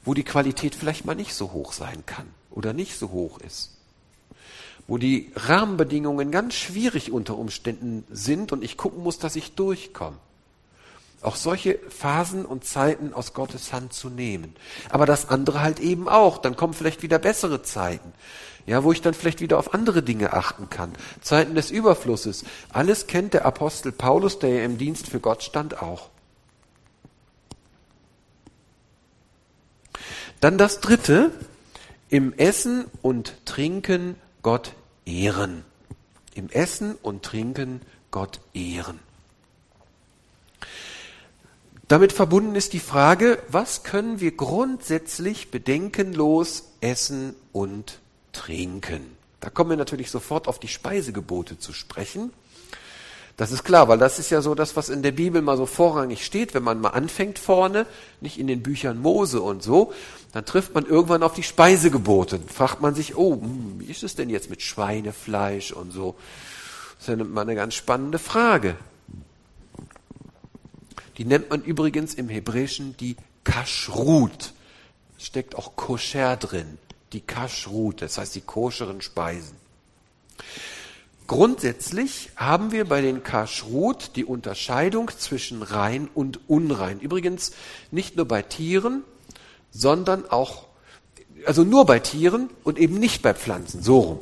wo 0.03 0.13
die 0.13 0.23
Qualität 0.23 0.75
vielleicht 0.75 1.05
mal 1.05 1.15
nicht 1.15 1.33
so 1.33 1.53
hoch 1.53 1.71
sein 1.71 2.05
kann 2.05 2.27
oder 2.51 2.73
nicht 2.73 2.99
so 2.99 3.09
hoch 3.11 3.39
ist, 3.39 3.71
wo 4.85 4.97
die 4.97 5.31
Rahmenbedingungen 5.35 6.29
ganz 6.29 6.53
schwierig 6.55 7.11
unter 7.11 7.37
Umständen 7.37 8.03
sind 8.11 8.51
und 8.51 8.63
ich 8.63 8.77
gucken 8.77 9.01
muss, 9.01 9.17
dass 9.17 9.37
ich 9.37 9.53
durchkomme. 9.55 10.17
Auch 11.21 11.37
solche 11.37 11.79
Phasen 11.89 12.45
und 12.45 12.65
Zeiten 12.65 13.11
aus 13.13 13.33
Gottes 13.33 13.73
Hand 13.73 13.93
zu 13.93 14.09
nehmen. 14.09 14.55
Aber 14.91 15.07
das 15.07 15.29
andere 15.29 15.61
halt 15.61 15.79
eben 15.79 16.07
auch. 16.07 16.37
Dann 16.37 16.55
kommen 16.55 16.75
vielleicht 16.75 17.01
wieder 17.01 17.17
bessere 17.17 17.63
Zeiten 17.63 18.13
ja, 18.65 18.83
wo 18.83 18.91
ich 18.91 19.01
dann 19.01 19.13
vielleicht 19.13 19.41
wieder 19.41 19.59
auf 19.59 19.73
andere 19.73 20.01
Dinge 20.01 20.33
achten 20.33 20.69
kann. 20.69 20.91
Zeiten 21.21 21.55
des 21.55 21.71
Überflusses. 21.71 22.43
Alles 22.69 23.07
kennt 23.07 23.33
der 23.33 23.45
Apostel 23.45 23.91
Paulus, 23.91 24.39
der 24.39 24.49
ja 24.49 24.63
im 24.65 24.77
Dienst 24.77 25.07
für 25.07 25.19
Gott 25.19 25.43
stand, 25.43 25.81
auch. 25.81 26.09
Dann 30.39 30.57
das 30.57 30.79
dritte, 30.79 31.31
im 32.09 32.33
Essen 32.33 32.85
und 33.01 33.45
Trinken 33.45 34.15
Gott 34.41 34.73
ehren. 35.05 35.63
Im 36.33 36.49
Essen 36.49 36.95
und 37.01 37.23
Trinken 37.23 37.81
Gott 38.11 38.39
ehren. 38.53 38.99
Damit 41.87 42.13
verbunden 42.13 42.55
ist 42.55 42.73
die 42.73 42.79
Frage, 42.79 43.37
was 43.47 43.83
können 43.83 44.19
wir 44.19 44.35
grundsätzlich 44.35 45.51
bedenkenlos 45.51 46.71
essen 46.81 47.35
und 47.51 47.99
trinken. 48.35 49.15
Da 49.39 49.49
kommen 49.49 49.69
wir 49.69 49.77
natürlich 49.77 50.11
sofort 50.11 50.47
auf 50.47 50.59
die 50.59 50.67
Speisegebote 50.67 51.57
zu 51.57 51.73
sprechen. 51.73 52.31
Das 53.37 53.51
ist 53.51 53.63
klar, 53.63 53.87
weil 53.87 53.97
das 53.97 54.17
ist 54.17 54.29
ja 54.29 54.41
so 54.41 54.55
das, 54.55 54.75
was 54.75 54.89
in 54.89 55.03
der 55.03 55.11
Bibel 55.11 55.41
mal 55.41 55.57
so 55.57 55.65
vorrangig 55.65 56.25
steht, 56.25 56.53
wenn 56.53 56.63
man 56.63 56.79
mal 56.79 56.89
anfängt 56.89 57.37
vorne, 57.37 57.85
nicht 58.21 58.39
in 58.39 58.47
den 58.47 58.63
Büchern 58.63 59.01
Mose 59.01 59.41
und 59.41 59.61
so, 59.61 59.93
dann 60.31 60.45
trifft 60.45 60.73
man 60.73 60.85
irgendwann 60.85 61.21
auf 61.21 61.33
die 61.33 61.43
Speisegebote. 61.43 62.39
Fragt 62.47 62.81
man 62.81 62.95
sich, 62.95 63.17
oh, 63.17 63.33
hm, 63.33 63.75
wie 63.79 63.91
ist 63.91 64.03
es 64.03 64.15
denn 64.15 64.29
jetzt 64.29 64.49
mit 64.49 64.61
Schweinefleisch 64.61 65.73
und 65.73 65.91
so? 65.91 66.15
Das 66.97 67.09
ist 67.09 67.19
ja 67.19 67.23
mal 67.25 67.41
eine 67.41 67.55
ganz 67.55 67.73
spannende 67.73 68.19
Frage. 68.19 68.77
Die 71.17 71.25
nennt 71.25 71.49
man 71.49 71.61
übrigens 71.61 72.13
im 72.13 72.29
Hebräischen 72.29 72.95
die 72.97 73.17
Kashrut. 73.43 74.53
Steckt 75.17 75.55
auch 75.55 75.75
Koscher 75.75 76.37
drin 76.37 76.77
die 77.15 77.21
Kashrut, 77.21 78.01
das 78.01 78.17
heißt 78.17 78.35
die 78.35 78.41
koscheren 78.41 79.01
Speisen. 79.01 79.55
Grundsätzlich 81.27 82.29
haben 82.35 82.71
wir 82.71 82.85
bei 82.85 83.01
den 83.01 83.23
Kashrut 83.23 84.11
die 84.15 84.25
Unterscheidung 84.25 85.09
zwischen 85.17 85.63
rein 85.63 86.09
und 86.13 86.41
unrein. 86.49 86.99
Übrigens 86.99 87.53
nicht 87.89 88.17
nur 88.17 88.27
bei 88.27 88.41
Tieren, 88.43 89.03
sondern 89.71 90.29
auch, 90.29 90.65
also 91.45 91.63
nur 91.63 91.85
bei 91.85 91.99
Tieren 91.99 92.49
und 92.63 92.77
eben 92.77 92.99
nicht 92.99 93.21
bei 93.21 93.33
Pflanzen, 93.33 93.81
so 93.81 93.99
rum. 93.99 94.19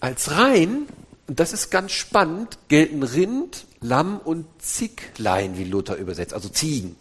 Als 0.00 0.32
rein, 0.32 0.88
und 1.28 1.38
das 1.38 1.52
ist 1.52 1.70
ganz 1.70 1.92
spannend, 1.92 2.58
gelten 2.66 3.04
Rind, 3.04 3.66
Lamm 3.80 4.18
und 4.18 4.46
Zicklein, 4.58 5.56
wie 5.56 5.64
Luther 5.64 5.96
übersetzt, 5.96 6.34
also 6.34 6.48
Ziegen. 6.48 6.96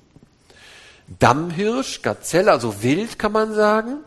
Dammhirsch, 1.20 2.02
Gazelle, 2.02 2.52
also 2.52 2.84
Wild 2.84 3.20
kann 3.20 3.32
man 3.32 3.54
sagen, 3.54 3.98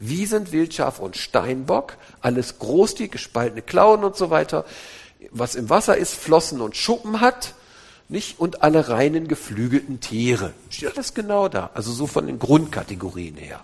Wiesent, 0.00 0.52
Wildschaf 0.52 1.00
und 1.00 1.16
Steinbock, 1.16 1.96
alles 2.20 2.58
groß, 2.58 2.94
die 2.94 3.08
gespaltene 3.08 3.62
Klauen 3.62 4.04
und 4.04 4.16
so 4.16 4.30
weiter, 4.30 4.64
was 5.30 5.54
im 5.54 5.70
Wasser 5.70 5.96
ist, 5.96 6.14
Flossen 6.14 6.60
und 6.60 6.76
Schuppen 6.76 7.20
hat, 7.20 7.54
nicht? 8.08 8.40
Und 8.40 8.62
alle 8.62 8.88
reinen 8.88 9.28
geflügelten 9.28 10.00
Tiere. 10.00 10.54
Steht 10.70 10.94
alles 10.94 11.12
genau 11.12 11.48
da. 11.48 11.70
Also 11.74 11.92
so 11.92 12.06
von 12.06 12.26
den 12.26 12.38
Grundkategorien 12.38 13.36
her. 13.36 13.60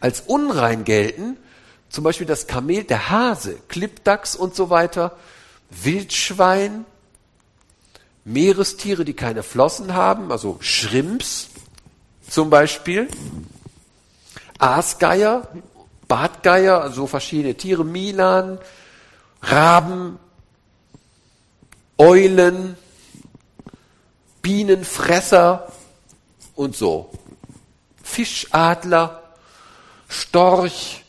Als 0.00 0.22
unrein 0.22 0.84
gelten 0.84 1.36
zum 1.88 2.04
Beispiel 2.04 2.26
das 2.26 2.46
Kamel, 2.46 2.84
der 2.84 3.10
Hase, 3.10 3.58
Klippdachs 3.68 4.36
und 4.36 4.54
so 4.54 4.70
weiter, 4.70 5.16
Wildschwein, 5.70 6.84
Meerestiere, 8.28 9.06
die 9.06 9.14
keine 9.14 9.42
Flossen 9.42 9.94
haben, 9.94 10.30
also 10.30 10.58
Shrimps 10.60 11.48
zum 12.28 12.50
Beispiel, 12.50 13.08
Aasgeier, 14.58 15.48
Bartgeier, 16.08 16.82
also 16.82 17.06
verschiedene 17.06 17.54
Tiere, 17.54 17.84
Milan, 17.84 18.58
Raben, 19.40 20.18
Eulen, 21.96 22.76
Bienenfresser 24.42 25.72
und 26.54 26.76
so. 26.76 27.10
Fischadler, 28.02 29.22
Storch 30.06 31.04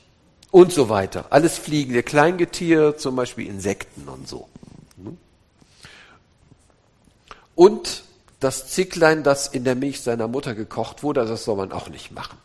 und 0.51 0.71
so 0.71 0.87
weiter. 0.87 1.25
Alles 1.31 1.57
fliegende 1.57 2.01
Kleingetier, 2.01 2.97
zum 2.97 3.17
Beispiel 3.17 3.47
Insekten 3.47 4.07
und 4.07 4.27
so. 4.27 4.47
Und 7.59 8.03
das 8.39 8.69
Zicklein, 8.69 9.21
das 9.21 9.47
in 9.47 9.65
der 9.65 9.75
Milch 9.75 9.99
seiner 9.99 10.29
Mutter 10.29 10.55
gekocht 10.55 11.03
wurde, 11.03 11.25
das 11.25 11.43
soll 11.43 11.57
man 11.57 11.73
auch 11.73 11.89
nicht 11.89 12.09
machen. 12.09 12.37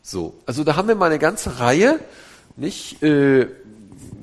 So, 0.00 0.40
also 0.46 0.64
da 0.64 0.76
haben 0.76 0.88
wir 0.88 0.94
mal 0.94 1.10
eine 1.10 1.18
ganze 1.18 1.60
Reihe, 1.60 2.00
nicht 2.56 3.02
äh, 3.02 3.48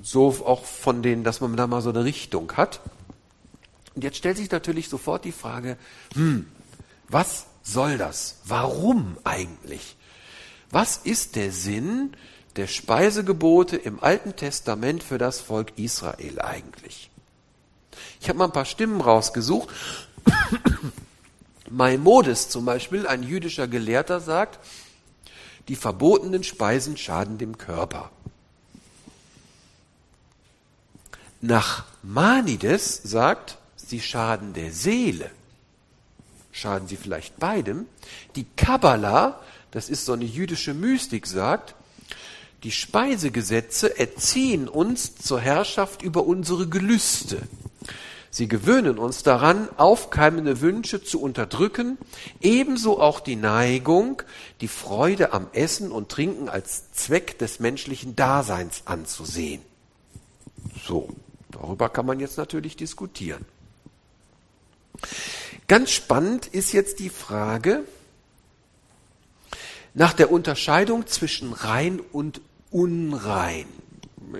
so 0.01 0.30
auch 0.43 0.66
von 0.66 1.04
denen, 1.04 1.24
dass 1.24 1.39
man 1.39 1.56
da 1.56 1.68
mal 1.68 1.84
so 1.84 1.91
eine 1.91 2.04
Richtung 2.04 2.51
hat. 2.54 2.80
Und 3.93 4.04
jetzt 4.04 4.18
stellt 4.18 4.38
sich 4.38 4.49
natürlich 4.49 4.89
sofort 4.89 5.24
die 5.24 5.32
Frage, 5.32 5.78
hm, 6.16 6.47
was 7.08 7.45
soll 7.62 7.99
das? 7.99 8.38
Warum 8.45 9.18
eigentlich? 9.24 9.97
Was 10.72 10.97
ist 10.97 11.36
der 11.36 11.51
Sinn 11.51 12.14
der 12.56 12.66
Speisegebote 12.66 13.78
im 13.78 14.01
Alten 14.01 14.36
Testament 14.36 15.04
für 15.04 15.20
das 15.20 15.41
Volk 15.41 15.78
Israel 15.78 16.41
eigentlich? 16.41 17.12
Ich 18.21 18.29
habe 18.29 18.39
mal 18.39 18.45
ein 18.45 18.51
paar 18.51 18.65
Stimmen 18.65 19.01
rausgesucht. 19.01 19.69
Maimonides 21.69 22.49
zum 22.49 22.65
Beispiel, 22.65 23.07
ein 23.07 23.23
jüdischer 23.23 23.67
Gelehrter, 23.67 24.19
sagt, 24.19 24.59
die 25.67 25.75
verbotenen 25.75 26.43
Speisen 26.43 26.97
schaden 26.97 27.37
dem 27.37 27.57
Körper. 27.57 28.11
Nach 31.41 31.85
Manides 32.03 33.01
sagt, 33.03 33.57
sie 33.75 34.01
schaden 34.01 34.53
der 34.53 34.71
Seele. 34.71 35.31
Schaden 36.51 36.87
sie 36.87 36.95
vielleicht 36.95 37.37
beidem? 37.37 37.85
Die 38.35 38.45
Kabbalah, 38.55 39.41
das 39.71 39.89
ist 39.89 40.05
so 40.05 40.13
eine 40.13 40.25
jüdische 40.25 40.73
Mystik, 40.73 41.27
sagt, 41.27 41.75
die 42.63 42.71
Speisegesetze 42.71 43.97
erziehen 43.99 44.69
uns 44.69 45.15
zur 45.15 45.41
Herrschaft 45.41 46.01
über 46.01 46.23
unsere 46.25 46.67
Gelüste. 46.67 47.41
Sie 48.34 48.47
gewöhnen 48.47 48.97
uns 48.97 49.21
daran, 49.21 49.69
aufkeimende 49.77 50.59
Wünsche 50.59 51.03
zu 51.03 51.21
unterdrücken, 51.21 51.99
ebenso 52.41 52.99
auch 52.99 53.19
die 53.19 53.36
Neigung, 53.36 54.23
die 54.59 54.67
Freude 54.67 55.34
am 55.34 55.45
Essen 55.53 55.91
und 55.91 56.09
Trinken 56.09 56.49
als 56.49 56.91
Zweck 56.93 57.38
des 57.38 57.59
menschlichen 57.59 58.15
Daseins 58.15 58.81
anzusehen. 58.86 59.61
So, 60.84 61.09
darüber 61.51 61.89
kann 61.89 62.07
man 62.07 62.19
jetzt 62.19 62.39
natürlich 62.39 62.75
diskutieren. 62.75 63.45
Ganz 65.67 65.91
spannend 65.91 66.47
ist 66.47 66.71
jetzt 66.71 66.97
die 66.97 67.11
Frage 67.11 67.84
nach 69.93 70.13
der 70.13 70.31
Unterscheidung 70.31 71.05
zwischen 71.05 71.53
rein 71.53 71.99
und 71.99 72.41
unrein. 72.71 73.67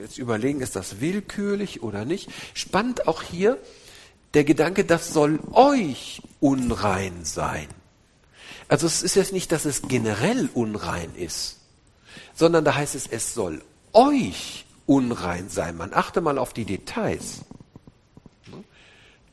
Jetzt 0.01 0.17
überlegen, 0.17 0.61
ist 0.61 0.75
das 0.75 0.99
willkürlich 0.99 1.83
oder 1.83 2.05
nicht? 2.05 2.31
Spannend 2.55 3.07
auch 3.07 3.21
hier, 3.21 3.59
der 4.34 4.43
Gedanke, 4.43 4.86
das 4.86 5.13
soll 5.13 5.39
euch 5.51 6.21
unrein 6.39 7.23
sein. 7.23 7.67
Also 8.67 8.88
es 8.88 9.03
ist 9.03 9.15
jetzt 9.15 9.34
nicht, 9.34 9.51
dass 9.51 9.65
es 9.65 9.84
generell 9.84 10.49
unrein 10.53 11.13
ist, 11.15 11.59
sondern 12.34 12.65
da 12.65 12.75
heißt 12.75 12.95
es, 12.95 13.07
es 13.07 13.34
soll 13.34 13.61
euch 13.91 14.65
unrein 14.86 15.49
sein. 15.49 15.77
Man 15.77 15.93
achte 15.93 16.21
mal 16.21 16.38
auf 16.38 16.53
die 16.53 16.65
Details. 16.65 17.41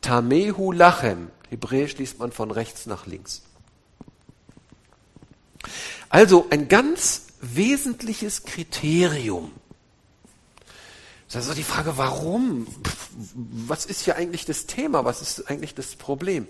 Tamehu 0.01 0.73
lachem. 0.73 1.31
Hebräisch 1.49 1.97
liest 1.97 2.19
man 2.19 2.33
von 2.33 2.51
rechts 2.51 2.87
nach 2.87 3.07
links. 3.07 3.43
Also 6.09 6.47
ein 6.51 6.69
ganz 6.69 7.29
wesentliches 7.41 8.45
Kriterium 8.45 9.53
das 11.33 11.45
ist 11.45 11.51
also 11.51 11.55
die 11.55 11.63
Frage, 11.63 11.97
warum? 11.97 12.67
Was 13.67 13.87
ist 13.87 14.03
hier 14.03 14.17
eigentlich 14.17 14.47
das 14.47 14.67
Thema? 14.67 15.05
Was 15.05 15.23
ist 15.23 15.49
eigentlich 15.49 15.77
das 15.77 15.95
Problem? 15.95 16.49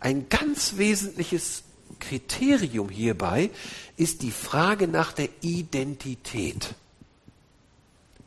Ein 0.00 0.28
ganz 0.28 0.76
wesentliches 0.76 1.62
Kriterium 1.98 2.90
hierbei 2.90 3.48
ist 3.96 4.20
die 4.20 4.30
Frage 4.30 4.86
nach 4.86 5.12
der 5.12 5.30
Identität. 5.40 6.74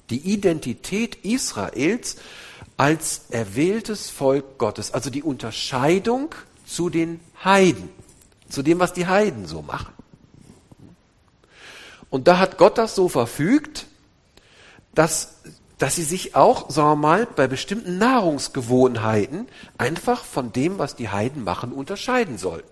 Die 0.09 0.33
Identität 0.33 1.23
Israels 1.23 2.15
als 2.77 3.25
erwähltes 3.29 4.09
Volk 4.09 4.57
Gottes, 4.57 4.95
also 4.95 5.11
die 5.11 5.21
Unterscheidung 5.21 6.33
zu 6.65 6.89
den 6.89 7.19
Heiden, 7.43 7.89
zu 8.49 8.63
dem, 8.63 8.79
was 8.79 8.93
die 8.93 9.05
Heiden 9.05 9.45
so 9.45 9.61
machen. 9.61 9.93
Und 12.09 12.27
da 12.27 12.39
hat 12.39 12.57
Gott 12.57 12.79
das 12.79 12.95
so 12.95 13.07
verfügt, 13.07 13.85
dass 14.95 15.35
dass 15.81 15.95
sie 15.95 16.03
sich 16.03 16.35
auch, 16.35 16.69
sagen 16.69 16.89
wir 16.89 16.95
mal, 16.95 17.25
bei 17.25 17.47
bestimmten 17.47 17.97
Nahrungsgewohnheiten 17.97 19.47
einfach 19.79 20.23
von 20.23 20.53
dem, 20.53 20.77
was 20.77 20.95
die 20.95 21.09
Heiden 21.09 21.43
machen, 21.43 21.71
unterscheiden 21.71 22.37
sollten. 22.37 22.69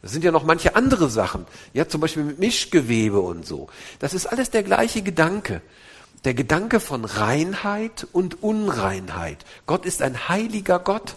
Das 0.00 0.12
sind 0.12 0.22
ja 0.22 0.30
noch 0.30 0.44
manche 0.44 0.76
andere 0.76 1.10
Sachen, 1.10 1.44
ja, 1.72 1.88
zum 1.88 2.00
Beispiel 2.00 2.22
mit 2.22 2.38
Mischgewebe 2.38 3.18
und 3.18 3.44
so. 3.44 3.66
Das 3.98 4.14
ist 4.14 4.26
alles 4.26 4.50
der 4.50 4.62
gleiche 4.62 5.02
Gedanke. 5.02 5.60
Der 6.24 6.34
Gedanke 6.34 6.78
von 6.78 7.04
Reinheit 7.04 8.06
und 8.12 8.44
Unreinheit. 8.44 9.44
Gott 9.66 9.86
ist 9.86 10.02
ein 10.02 10.28
heiliger 10.28 10.78
Gott. 10.78 11.16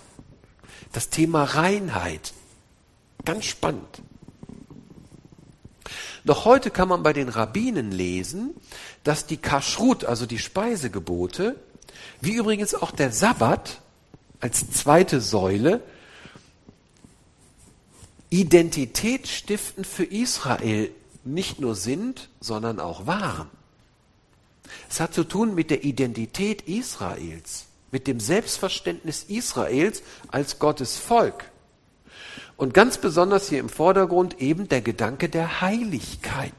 Das 0.94 1.10
Thema 1.10 1.44
Reinheit. 1.44 2.34
Ganz 3.24 3.46
spannend. 3.46 4.02
Doch 6.30 6.46
heute 6.46 6.70
kann 6.70 6.88
man 6.88 7.02
bei 7.02 7.12
den 7.12 7.28
Rabbinen 7.28 7.92
lesen, 7.92 8.54
dass 9.04 9.26
die 9.26 9.38
Kashrut, 9.38 10.06
also 10.06 10.28
die 10.28 10.38
Speisegebote, 10.38 11.56
wie 12.22 12.34
übrigens 12.34 12.76
auch 12.76 12.92
der 12.92 13.12
Sabbat 13.12 13.82
als 14.40 14.70
zweite 14.70 15.22
Säule, 15.22 15.82
Identität 18.30 19.28
stiften 19.28 19.84
für 19.84 20.04
Israel 20.04 20.92
nicht 21.24 21.60
nur 21.60 21.74
sind, 21.74 22.30
sondern 22.40 22.80
auch 22.80 23.08
waren. 23.08 23.50
Es 24.88 25.00
hat 25.00 25.16
zu 25.16 25.24
tun 25.24 25.56
mit 25.56 25.72
der 25.72 25.84
Identität 25.84 26.62
Israels, 26.68 27.66
mit 27.90 28.06
dem 28.06 28.20
Selbstverständnis 28.20 29.24
Israels 29.24 30.04
als 30.28 30.60
Gottes 30.60 30.96
Volk. 30.96 31.46
Und 32.60 32.74
ganz 32.74 32.98
besonders 32.98 33.48
hier 33.48 33.62
im 33.62 33.70
Vordergrund 33.70 34.42
eben 34.42 34.68
der 34.68 34.82
Gedanke 34.82 35.30
der 35.30 35.62
Heiligkeit, 35.62 36.52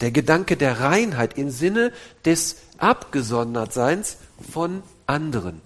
der 0.00 0.12
Gedanke 0.12 0.56
der 0.56 0.78
Reinheit 0.78 1.36
im 1.36 1.50
Sinne 1.50 1.92
des 2.24 2.58
Abgesondertseins 2.78 4.18
von 4.52 4.84
anderen. 5.08 5.60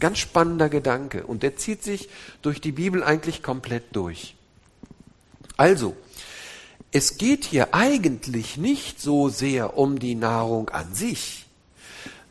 Ganz 0.00 0.18
spannender 0.18 0.68
Gedanke 0.68 1.24
und 1.24 1.44
der 1.44 1.54
zieht 1.56 1.84
sich 1.84 2.08
durch 2.42 2.60
die 2.60 2.72
Bibel 2.72 3.04
eigentlich 3.04 3.44
komplett 3.44 3.84
durch. 3.94 4.34
Also, 5.56 5.94
es 6.90 7.18
geht 7.18 7.44
hier 7.44 7.74
eigentlich 7.74 8.56
nicht 8.56 9.00
so 9.00 9.28
sehr 9.28 9.78
um 9.78 10.00
die 10.00 10.16
Nahrung 10.16 10.70
an 10.70 10.92
sich, 10.92 11.46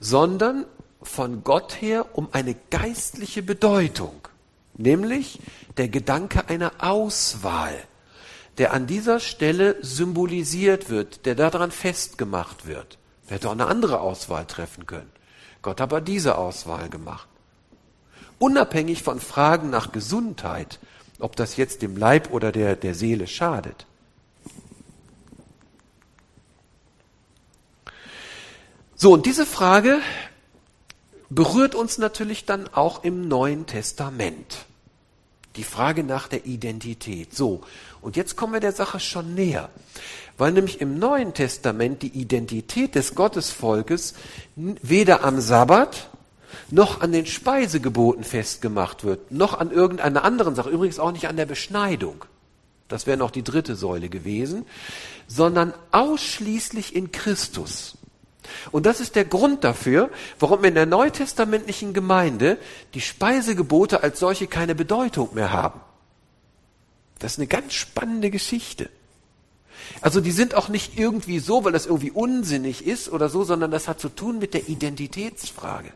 sondern 0.01 0.65
von 1.01 1.45
Gott 1.45 1.81
her 1.81 2.07
um 2.11 2.27
eine 2.33 2.57
geistliche 2.71 3.41
Bedeutung, 3.41 4.27
nämlich 4.75 5.39
der 5.77 5.87
Gedanke 5.87 6.49
einer 6.49 6.71
Auswahl, 6.79 7.75
der 8.57 8.73
an 8.73 8.87
dieser 8.87 9.19
Stelle 9.19 9.77
symbolisiert 9.81 10.89
wird, 10.89 11.25
der 11.25 11.35
daran 11.35 11.71
festgemacht 11.71 12.65
wird. 12.67 12.97
Er 13.27 13.35
hätte 13.35 13.47
auch 13.47 13.53
eine 13.53 13.67
andere 13.67 14.01
Auswahl 14.01 14.45
treffen 14.45 14.85
können. 14.85 15.11
Gott 15.61 15.79
hat 15.79 15.81
aber 15.81 16.01
diese 16.01 16.37
Auswahl 16.37 16.89
gemacht. 16.89 17.27
Unabhängig 18.39 19.03
von 19.03 19.19
Fragen 19.19 19.69
nach 19.69 19.91
Gesundheit, 19.91 20.79
ob 21.19 21.35
das 21.35 21.55
jetzt 21.55 21.81
dem 21.81 21.95
Leib 21.95 22.31
oder 22.31 22.51
der, 22.51 22.75
der 22.75 22.95
Seele 22.95 23.27
schadet. 23.27 23.85
So, 28.95 29.13
und 29.13 29.25
diese 29.25 29.45
Frage 29.45 29.99
berührt 31.29 31.75
uns 31.75 31.97
natürlich 31.97 32.45
dann 32.45 32.67
auch 32.67 33.03
im 33.03 33.27
Neuen 33.27 33.65
Testament. 33.65 34.65
Die 35.55 35.63
Frage 35.63 36.03
nach 36.03 36.27
der 36.27 36.45
Identität. 36.45 37.35
So, 37.35 37.61
und 38.01 38.15
jetzt 38.15 38.35
kommen 38.35 38.53
wir 38.53 38.59
der 38.59 38.71
Sache 38.71 38.99
schon 38.99 39.35
näher. 39.35 39.69
Weil 40.37 40.53
nämlich 40.53 40.81
im 40.81 40.97
Neuen 40.97 41.33
Testament 41.33 42.01
die 42.01 42.19
Identität 42.19 42.95
des 42.95 43.15
Gottesvolkes 43.15 44.13
weder 44.55 45.23
am 45.23 45.41
Sabbat 45.41 46.09
noch 46.69 47.01
an 47.01 47.11
den 47.11 47.25
Speisegeboten 47.25 48.23
festgemacht 48.23 49.03
wird, 49.03 49.31
noch 49.31 49.59
an 49.59 49.71
irgendeiner 49.71 50.23
anderen 50.23 50.55
Sache, 50.55 50.69
übrigens 50.69 50.99
auch 50.99 51.11
nicht 51.11 51.27
an 51.27 51.37
der 51.37 51.45
Beschneidung. 51.45 52.25
Das 52.87 53.07
wäre 53.07 53.17
noch 53.17 53.31
die 53.31 53.43
dritte 53.43 53.75
Säule 53.75 54.09
gewesen, 54.09 54.65
sondern 55.27 55.73
ausschließlich 55.91 56.95
in 56.95 57.11
Christus. 57.11 57.97
Und 58.71 58.85
das 58.85 58.99
ist 58.99 59.15
der 59.15 59.25
Grund 59.25 59.63
dafür, 59.63 60.09
warum 60.39 60.63
in 60.63 60.75
der 60.75 60.85
neutestamentlichen 60.85 61.93
Gemeinde 61.93 62.57
die 62.93 63.01
Speisegebote 63.01 64.03
als 64.03 64.19
solche 64.19 64.47
keine 64.47 64.75
Bedeutung 64.75 65.29
mehr 65.33 65.51
haben. 65.51 65.79
Das 67.19 67.33
ist 67.33 67.39
eine 67.39 67.47
ganz 67.47 67.73
spannende 67.73 68.31
Geschichte. 68.31 68.89
Also 70.01 70.21
die 70.21 70.31
sind 70.31 70.55
auch 70.55 70.69
nicht 70.69 70.97
irgendwie 70.97 71.39
so, 71.39 71.63
weil 71.63 71.71
das 71.71 71.85
irgendwie 71.85 72.11
unsinnig 72.11 72.85
ist 72.85 73.09
oder 73.09 73.29
so, 73.29 73.43
sondern 73.43 73.71
das 73.71 73.87
hat 73.87 73.99
zu 73.99 74.09
tun 74.09 74.39
mit 74.39 74.53
der 74.53 74.69
Identitätsfrage. 74.69 75.91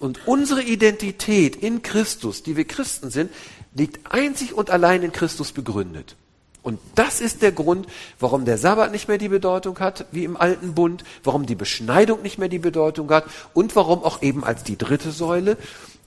Und 0.00 0.26
unsere 0.26 0.62
Identität 0.62 1.56
in 1.56 1.82
Christus, 1.82 2.42
die 2.42 2.56
wir 2.56 2.64
Christen 2.64 3.10
sind, 3.10 3.30
liegt 3.74 4.12
einzig 4.12 4.54
und 4.54 4.70
allein 4.70 5.02
in 5.02 5.12
Christus 5.12 5.52
begründet. 5.52 6.16
Und 6.62 6.80
das 6.94 7.20
ist 7.20 7.42
der 7.42 7.52
Grund, 7.52 7.86
warum 8.18 8.44
der 8.44 8.58
Sabbat 8.58 8.92
nicht 8.92 9.08
mehr 9.08 9.18
die 9.18 9.28
Bedeutung 9.28 9.78
hat, 9.78 10.06
wie 10.10 10.24
im 10.24 10.36
alten 10.36 10.74
Bund, 10.74 11.04
warum 11.24 11.46
die 11.46 11.54
Beschneidung 11.54 12.22
nicht 12.22 12.38
mehr 12.38 12.48
die 12.48 12.58
Bedeutung 12.58 13.08
hat 13.10 13.24
und 13.54 13.76
warum 13.76 14.02
auch 14.02 14.22
eben 14.22 14.44
als 14.44 14.64
die 14.64 14.76
dritte 14.76 15.10
Säule 15.12 15.56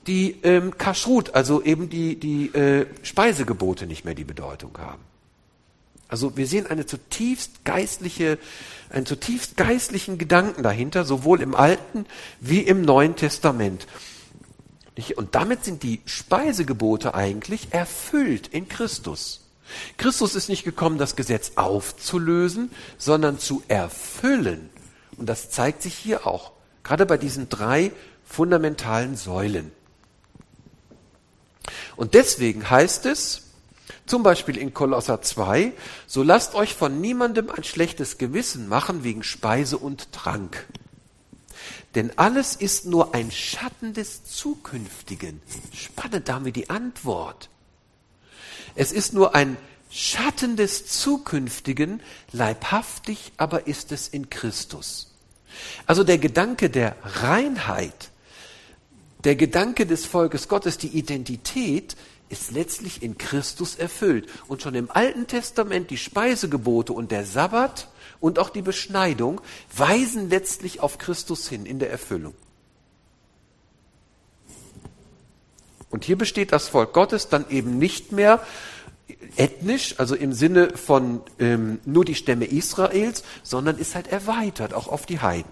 die 0.06 0.40
ähm, 0.42 0.76
Kashrut, 0.78 1.34
also 1.34 1.62
eben 1.62 1.88
die, 1.88 2.16
die 2.18 2.46
äh, 2.54 2.86
Speisegebote 3.02 3.86
nicht 3.86 4.04
mehr 4.04 4.14
die 4.14 4.24
Bedeutung 4.24 4.76
haben. 4.78 5.02
Also 6.08 6.36
wir 6.36 6.46
sehen 6.46 6.66
eine 6.66 6.84
zutiefst 6.84 7.64
geistliche, 7.64 8.38
einen 8.90 9.06
zutiefst 9.06 9.56
geistlichen 9.56 10.18
Gedanken 10.18 10.62
dahinter, 10.62 11.04
sowohl 11.04 11.40
im 11.40 11.54
Alten 11.54 12.04
wie 12.40 12.60
im 12.60 12.82
Neuen 12.82 13.16
Testament. 13.16 13.86
Und 15.16 15.34
damit 15.34 15.64
sind 15.64 15.82
die 15.82 16.02
Speisegebote 16.04 17.14
eigentlich 17.14 17.68
erfüllt 17.70 18.48
in 18.48 18.68
Christus. 18.68 19.41
Christus 19.96 20.34
ist 20.34 20.48
nicht 20.48 20.64
gekommen, 20.64 20.98
das 20.98 21.16
Gesetz 21.16 21.52
aufzulösen, 21.56 22.70
sondern 22.98 23.38
zu 23.38 23.62
erfüllen. 23.68 24.70
Und 25.16 25.28
das 25.28 25.50
zeigt 25.50 25.82
sich 25.82 25.94
hier 25.94 26.26
auch, 26.26 26.52
gerade 26.82 27.06
bei 27.06 27.16
diesen 27.16 27.48
drei 27.48 27.92
fundamentalen 28.24 29.16
Säulen. 29.16 29.72
Und 31.96 32.14
deswegen 32.14 32.68
heißt 32.68 33.06
es, 33.06 33.42
zum 34.06 34.22
Beispiel 34.22 34.56
in 34.56 34.74
Kolosser 34.74 35.22
2, 35.22 35.72
so 36.06 36.22
lasst 36.22 36.54
euch 36.54 36.74
von 36.74 37.00
niemandem 37.00 37.50
ein 37.50 37.64
schlechtes 37.64 38.18
Gewissen 38.18 38.68
machen 38.68 39.04
wegen 39.04 39.22
Speise 39.22 39.78
und 39.78 40.12
Trank. 40.12 40.66
Denn 41.94 42.16
alles 42.18 42.56
ist 42.56 42.86
nur 42.86 43.14
ein 43.14 43.30
Schatten 43.30 43.92
des 43.92 44.24
Zukünftigen. 44.24 45.42
Spannend, 45.74 46.28
da 46.28 46.34
haben 46.34 46.44
wir 46.46 46.52
die 46.52 46.70
Antwort. 46.70 47.50
Es 48.74 48.92
ist 48.92 49.12
nur 49.12 49.34
ein 49.34 49.56
Schatten 49.90 50.56
des 50.56 50.86
Zukünftigen, 50.86 52.00
leibhaftig 52.32 53.32
aber 53.36 53.66
ist 53.66 53.92
es 53.92 54.08
in 54.08 54.30
Christus. 54.30 55.12
Also 55.86 56.02
der 56.02 56.18
Gedanke 56.18 56.70
der 56.70 56.96
Reinheit, 57.02 58.10
der 59.24 59.36
Gedanke 59.36 59.86
des 59.86 60.06
Volkes 60.06 60.48
Gottes, 60.48 60.78
die 60.78 60.88
Identität 60.88 61.96
ist 62.28 62.50
letztlich 62.50 63.02
in 63.02 63.18
Christus 63.18 63.76
erfüllt. 63.76 64.28
Und 64.48 64.62
schon 64.62 64.74
im 64.74 64.90
Alten 64.90 65.26
Testament 65.26 65.90
die 65.90 65.98
Speisegebote 65.98 66.94
und 66.94 67.12
der 67.12 67.26
Sabbat 67.26 67.88
und 68.20 68.38
auch 68.38 68.48
die 68.48 68.62
Beschneidung 68.62 69.42
weisen 69.76 70.30
letztlich 70.30 70.80
auf 70.80 70.96
Christus 70.96 71.48
hin 71.48 71.66
in 71.66 71.78
der 71.78 71.90
Erfüllung. 71.90 72.34
Und 75.92 76.04
hier 76.04 76.16
besteht 76.16 76.50
das 76.50 76.68
Volk 76.68 76.92
Gottes 76.94 77.28
dann 77.28 77.48
eben 77.50 77.78
nicht 77.78 78.10
mehr 78.10 78.42
ethnisch, 79.36 79.94
also 79.98 80.14
im 80.14 80.32
Sinne 80.32 80.70
von 80.76 81.20
ähm, 81.38 81.80
nur 81.84 82.04
die 82.04 82.14
Stämme 82.14 82.46
Israels, 82.46 83.22
sondern 83.42 83.78
ist 83.78 83.94
halt 83.94 84.08
erweitert 84.08 84.74
auch 84.74 84.88
auf 84.88 85.06
die 85.06 85.20
Heiden. 85.20 85.50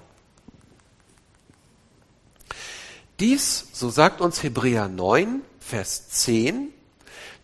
Dies, 3.21 3.69
so 3.73 3.91
sagt 3.91 4.23
uns 4.23 4.43
Hebräer 4.43 4.89
9, 4.89 5.43
Vers 5.61 6.09
10, 6.09 6.69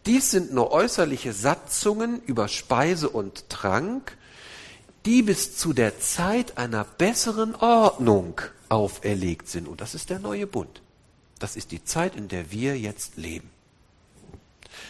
dies 0.07 0.31
sind 0.31 0.55
nur 0.55 0.73
äußerliche 0.73 1.35
Satzungen 1.35 2.23
über 2.25 2.49
Speise 2.49 3.11
und 3.11 3.51
Trank, 3.51 4.17
die 5.05 5.23
bis 5.23 5.59
zu 5.59 5.75
der 5.75 6.01
Zeit 6.01 6.57
einer 6.57 6.85
besseren 6.85 7.55
Ordnung 7.57 8.41
auferlegt 8.71 9.49
sind. 9.49 9.69
Und 9.69 9.83
das 9.83 9.95
ist 9.95 10.09
der 10.09 10.19
neue 10.19 10.47
Bund. 10.47 10.81
Das 11.39 11.57
ist 11.57 11.71
die 11.73 11.85
Zeit, 11.85 12.17
in 12.17 12.29
der 12.29 12.51
wir 12.51 12.79
jetzt 12.79 13.17
leben. 13.17 13.51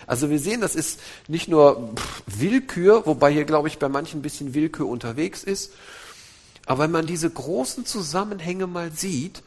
Also 0.06 0.30
wir 0.30 0.38
sehen, 0.38 0.60
das 0.60 0.74
ist 0.74 1.00
nicht 1.28 1.48
nur 1.48 1.90
Willkür, 2.26 3.06
wobei 3.06 3.32
hier, 3.32 3.44
glaube 3.44 3.68
ich, 3.68 3.78
bei 3.78 3.88
manchen 3.88 4.20
ein 4.20 4.22
bisschen 4.22 4.54
Willkür 4.54 4.86
unterwegs 4.86 5.44
ist. 5.44 5.72
Aber 6.66 6.84
wenn 6.84 6.90
man 6.90 7.06
diese 7.06 7.30
großen 7.30 7.86
Zusammenhänge 7.86 8.66
mal 8.66 8.92
sieht, 8.92 9.42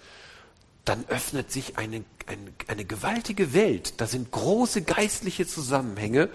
dann 0.85 1.05
öffnet 1.07 1.51
sich 1.51 1.77
eine, 1.77 2.03
eine, 2.25 2.51
eine 2.67 2.85
gewaltige 2.85 3.53
Welt. 3.53 3.93
Da 3.97 4.07
sind 4.07 4.31
große 4.31 4.81
geistliche 4.81 5.45
Zusammenhänge. 5.45 6.29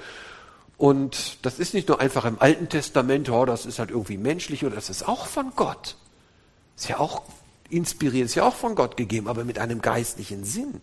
Und 0.76 1.38
das 1.42 1.58
ist 1.58 1.72
nicht 1.72 1.88
nur 1.88 2.00
einfach 2.00 2.24
im 2.24 2.40
Alten 2.40 2.68
Testament, 2.68 3.28
oh, 3.30 3.44
das 3.44 3.64
ist 3.64 3.78
halt 3.78 3.90
irgendwie 3.90 4.18
menschlich 4.18 4.64
oder 4.64 4.74
das 4.74 4.90
ist 4.90 5.08
auch 5.08 5.26
von 5.26 5.52
Gott. 5.56 5.96
Ist 6.76 6.88
ja 6.88 6.98
auch 6.98 7.22
inspiriert, 7.70 8.26
ist 8.26 8.34
ja 8.34 8.44
auch 8.44 8.54
von 8.54 8.74
Gott 8.74 8.96
gegeben, 8.96 9.28
aber 9.28 9.44
mit 9.44 9.58
einem 9.58 9.80
geistlichen 9.80 10.44
Sinn. 10.44 10.80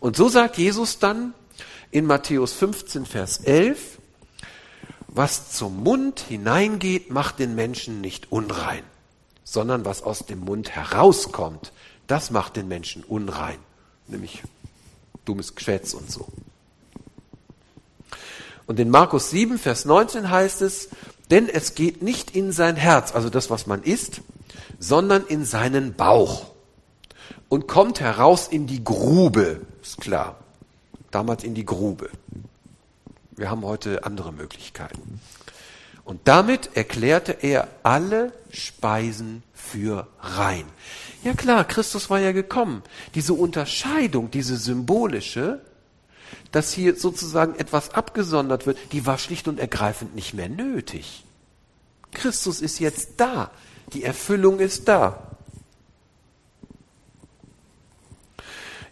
Und 0.00 0.16
so 0.16 0.28
sagt 0.28 0.58
Jesus 0.58 0.98
dann 0.98 1.34
in 1.90 2.06
Matthäus 2.06 2.52
15, 2.52 3.06
Vers 3.06 3.38
11, 3.38 3.98
was 5.08 5.52
zum 5.52 5.82
Mund 5.82 6.20
hineingeht, 6.20 7.10
macht 7.10 7.38
den 7.38 7.54
Menschen 7.54 8.00
nicht 8.00 8.32
unrein 8.32 8.82
sondern 9.44 9.84
was 9.84 10.02
aus 10.02 10.20
dem 10.20 10.40
Mund 10.40 10.70
herauskommt, 10.70 11.72
das 12.06 12.30
macht 12.30 12.56
den 12.56 12.66
Menschen 12.66 13.04
unrein, 13.04 13.58
nämlich 14.08 14.42
dummes 15.24 15.54
Geschwätz 15.54 15.94
und 15.94 16.10
so. 16.10 16.26
Und 18.66 18.80
in 18.80 18.88
Markus 18.88 19.30
7, 19.30 19.58
Vers 19.58 19.84
19 19.84 20.30
heißt 20.30 20.62
es, 20.62 20.88
denn 21.30 21.48
es 21.48 21.74
geht 21.74 22.02
nicht 22.02 22.34
in 22.34 22.50
sein 22.50 22.76
Herz, 22.76 23.14
also 23.14 23.28
das, 23.28 23.50
was 23.50 23.66
man 23.66 23.82
isst, 23.82 24.22
sondern 24.78 25.26
in 25.26 25.44
seinen 25.44 25.94
Bauch 25.94 26.46
und 27.48 27.68
kommt 27.68 28.00
heraus 28.00 28.48
in 28.48 28.66
die 28.66 28.82
Grube, 28.82 29.60
ist 29.82 30.00
klar. 30.00 30.36
Damals 31.10 31.44
in 31.44 31.54
die 31.54 31.64
Grube. 31.64 32.10
Wir 33.36 33.50
haben 33.50 33.64
heute 33.64 34.04
andere 34.04 34.32
Möglichkeiten. 34.32 35.20
Und 36.04 36.20
damit 36.24 36.76
erklärte 36.76 37.32
er 37.32 37.68
alle 37.82 38.32
Speisen 38.50 39.42
für 39.52 40.06
rein. 40.20 40.64
Ja 41.22 41.32
klar, 41.32 41.64
Christus 41.64 42.10
war 42.10 42.20
ja 42.20 42.32
gekommen. 42.32 42.82
Diese 43.14 43.32
Unterscheidung, 43.32 44.30
diese 44.30 44.56
symbolische, 44.56 45.60
dass 46.52 46.72
hier 46.72 46.96
sozusagen 46.96 47.54
etwas 47.56 47.94
abgesondert 47.94 48.66
wird, 48.66 48.78
die 48.92 49.06
war 49.06 49.18
schlicht 49.18 49.48
und 49.48 49.58
ergreifend 49.58 50.14
nicht 50.14 50.34
mehr 50.34 50.48
nötig. 50.48 51.24
Christus 52.12 52.60
ist 52.60 52.78
jetzt 52.78 53.12
da. 53.16 53.50
Die 53.92 54.04
Erfüllung 54.04 54.58
ist 54.60 54.88
da. 54.88 55.36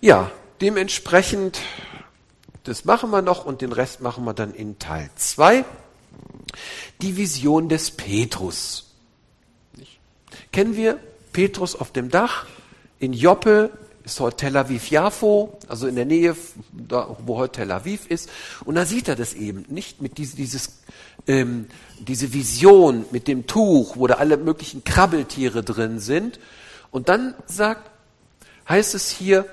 Ja, 0.00 0.30
dementsprechend, 0.60 1.60
das 2.64 2.84
machen 2.84 3.10
wir 3.10 3.22
noch 3.22 3.44
und 3.44 3.60
den 3.60 3.72
Rest 3.72 4.00
machen 4.00 4.24
wir 4.24 4.34
dann 4.34 4.52
in 4.52 4.78
Teil 4.78 5.10
2 5.16 5.64
die 7.00 7.16
Vision 7.16 7.68
des 7.68 7.90
Petrus. 7.92 8.90
Kennen 10.52 10.76
wir 10.76 10.98
Petrus 11.32 11.74
auf 11.76 11.92
dem 11.92 12.10
Dach 12.10 12.46
in 12.98 13.12
Joppe, 13.12 13.70
ist 14.04 14.20
heute 14.20 14.36
Tel 14.36 14.56
Aviv 14.56 14.90
Jafo, 14.90 15.58
also 15.68 15.86
in 15.86 15.94
der 15.94 16.04
Nähe, 16.04 16.36
da, 16.72 17.16
wo 17.24 17.36
heute 17.36 17.60
Tel 17.60 17.70
Aviv 17.70 18.06
ist. 18.06 18.28
Und 18.64 18.74
da 18.74 18.84
sieht 18.84 19.08
er 19.08 19.16
das 19.16 19.34
eben 19.34 19.64
nicht 19.68 20.02
mit 20.02 20.18
dieses, 20.18 20.34
dieses 20.34 20.82
ähm, 21.26 21.66
diese 21.98 22.32
Vision 22.32 23.04
mit 23.10 23.28
dem 23.28 23.46
Tuch, 23.46 23.96
wo 23.96 24.06
da 24.06 24.14
alle 24.14 24.36
möglichen 24.36 24.84
Krabbeltiere 24.84 25.62
drin 25.62 25.98
sind. 26.00 26.40
Und 26.90 27.08
dann 27.08 27.34
sagt, 27.46 27.90
heißt 28.68 28.94
es 28.94 29.10
hier, 29.10 29.46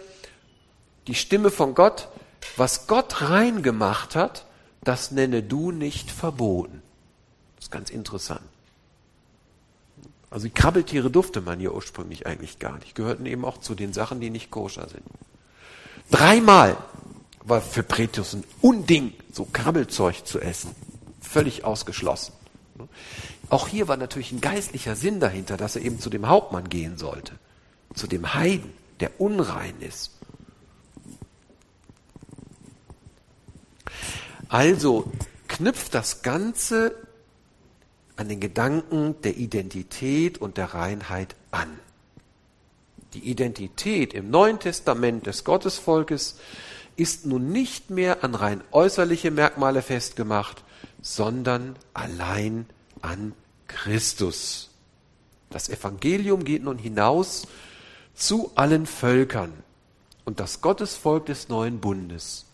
die 1.08 1.16
Stimme 1.16 1.52
von 1.52 1.76
Gott, 1.76 2.10
was 2.58 2.88
Gott 2.88 3.22
rein 3.22 3.64
gemacht 3.64 4.16
hat, 4.16 4.46
das 4.84 5.12
nenne 5.12 5.44
du 5.44 5.72
nicht 5.72 6.12
verboten. 6.12 6.82
Das 7.56 7.66
ist 7.66 7.72
ganz 7.72 7.90
interessant. 7.90 8.42
Also 10.30 10.48
die 10.48 10.54
Krabbeltiere 10.54 11.10
durfte 11.10 11.42
man 11.42 11.60
hier 11.60 11.74
ursprünglich 11.74 12.28
eigentlich 12.28 12.60
gar 12.60 12.78
nicht. 12.78 12.96
Gehörten 12.96 13.26
eben 13.26 13.46
auch 13.46 13.58
zu 13.58 13.74
den 13.74 13.94
Sachen, 13.94 14.20
die 14.20 14.30
nicht 14.30 14.52
koscher 14.52 14.88
sind. 14.88 15.04
Dreimal 16.12 16.78
war 17.44 17.62
für 17.62 17.84
Pretius 17.84 18.34
ein 18.34 18.44
Unding, 18.62 19.14
so 19.32 19.48
Krabbelzeug 19.52 20.26
zu 20.26 20.40
essen. 20.40 20.76
Völlig 21.22 21.66
ausgeschlossen. 21.66 22.34
Auch 23.50 23.68
hier 23.68 23.88
war 23.88 23.98
natürlich 23.98 24.32
ein 24.32 24.42
geistlicher 24.42 24.96
Sinn 24.96 25.20
dahinter, 25.20 25.58
dass 25.58 25.76
er 25.76 25.82
eben 25.82 26.00
zu 26.00 26.10
dem 26.10 26.28
Hauptmann 26.28 26.70
gehen 26.70 26.98
sollte. 26.98 27.34
Zu 27.96 28.06
dem 28.08 28.36
Heiden, 28.36 28.72
der 29.00 29.20
unrein 29.20 29.76
ist. 29.82 30.12
Also 34.48 35.12
knüpft 35.48 35.94
das 35.94 36.22
Ganze 36.22 36.96
an 38.20 38.28
den 38.28 38.42
Gedanken 38.42 39.16
der 39.22 39.38
Identität 39.38 40.40
und 40.40 40.58
der 40.58 40.74
Reinheit 40.74 41.36
an. 41.52 41.80
Die 43.14 43.30
Identität 43.30 44.14
im 44.14 44.30
Neuen 44.30 44.60
Testament 44.60 45.26
des 45.26 45.46
Gottesvolkes 45.46 46.38
ist 46.98 47.26
nun 47.26 47.54
nicht 47.54 47.90
mehr 47.90 48.26
an 48.26 48.36
rein 48.36 48.62
äußerliche 48.72 49.32
Merkmale 49.32 49.82
festgemacht, 49.82 50.66
sondern 51.02 51.78
allein 51.94 52.66
an 53.02 53.34
Christus. 53.68 54.70
Das 55.50 55.70
Evangelium 55.70 56.44
geht 56.44 56.64
nun 56.64 56.78
hinaus 56.78 57.48
zu 58.16 58.52
allen 58.56 58.86
Völkern. 58.86 59.54
Und 60.26 60.42
das 60.42 60.60
Gottesvolk 60.60 61.28
des 61.28 61.48
neuen 61.48 61.80
Bundes 61.80 62.46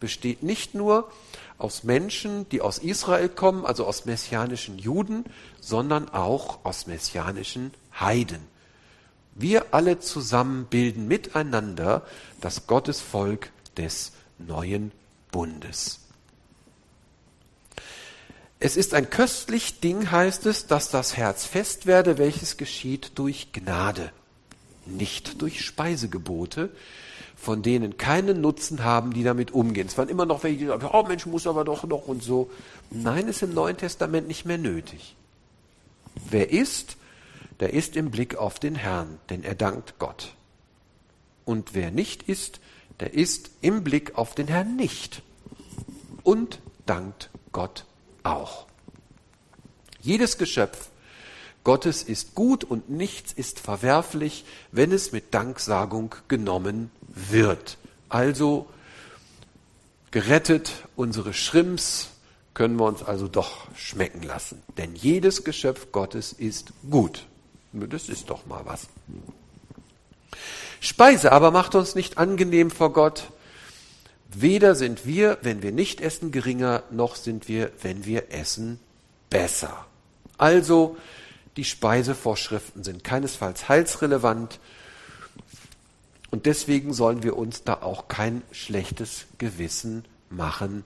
besteht 0.00 0.42
nicht 0.42 0.74
nur 0.74 1.12
aus 1.58 1.82
Menschen, 1.82 2.48
die 2.48 2.60
aus 2.60 2.78
Israel 2.78 3.28
kommen, 3.28 3.66
also 3.66 3.84
aus 3.84 4.04
messianischen 4.04 4.78
Juden, 4.78 5.24
sondern 5.60 6.08
auch 6.08 6.64
aus 6.64 6.86
messianischen 6.86 7.72
Heiden. 7.98 8.40
Wir 9.34 9.66
alle 9.72 10.00
zusammen 10.00 10.66
bilden 10.66 11.06
miteinander 11.06 12.02
das 12.40 12.66
Gottesvolk 12.66 13.50
des 13.76 14.12
neuen 14.38 14.92
Bundes. 15.30 16.00
Es 18.60 18.76
ist 18.76 18.94
ein 18.94 19.10
köstlich 19.10 19.78
Ding, 19.80 20.10
heißt 20.10 20.46
es, 20.46 20.66
dass 20.66 20.90
das 20.90 21.16
Herz 21.16 21.44
fest 21.44 21.86
werde, 21.86 22.18
welches 22.18 22.56
geschieht 22.56 23.12
durch 23.14 23.52
Gnade, 23.52 24.10
nicht 24.84 25.40
durch 25.40 25.64
Speisegebote, 25.64 26.70
von 27.40 27.62
denen 27.62 27.96
keinen 27.96 28.40
Nutzen 28.40 28.82
haben, 28.82 29.12
die 29.12 29.22
damit 29.22 29.52
umgehen. 29.52 29.86
Es 29.86 29.96
waren 29.96 30.08
immer 30.08 30.26
noch 30.26 30.42
welche, 30.42 30.58
die 30.58 30.66
sagen, 30.66 30.88
oh 30.92 31.04
Mensch, 31.04 31.24
muss 31.24 31.46
aber 31.46 31.64
doch 31.64 31.84
noch 31.84 32.08
und 32.08 32.22
so. 32.22 32.50
Nein, 32.90 33.28
ist 33.28 33.42
im 33.42 33.54
Neuen 33.54 33.76
Testament 33.76 34.26
nicht 34.26 34.44
mehr 34.44 34.58
nötig. 34.58 35.14
Wer 36.30 36.50
isst, 36.50 36.96
der 37.60 37.72
ist 37.72 37.96
im 37.96 38.10
Blick 38.10 38.36
auf 38.36 38.58
den 38.58 38.74
Herrn, 38.74 39.20
denn 39.30 39.44
er 39.44 39.54
dankt 39.54 39.94
Gott. 40.00 40.34
Und 41.44 41.74
wer 41.74 41.92
nicht 41.92 42.24
isst, 42.24 42.60
der 42.98 43.14
ist 43.14 43.50
im 43.60 43.84
Blick 43.84 44.18
auf 44.18 44.34
den 44.34 44.48
Herrn 44.48 44.74
nicht 44.74 45.22
und 46.24 46.60
dankt 46.86 47.30
Gott 47.52 47.84
auch. 48.24 48.66
Jedes 50.00 50.38
Geschöpf 50.38 50.90
Gottes 51.68 52.02
ist 52.02 52.34
gut 52.34 52.64
und 52.64 52.88
nichts 52.88 53.30
ist 53.30 53.60
verwerflich, 53.60 54.46
wenn 54.72 54.90
es 54.90 55.12
mit 55.12 55.34
Danksagung 55.34 56.14
genommen 56.26 56.90
wird. 57.08 57.76
Also 58.08 58.70
gerettet, 60.10 60.72
unsere 60.96 61.34
Schrimps 61.34 62.08
können 62.54 62.76
wir 62.76 62.86
uns 62.86 63.02
also 63.02 63.28
doch 63.28 63.66
schmecken 63.76 64.22
lassen. 64.22 64.62
Denn 64.78 64.94
jedes 64.94 65.44
Geschöpf 65.44 65.92
Gottes 65.92 66.32
ist 66.32 66.72
gut. 66.90 67.26
Das 67.74 68.08
ist 68.08 68.30
doch 68.30 68.46
mal 68.46 68.64
was. 68.64 68.86
Speise 70.80 71.32
aber 71.32 71.50
macht 71.50 71.74
uns 71.74 71.94
nicht 71.94 72.16
angenehm 72.16 72.70
vor 72.70 72.94
Gott. 72.94 73.24
Weder 74.30 74.74
sind 74.74 75.04
wir, 75.04 75.36
wenn 75.42 75.60
wir 75.60 75.72
nicht 75.72 76.00
essen, 76.00 76.32
geringer, 76.32 76.82
noch 76.90 77.14
sind 77.14 77.46
wir, 77.46 77.72
wenn 77.82 78.06
wir 78.06 78.32
essen, 78.32 78.80
besser. 79.28 79.84
Also, 80.38 80.96
die 81.58 81.64
Speisevorschriften 81.64 82.84
sind 82.84 83.02
keinesfalls 83.02 83.68
heilsrelevant 83.68 84.60
und 86.30 86.46
deswegen 86.46 86.94
sollen 86.94 87.24
wir 87.24 87.36
uns 87.36 87.64
da 87.64 87.74
auch 87.74 88.06
kein 88.06 88.42
schlechtes 88.52 89.26
Gewissen 89.38 90.04
machen. 90.30 90.84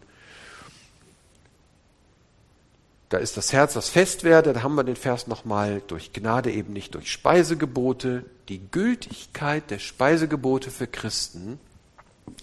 Da 3.10 3.18
ist 3.18 3.36
das 3.36 3.52
Herz, 3.52 3.74
das 3.74 3.90
fest 3.90 4.24
werde, 4.24 4.54
da 4.54 4.62
haben 4.62 4.74
wir 4.74 4.84
den 4.84 4.96
Vers 4.96 5.26
nochmal, 5.26 5.82
durch 5.88 6.14
Gnade 6.14 6.50
eben 6.50 6.72
nicht 6.72 6.94
durch 6.94 7.12
Speisegebote. 7.12 8.24
Die 8.48 8.62
Gültigkeit 8.70 9.70
der 9.70 9.78
Speisegebote 9.78 10.70
für 10.70 10.86
Christen 10.86 11.60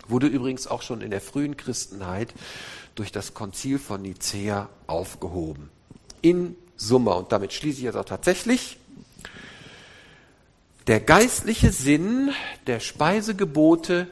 wurde 0.07 0.27
übrigens 0.27 0.67
auch 0.67 0.83
schon 0.83 1.01
in 1.01 1.09
der 1.09 1.21
frühen 1.21 1.57
Christenheit 1.57 2.35
durch 2.93 3.11
das 3.11 3.33
Konzil 3.33 3.79
von 3.79 4.03
Nicea 4.03 4.69
aufgehoben. 4.85 5.71
In 6.21 6.55
Summe, 6.79 7.13
und 7.13 7.31
damit 7.31 7.53
schließe 7.53 7.79
ich 7.79 7.83
jetzt 7.83 7.95
auch 7.95 8.05
tatsächlich, 8.05 8.77
der 10.87 11.01
geistliche 11.01 11.71
Sinn 11.71 12.31
der 12.65 12.79
Speisegebote 12.79 14.07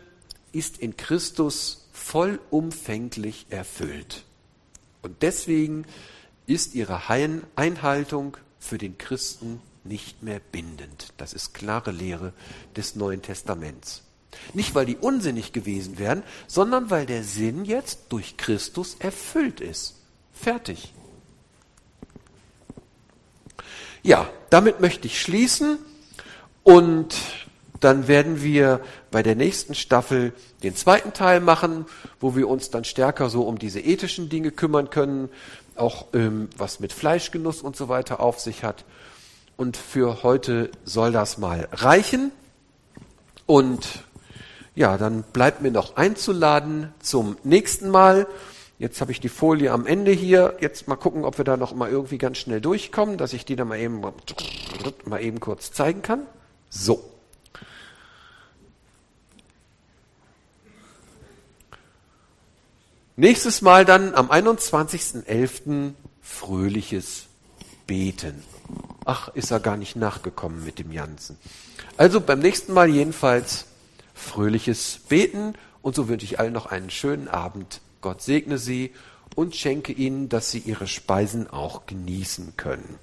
ist 0.51 0.77
in 0.77 0.97
Christus 0.97 1.87
vollumfänglich 1.91 3.47
erfüllt. 3.49 4.25
Und 5.01 5.21
deswegen 5.21 5.85
ist 6.45 6.75
ihre 6.75 7.09
Einhaltung 7.55 8.37
für 8.59 8.77
den 8.77 8.97
Christen 8.97 9.61
nicht 9.83 10.21
mehr 10.21 10.39
bindend. 10.39 11.13
Das 11.17 11.33
ist 11.33 11.53
klare 11.53 11.91
Lehre 11.91 12.33
des 12.75 12.95
Neuen 12.95 13.21
Testaments. 13.21 14.03
Nicht, 14.53 14.75
weil 14.75 14.85
die 14.85 14.97
unsinnig 14.97 15.53
gewesen 15.53 15.97
wären, 15.97 16.21
sondern 16.47 16.89
weil 16.89 17.05
der 17.05 17.23
Sinn 17.23 17.65
jetzt 17.65 17.99
durch 18.09 18.35
Christus 18.37 18.97
erfüllt 18.99 19.61
ist. 19.61 19.95
Fertig. 20.33 20.93
Ja, 24.07 24.29
damit 24.49 24.79
möchte 24.79 25.07
ich 25.07 25.19
schließen 25.19 25.79
und 26.63 27.13
dann 27.81 28.07
werden 28.07 28.41
wir 28.41 28.79
bei 29.11 29.21
der 29.21 29.35
nächsten 29.35 29.75
Staffel 29.75 30.31
den 30.63 30.77
zweiten 30.77 31.11
Teil 31.11 31.41
machen, 31.41 31.85
wo 32.21 32.33
wir 32.33 32.47
uns 32.47 32.69
dann 32.69 32.85
stärker 32.85 33.29
so 33.29 33.41
um 33.41 33.59
diese 33.59 33.81
ethischen 33.81 34.29
Dinge 34.29 34.51
kümmern 34.51 34.89
können, 34.91 35.27
auch 35.75 36.05
ähm, 36.13 36.47
was 36.55 36.79
mit 36.79 36.93
Fleischgenuss 36.93 37.61
und 37.61 37.75
so 37.75 37.89
weiter 37.89 38.21
auf 38.21 38.39
sich 38.39 38.63
hat. 38.63 38.85
Und 39.57 39.75
für 39.75 40.23
heute 40.23 40.71
soll 40.85 41.11
das 41.11 41.37
mal 41.37 41.67
reichen. 41.73 42.31
Und 43.45 44.05
ja, 44.73 44.97
dann 44.97 45.23
bleibt 45.33 45.61
mir 45.61 45.71
noch 45.71 45.97
einzuladen 45.97 46.93
zum 47.01 47.35
nächsten 47.43 47.89
Mal. 47.89 48.25
Jetzt 48.79 49.01
habe 49.01 49.11
ich 49.11 49.19
die 49.19 49.29
Folie 49.29 49.71
am 49.71 49.87
Ende 49.87 50.11
hier. 50.11 50.55
Jetzt 50.59 50.87
mal 50.87 50.95
gucken, 50.95 51.25
ob 51.25 51.39
wir 51.39 51.45
da 51.45 51.57
noch 51.57 51.73
mal 51.73 51.89
irgendwie 51.89 52.19
ganz 52.19 52.37
schnell 52.37 52.61
durchkommen, 52.61 53.17
dass 53.17 53.33
ich 53.33 53.43
die 53.43 53.55
dann 53.55 53.67
mal 53.67 53.79
eben, 53.79 54.01
mal 55.05 55.21
eben 55.21 55.39
kurz 55.39 55.71
zeigen 55.71 56.03
kann. 56.03 56.27
So. 56.69 57.03
Nächstes 63.15 63.63
Mal 63.63 63.83
dann 63.83 64.13
am 64.13 64.29
21.11. 64.29 65.93
fröhliches 66.21 67.25
Beten. 67.87 68.43
Ach, 69.05 69.29
ist 69.29 69.49
er 69.49 69.59
gar 69.59 69.75
nicht 69.75 69.95
nachgekommen 69.95 70.63
mit 70.63 70.77
dem 70.77 70.91
Jansen. 70.91 71.35
Also 71.97 72.21
beim 72.21 72.39
nächsten 72.39 72.73
Mal 72.73 72.89
jedenfalls 72.89 73.65
fröhliches 74.13 74.99
Beten 75.09 75.55
und 75.81 75.95
so 75.95 76.07
wünsche 76.09 76.25
ich 76.25 76.39
allen 76.39 76.53
noch 76.53 76.67
einen 76.67 76.91
schönen 76.91 77.27
Abend. 77.27 77.81
Gott 78.01 78.21
segne 78.21 78.57
Sie 78.57 78.91
und 79.35 79.55
schenke 79.55 79.93
Ihnen, 79.93 80.29
dass 80.29 80.51
Sie 80.51 80.59
Ihre 80.59 80.87
Speisen 80.87 81.47
auch 81.49 81.85
genießen 81.85 82.57
können. 82.57 82.99